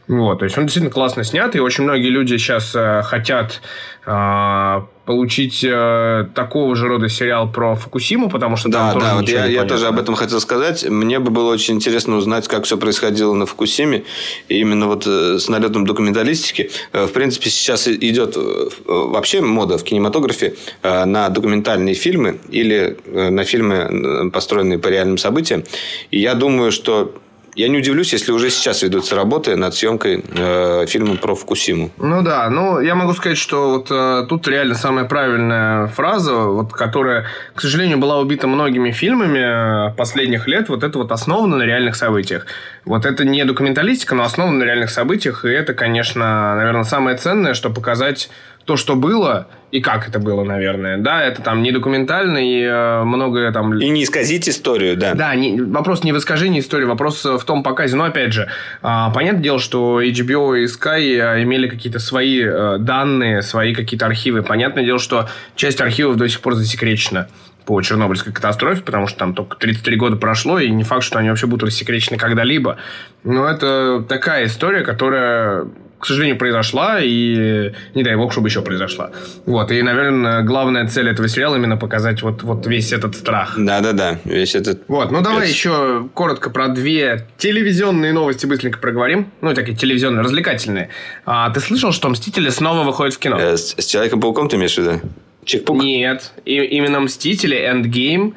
[0.07, 3.61] Вот, то есть, он действительно классно снят, и очень многие люди сейчас э, хотят
[4.05, 9.15] э, получить э, такого же рода сериал про Фукусиму, потому что да, там да, тоже
[9.21, 10.83] вот я, я тоже об этом хотел сказать.
[10.83, 14.03] Мне бы было очень интересно узнать, как все происходило на Фукусиме,
[14.49, 16.71] именно вот э, с налетом документалистики.
[16.91, 23.45] Э, в принципе, сейчас идет э, вообще мода в кинематографе на документальные фильмы или на
[23.45, 25.63] фильмы, построенные по реальным событиям.
[26.11, 27.13] И я думаю, что
[27.57, 31.89] я не удивлюсь, если уже сейчас ведутся работы над съемкой э, фильма про Фукусиму.
[31.97, 36.71] Ну да, ну я могу сказать, что вот э, тут реально самая правильная фраза, вот,
[36.71, 37.25] которая,
[37.55, 42.45] к сожалению, была убита многими фильмами последних лет, вот это вот основано на реальных событиях.
[42.85, 47.55] Вот это не документалистика, но основано на реальных событиях, и это, конечно, наверное, самое ценное,
[47.55, 48.29] что показать
[48.67, 50.97] то, что было, и как это было, наверное.
[50.97, 53.73] Да, это там не документально, и э, многое там...
[53.79, 55.13] И не исказить историю, да.
[55.13, 57.95] Да, не, вопрос не в искажении истории, вопрос в том показе.
[57.95, 58.49] Но, опять же,
[58.83, 64.05] э, понятное дело, что HBO и Sky э, имели какие-то свои э, данные, свои какие-то
[64.05, 64.43] архивы.
[64.43, 67.29] Понятное дело, что часть архивов до сих пор засекречена
[67.65, 71.29] по Чернобыльской катастрофе, потому что там только 33 года прошло, и не факт, что они
[71.29, 72.77] вообще будут рассекречены когда-либо.
[73.23, 75.67] Но это такая история, которая
[75.99, 79.11] к сожалению, произошла, и не дай бог, чтобы еще произошла.
[79.45, 83.55] Вот, и, наверное, главная цель этого сериала именно показать вот, вот весь этот страх.
[83.57, 84.83] Да-да-да, весь этот...
[84.87, 89.31] Вот, ну давай еще коротко про две телевизионные новости быстренько проговорим.
[89.41, 90.89] Ну, такие телевизионные, развлекательные.
[91.25, 93.37] А, ты слышал, что «Мстители» снова выходят в кино?
[93.39, 95.01] Э, с, с Человеком-пауком ты имеешь в виду?
[95.45, 95.81] Чекпук?
[95.81, 98.35] Нет, и, именно «Мстители», «Эндгейм»,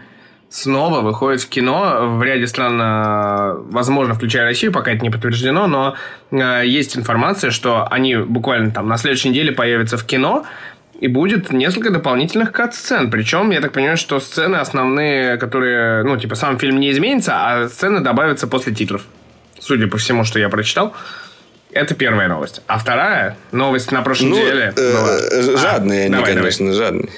[0.51, 5.67] снова выходит в кино в ряде стран, э, возможно, включая Россию, пока это не подтверждено,
[5.69, 5.95] но
[6.33, 10.45] э, есть информация, что они буквально там на следующей неделе появятся в кино,
[11.01, 13.11] и будет несколько дополнительных кат-сцен.
[13.11, 17.69] Причем, я так понимаю, что сцены основные, которые, ну, типа, сам фильм не изменится, а
[17.69, 19.03] сцены добавятся после титров.
[19.59, 20.95] Судя по всему, что я прочитал.
[21.73, 22.61] Это первая новость.
[22.67, 25.59] А вторая новость на прошлой ну, неделе э, была...
[25.59, 26.79] Жадные а, они, давай, конечно, давай.
[26.79, 27.11] жадные.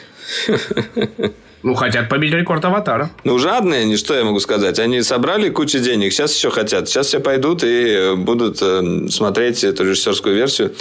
[1.63, 3.11] Ну, хотят побить рекорд Аватара.
[3.25, 4.79] Ну, жадные они, что я могу сказать?
[4.79, 6.89] Они собрали кучу денег, сейчас еще хотят.
[6.89, 10.73] Сейчас все пойдут и будут э, смотреть эту режиссерскую версию,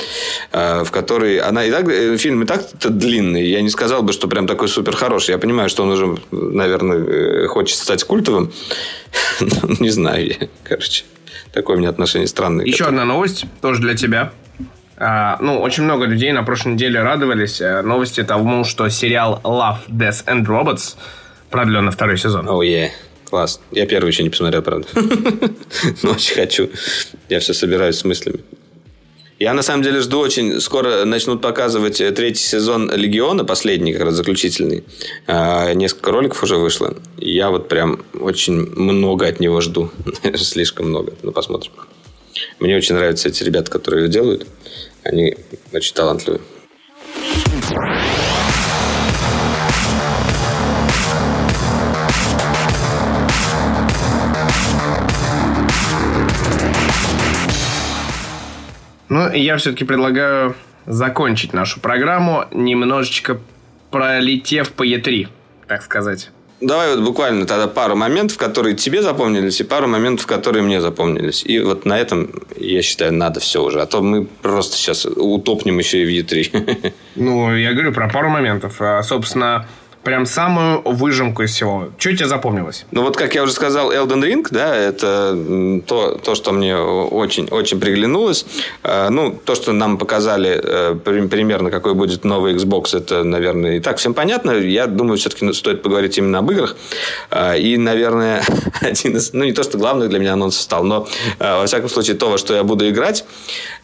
[0.52, 1.38] э, в которой...
[1.38, 1.88] Она и так...
[1.88, 3.46] Э, фильм и так-то длинный.
[3.46, 5.32] Я не сказал бы, что прям такой супер хороший.
[5.32, 8.52] Я понимаю, что он уже, наверное, хочет стать культовым.
[9.80, 10.22] Не знаю
[10.64, 11.04] Короче,
[11.54, 12.66] такое у меня отношение странное.
[12.66, 14.32] Еще одна новость, тоже для тебя.
[15.04, 19.88] А, ну, очень много людей на прошлой неделе радовались э, новости тому, что сериал Love,
[19.90, 20.96] Death and Robots
[21.50, 22.48] продлен на второй сезон.
[22.48, 22.90] Оу, oh, yeah.
[23.26, 23.60] Класс.
[23.72, 24.88] Я первый еще не посмотрел, правда.
[26.04, 26.70] Но очень хочу.
[27.30, 28.42] Я все собираюсь с мыслями.
[29.40, 30.62] Я на самом деле жду очень...
[30.62, 34.84] Скоро начнут показывать третий сезон Легиона, последний, как раз заключительный.
[35.26, 36.96] А, несколько роликов уже вышло.
[37.18, 39.90] Я вот прям очень много от него жду.
[40.36, 41.14] Слишком много.
[41.24, 41.72] Ну, посмотрим.
[42.60, 44.46] Мне очень нравятся эти ребята, которые его делают.
[45.04, 45.36] Они
[45.74, 46.42] очень талантливые.
[59.10, 60.56] Ну, я все-таки предлагаю
[60.86, 63.40] закончить нашу программу, немножечко
[63.90, 65.28] пролетев по Е3,
[65.68, 66.30] так сказать.
[66.62, 71.44] Давай вот буквально тогда пару моментов, которые тебе запомнились, и пару моментов, которые мне запомнились.
[71.44, 73.82] И вот на этом, я считаю, надо все уже.
[73.82, 76.94] А то мы просто сейчас утопнем еще и в Е3.
[77.16, 78.78] Ну, я говорю про пару моментов.
[78.80, 79.68] А, собственно,
[80.04, 81.90] прям самую выжимку из всего.
[81.98, 82.86] Что тебе запомнилось?
[82.92, 85.38] Ну, вот, как я уже сказал, Elden Ring, да, это
[85.86, 88.46] то, то что мне очень, очень приглянулось.
[88.84, 93.80] А, ну, то, что нам показали э, примерно, какой будет новый Xbox, это, наверное, и
[93.80, 94.52] так всем понятно.
[94.52, 96.76] Я думаю, все-таки стоит поговорить именно об играх.
[97.30, 98.44] А, и, наверное,
[98.82, 101.08] один из, ну, не то, что главных для меня анонсов стал, но,
[101.40, 103.26] э, во всяком случае, то, во что я буду играть,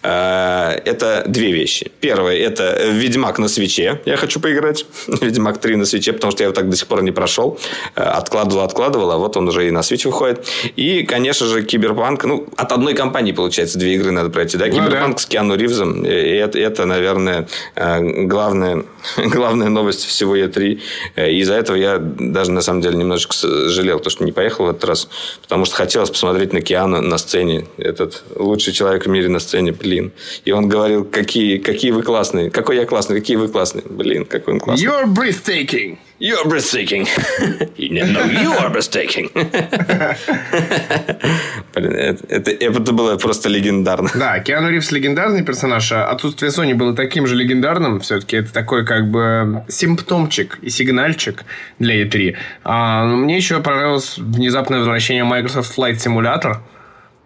[0.02, 1.92] это две вещи.
[2.00, 4.02] Первое, это Ведьмак на свече.
[4.06, 4.86] Я хочу поиграть.
[5.22, 7.58] Ведьмак 3 на свече свече, потому что я его так до сих пор не прошел.
[7.96, 10.46] Э, откладывал, откладывал, а вот он уже и на Switch выходит.
[10.76, 12.26] И, конечно же, Киберпанк.
[12.26, 14.58] Ну, от одной компании, получается, две игры надо пройти.
[14.58, 14.66] Да?
[14.66, 15.22] Ну, Киберпанк да.
[15.22, 16.06] с Киану Ривзом.
[16.06, 18.84] И это, это, наверное, э, главная,
[19.18, 20.80] главная новость всего E3.
[21.16, 23.36] Э, из-за этого я даже, на самом деле, немножечко
[23.70, 25.10] жалел, то, что не поехал в этот раз.
[25.42, 27.66] Потому что хотелось посмотреть на Киану на сцене.
[27.78, 30.12] Этот лучший человек в мире на сцене, блин.
[30.46, 32.50] И он говорил, какие, какие вы классные.
[32.50, 33.84] Какой я классный, какие вы классные.
[33.90, 34.88] Блин, какой он классный.
[34.88, 35.97] You're breathtaking.
[36.20, 37.06] You're breathtaking.
[37.78, 39.30] no, you are breathtaking.
[41.76, 44.10] Блин, это, это, это было просто легендарно.
[44.16, 48.00] Да, Киану Ривз легендарный персонаж, а отсутствие Sony было таким же легендарным.
[48.00, 51.46] Все-таки это такой как бы симптомчик и сигнальчик
[51.78, 52.36] для E3.
[52.64, 56.62] А, мне еще понравилось внезапное возвращение Microsoft Flight Simulator.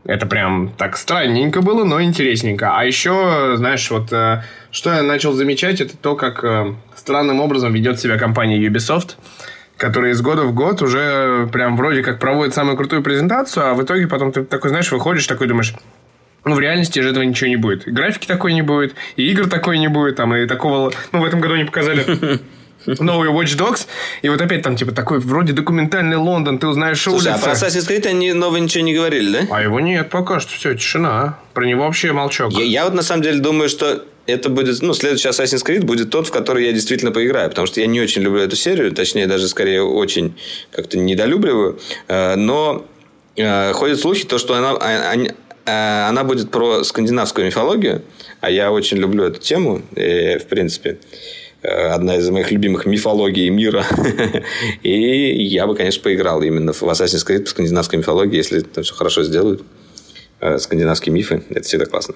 [0.04, 2.76] Это прям так странненько было, но интересненько.
[2.76, 7.72] А еще, знаешь, вот э, что я начал замечать, это то, как э, странным образом
[7.72, 9.12] ведет себя компания Ubisoft,
[9.78, 13.84] которая из года в год уже прям вроде как проводит самую крутую презентацию, а в
[13.84, 15.76] итоге потом ты такой, знаешь, выходишь, такой думаешь,
[16.46, 17.88] ну, в реальности же этого ничего не будет.
[17.88, 20.92] И графики такой не будет, и игр такой не будет, там, и такого...
[21.12, 22.40] Ну, в этом году они показали
[22.86, 23.88] новый Watch Dogs,
[24.22, 27.30] и вот опять там, типа, такой вроде документальный Лондон, ты узнаешь Слушай, улицы.
[27.30, 29.56] а про Assassin's Creed они новые ничего не говорили, да?
[29.56, 31.38] А его нет пока что, все, тишина.
[31.54, 32.52] Про него вообще молчок.
[32.54, 36.10] Я, я вот на самом деле думаю, что это будет, ну, следующий Assassin's Creed будет
[36.10, 39.28] тот, в который я действительно поиграю, потому что я не очень люблю эту серию, точнее,
[39.28, 40.36] даже скорее очень
[40.72, 42.86] как-то недолюбливаю, э, но
[43.36, 48.04] э, ходят слухи, то, что она, а, э, она будет про скандинавскую мифологию,
[48.40, 50.98] а я очень люблю эту тему, в принципе
[51.64, 53.84] одна из моих любимых мифологий мира.
[54.84, 58.94] и я бы, конечно, поиграл именно в Assassin's Creed по скандинавской мифологии, если там все
[58.94, 59.64] хорошо сделают.
[60.58, 61.44] Скандинавские мифы.
[61.50, 62.16] Это всегда классно.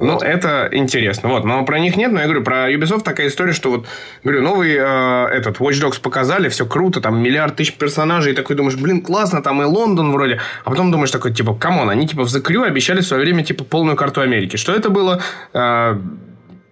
[0.00, 0.22] Ну, вот.
[0.22, 1.28] это интересно.
[1.28, 2.12] Вот, но про них нет.
[2.12, 3.86] Но я говорю, про Ubisoft такая история, что вот,
[4.22, 8.54] говорю, новый э, этот Watch Dogs показали, все круто, там миллиард тысяч персонажей, и такой
[8.54, 10.40] думаешь, блин, классно, там и Лондон вроде.
[10.64, 13.22] А потом думаешь такой, типа, come on, они типа в The Crew обещали в свое
[13.22, 14.56] время типа полную карту Америки.
[14.56, 15.20] Что это было?
[15.52, 15.98] Э,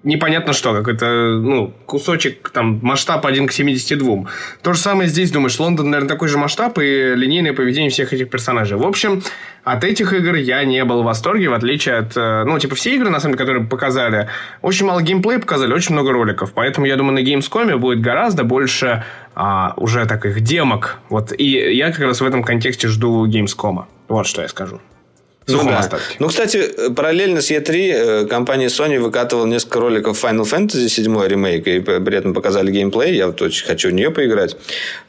[0.03, 4.27] непонятно что, какой-то, ну, кусочек, там, масштаб 1 к 72.
[4.63, 8.31] То же самое здесь, думаешь, Лондон, наверное, такой же масштаб и линейное поведение всех этих
[8.31, 8.79] персонажей.
[8.79, 9.23] В общем,
[9.65, 12.95] от этих игр я не был в восторге, в отличие от, э, ну, типа, все
[12.95, 14.29] игры, на самом деле, которые показали,
[14.63, 16.53] очень мало геймплея показали, очень много роликов.
[16.55, 19.05] Поэтому, я думаю, на Gamescom будет гораздо больше
[19.35, 20.99] а, уже таких демок.
[21.09, 21.45] Вот, и
[21.75, 23.85] я как раз в этом контексте жду Gamescom.
[24.09, 24.81] Вот что я скажу.
[25.49, 25.89] Ну, да.
[26.19, 31.69] ну, кстати, параллельно с E3 э, компания Sony выкатывала несколько роликов Final Fantasy 7 ремейк,
[31.69, 33.15] и при этом показали геймплей.
[33.15, 34.57] Я вот очень хочу в нее поиграть.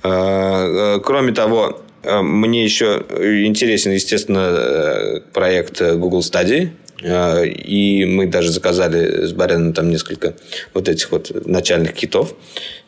[0.03, 6.69] Э, э, кроме того, мне еще интересен, естественно, проект Google Stadia.
[7.03, 10.35] И мы даже заказали с Бареном там несколько
[10.73, 12.34] вот этих вот начальных китов.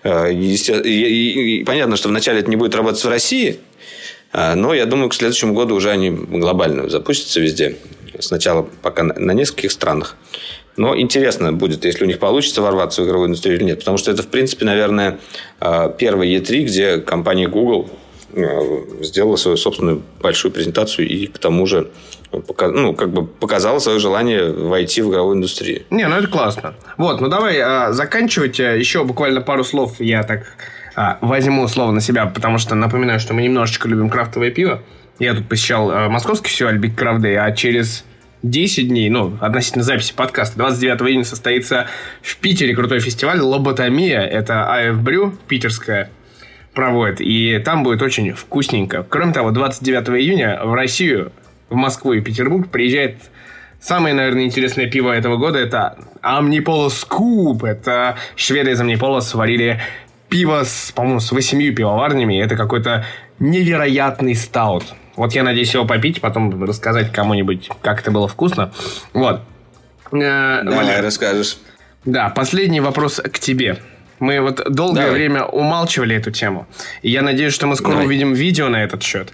[0.05, 3.59] И понятно, что вначале это не будет работать в России,
[4.31, 7.77] но я думаю, к следующему году уже они глобально запустятся везде.
[8.19, 10.15] Сначала пока на нескольких странах.
[10.80, 13.80] Но интересно будет, если у них получится ворваться в игровую индустрию или нет.
[13.80, 15.19] Потому что это, в принципе, наверное,
[15.60, 17.89] а, первый E3, где компания Google
[18.34, 21.89] а, сделала свою собственную большую презентацию и к тому же
[22.31, 25.84] ну, как бы показала свое желание войти в игровую индустрию.
[25.89, 26.76] Не, ну это классно.
[26.95, 28.60] Вот, ну давай заканчивать.
[28.60, 30.78] Еще буквально пару слов я так а,
[31.21, 34.81] возьму слово на себя, потому что напоминаю, что мы немножечко любим крафтовое пиво.
[35.17, 38.05] Я тут посещал а, московский фестиваль Big Craft Day, а через
[38.43, 41.88] 10 дней, ну, относительно записи подкаста, 29 июня состоится
[42.21, 44.21] в Питере крутой фестиваль «Лоботомия».
[44.21, 46.09] Это АФ Брю, питерская,
[46.73, 47.21] проводит.
[47.21, 49.05] И там будет очень вкусненько.
[49.07, 51.31] Кроме того, 29 июня в Россию,
[51.69, 53.17] в Москву и Петербург приезжает
[53.80, 57.63] Самое, наверное, интересное пиво этого года это Амниполос Куб.
[57.63, 59.80] Это шведы из Амниполос сварили
[60.30, 62.41] пиво с, по-моему, с восемью пивоварнями.
[62.41, 63.06] Это какой-то
[63.39, 64.85] невероятный стаут.
[65.15, 68.72] Вот я надеюсь его попить, потом рассказать кому-нибудь, как это было вкусно.
[69.14, 69.41] Вот.
[70.11, 71.57] Э, Давай Валя, расскажешь.
[72.06, 73.80] Да, последний вопрос к тебе.
[74.19, 75.14] Мы вот долгое Давай.
[75.14, 76.68] время умалчивали эту тему.
[77.01, 78.07] И я надеюсь, что мы скоро Давай.
[78.07, 79.34] увидим видео на этот счет.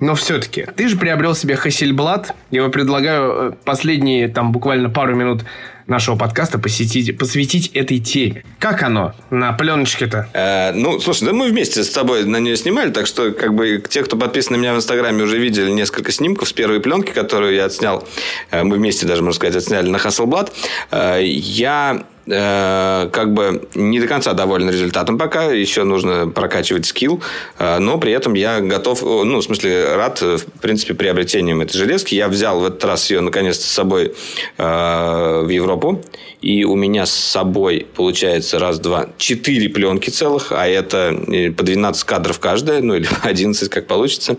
[0.00, 2.34] Но все-таки, ты же приобрел себе Хассельблад.
[2.50, 5.42] Я его предлагаю э, последние, там, буквально пару минут
[5.86, 8.44] нашего подкаста посетить, посвятить этой теме.
[8.58, 10.28] Как оно на пленочке-то?
[10.32, 13.82] Э, ну, слушай, да мы вместе с тобой на нее снимали, так что как бы
[13.88, 17.54] те, кто подписан на меня в Инстаграме, уже видели несколько снимков с первой пленки, которую
[17.54, 18.06] я отснял.
[18.50, 20.52] Э, мы вместе даже, можно сказать, отсняли на Hasselblad.
[20.90, 27.22] Э, я Э, как бы не до конца доволен результатом пока, еще нужно прокачивать скилл,
[27.58, 32.14] э, но при этом я готов, ну, в смысле, рад, в принципе, приобретением этой железки.
[32.14, 34.14] Я взял в этот раз ее, наконец-то, с собой
[34.56, 36.02] э, в Европу,
[36.40, 41.14] и у меня с собой получается раз, два, четыре пленки целых, а это
[41.56, 44.36] по 12 кадров каждая, ну, или 11, как получится.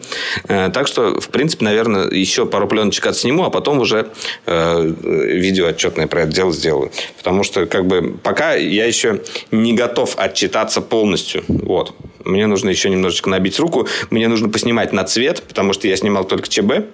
[0.48, 4.08] Так что, в принципе, наверное, еще пару пленочек отсниму, а потом уже
[4.46, 6.92] видео отчетное про это дело сделаю.
[7.18, 9.22] Потому что как бы пока я еще
[9.52, 11.44] не готов отчитаться полностью.
[11.50, 11.94] Вот.
[12.24, 13.86] Мне нужно еще немножечко набить руку.
[14.12, 16.86] Мне нужно поснимать на цвет, потому что я снимал только ЧБ.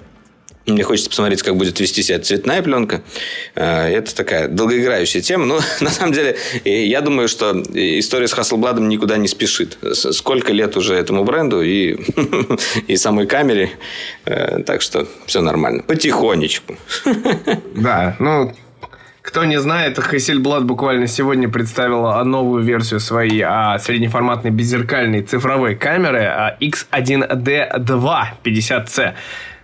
[0.66, 3.04] Мне хочется посмотреть, как будет вести себя цветная пленка.
[3.54, 5.46] Э, это такая долгоиграющая тема.
[5.46, 6.36] Но на самом деле,
[6.66, 9.78] я думаю, что история с Hasselblad никуда не спешит.
[9.94, 11.96] Сколько лет уже этому бренду и,
[12.88, 13.70] и самой камере.
[14.26, 15.84] Э, так что все нормально.
[15.84, 16.76] Потихонечку.
[17.76, 18.54] Да, ну,
[19.22, 26.24] кто не знает, Hasselblad буквально сегодня представила новую версию своей а, среднеформатной беззеркальной цифровой камеры
[26.24, 29.14] а, X1D2 50C.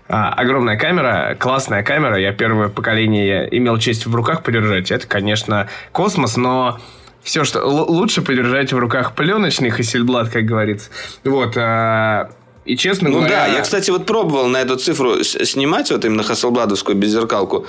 [0.10, 2.20] А, огромная камера, классная камера.
[2.20, 4.92] Я первое поколение имел честь в руках подержать.
[4.92, 6.80] Это, конечно, космос, но
[7.24, 10.92] все, что лучше подержать в руках пленочный Hasselblad, как говорится.
[11.24, 11.58] Вот.
[11.58, 12.30] А,
[12.64, 13.48] и честно ну говоря...
[13.48, 17.66] да, я, кстати, вот пробовал на эту цифру снимать вот именно Hasselbladовскую беззеркалку.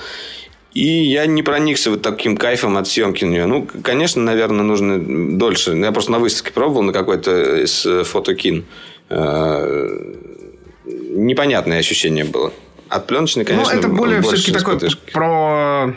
[0.73, 3.45] И я не проникся вот таким кайфом от съемки на нее.
[3.45, 4.99] Ну, конечно, наверное, нужно
[5.37, 5.71] дольше.
[5.71, 8.65] Я просто на выставке пробовал на какой-то из э, фотокин.
[9.09, 10.13] Э,
[10.85, 12.53] непонятное ощущение было.
[12.87, 14.79] От пленочной, ну, конечно, Ну, это более все-таки такое
[15.11, 15.93] про...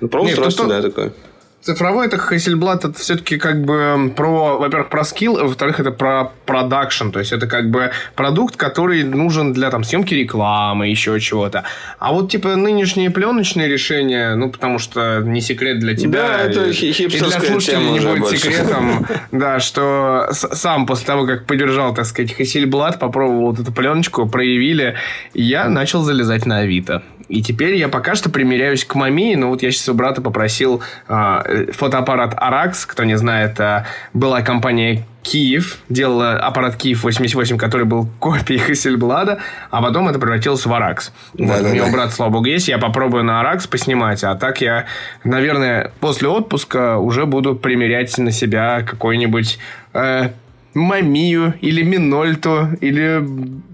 [0.00, 1.12] Ну, про устройство, да, такое.
[1.60, 6.30] Цифровой это Hasselblad, это все-таки как бы про, во-первых, про скилл, а во-вторых, это про
[6.46, 7.10] продакшн.
[7.10, 11.64] То есть, это как бы продукт, который нужен для там съемки рекламы, еще чего-то.
[11.98, 16.22] А вот, типа, нынешние пленочные решения, ну, потому что не секрет для тебя.
[16.22, 18.38] Да, это и, и для слушателей не будет больше.
[18.38, 24.28] секретом, да, что сам после того, как поддержал, так сказать, Hasselblad, попробовал вот эту пленочку,
[24.28, 24.94] проявили,
[25.34, 27.02] я начал залезать на Авито.
[27.28, 30.82] И теперь я пока что примеряюсь к маме, но вот я сейчас у брата попросил
[31.08, 37.84] э, фотоаппарат Arax, кто не знает, э, была компания Киев, делала аппарат Киев 88, который
[37.84, 41.10] был копией Хасельблада, а потом это превратилось в Arax.
[41.34, 41.92] Да, вот, да, у меня да.
[41.92, 44.86] брат, слава богу, есть, я попробую на Arax поснимать, а так я,
[45.24, 49.58] наверное, после отпуска уже буду примерять на себя какой-нибудь
[49.92, 50.30] э,
[50.78, 53.24] Мамию или Минольту или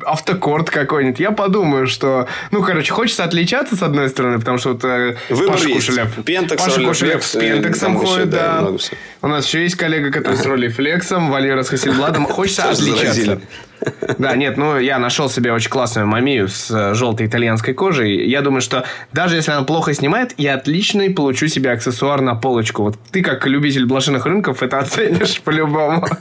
[0.04, 1.20] автокорд какой-нибудь.
[1.20, 2.26] Я подумаю, что...
[2.50, 5.86] Ну, короче, хочется отличаться с одной стороны, потому что вот э, Выбор Паша есть.
[5.86, 6.24] Кушелев...
[6.24, 8.66] Пентекс, Паша Кушелев с Пентексом ходит, да.
[9.22, 12.26] У нас еще есть коллега, который с Роли Флексом, Валера с Хасельбладом.
[12.26, 13.40] Хочется отличаться.
[14.18, 18.26] Да, нет, ну я нашел себе очень классную мамию с э, желтой итальянской кожей.
[18.28, 22.82] Я думаю, что даже если она плохо снимает, я отличный получу себе аксессуар на полочку.
[22.82, 26.06] Вот ты, как любитель блошиных рынков, это оценишь по-любому.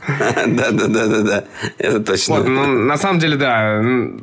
[0.45, 1.43] Да, да, да, да, да.
[1.77, 2.35] Это точно.
[2.35, 3.81] Вот, ну, на самом деле, да,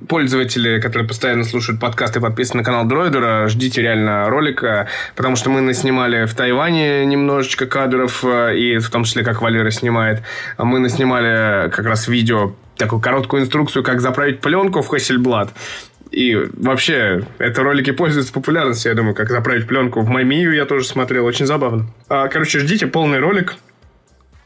[0.08, 5.50] пользователи, которые постоянно слушают подкасты и подписаны на канал Дроидера, ждите реально ролика, потому что
[5.50, 10.22] мы наснимали в Тайване немножечко кадров, э, и в том числе, как Валера снимает.
[10.58, 15.50] Мы наснимали как раз видео такую короткую инструкцию, как заправить пленку в Hasselblad.
[16.10, 20.84] И вообще, это ролики пользуются популярностью, я думаю, как заправить пленку в Маймию я тоже
[20.84, 21.86] смотрел, очень забавно.
[22.08, 23.56] А, короче, ждите полный ролик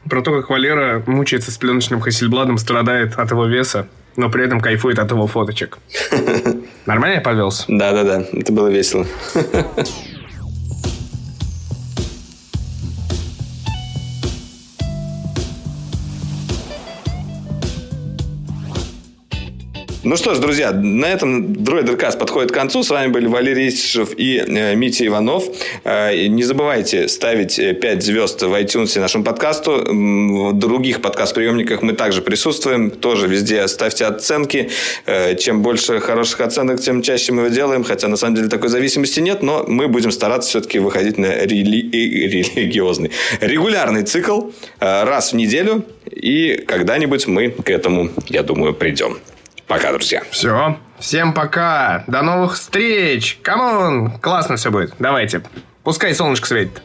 [0.07, 4.61] про то, как Валера мучается с пленочным Hasselbladом, страдает от его веса, но при этом
[4.61, 5.79] кайфует от его фоточек.
[6.85, 7.65] Нормально я повелся?
[7.67, 9.07] Да-да-да, это было весело.
[20.05, 22.83] Ну что ж, друзья, на этом Дроидеркаст подходит к концу.
[22.83, 25.45] С вами были Валерий Истишев и э, Митя Иванов.
[25.83, 29.83] Э, не забывайте ставить 5 звезд в iTunes нашему подкасту.
[29.83, 32.91] В других подкаст-приемниках мы также присутствуем.
[32.91, 34.69] Тоже везде ставьте оценки.
[35.07, 37.83] Э, чем больше хороших оценок, тем чаще мы его делаем.
[37.83, 41.81] Хотя на самом деле такой зависимости нет, но мы будем стараться все-таки выходить на рели...
[41.89, 43.09] религиозный,
[43.41, 45.83] регулярный цикл раз в неделю.
[46.11, 49.17] И когда-нибудь мы к этому, я думаю, придем.
[49.67, 50.21] Пока, друзья.
[50.31, 50.77] Все.
[50.99, 52.03] Всем пока.
[52.07, 53.39] До новых встреч.
[53.41, 54.11] Come on.
[54.19, 54.93] Классно все будет.
[54.99, 55.41] Давайте.
[55.83, 56.81] Пускай солнышко светит.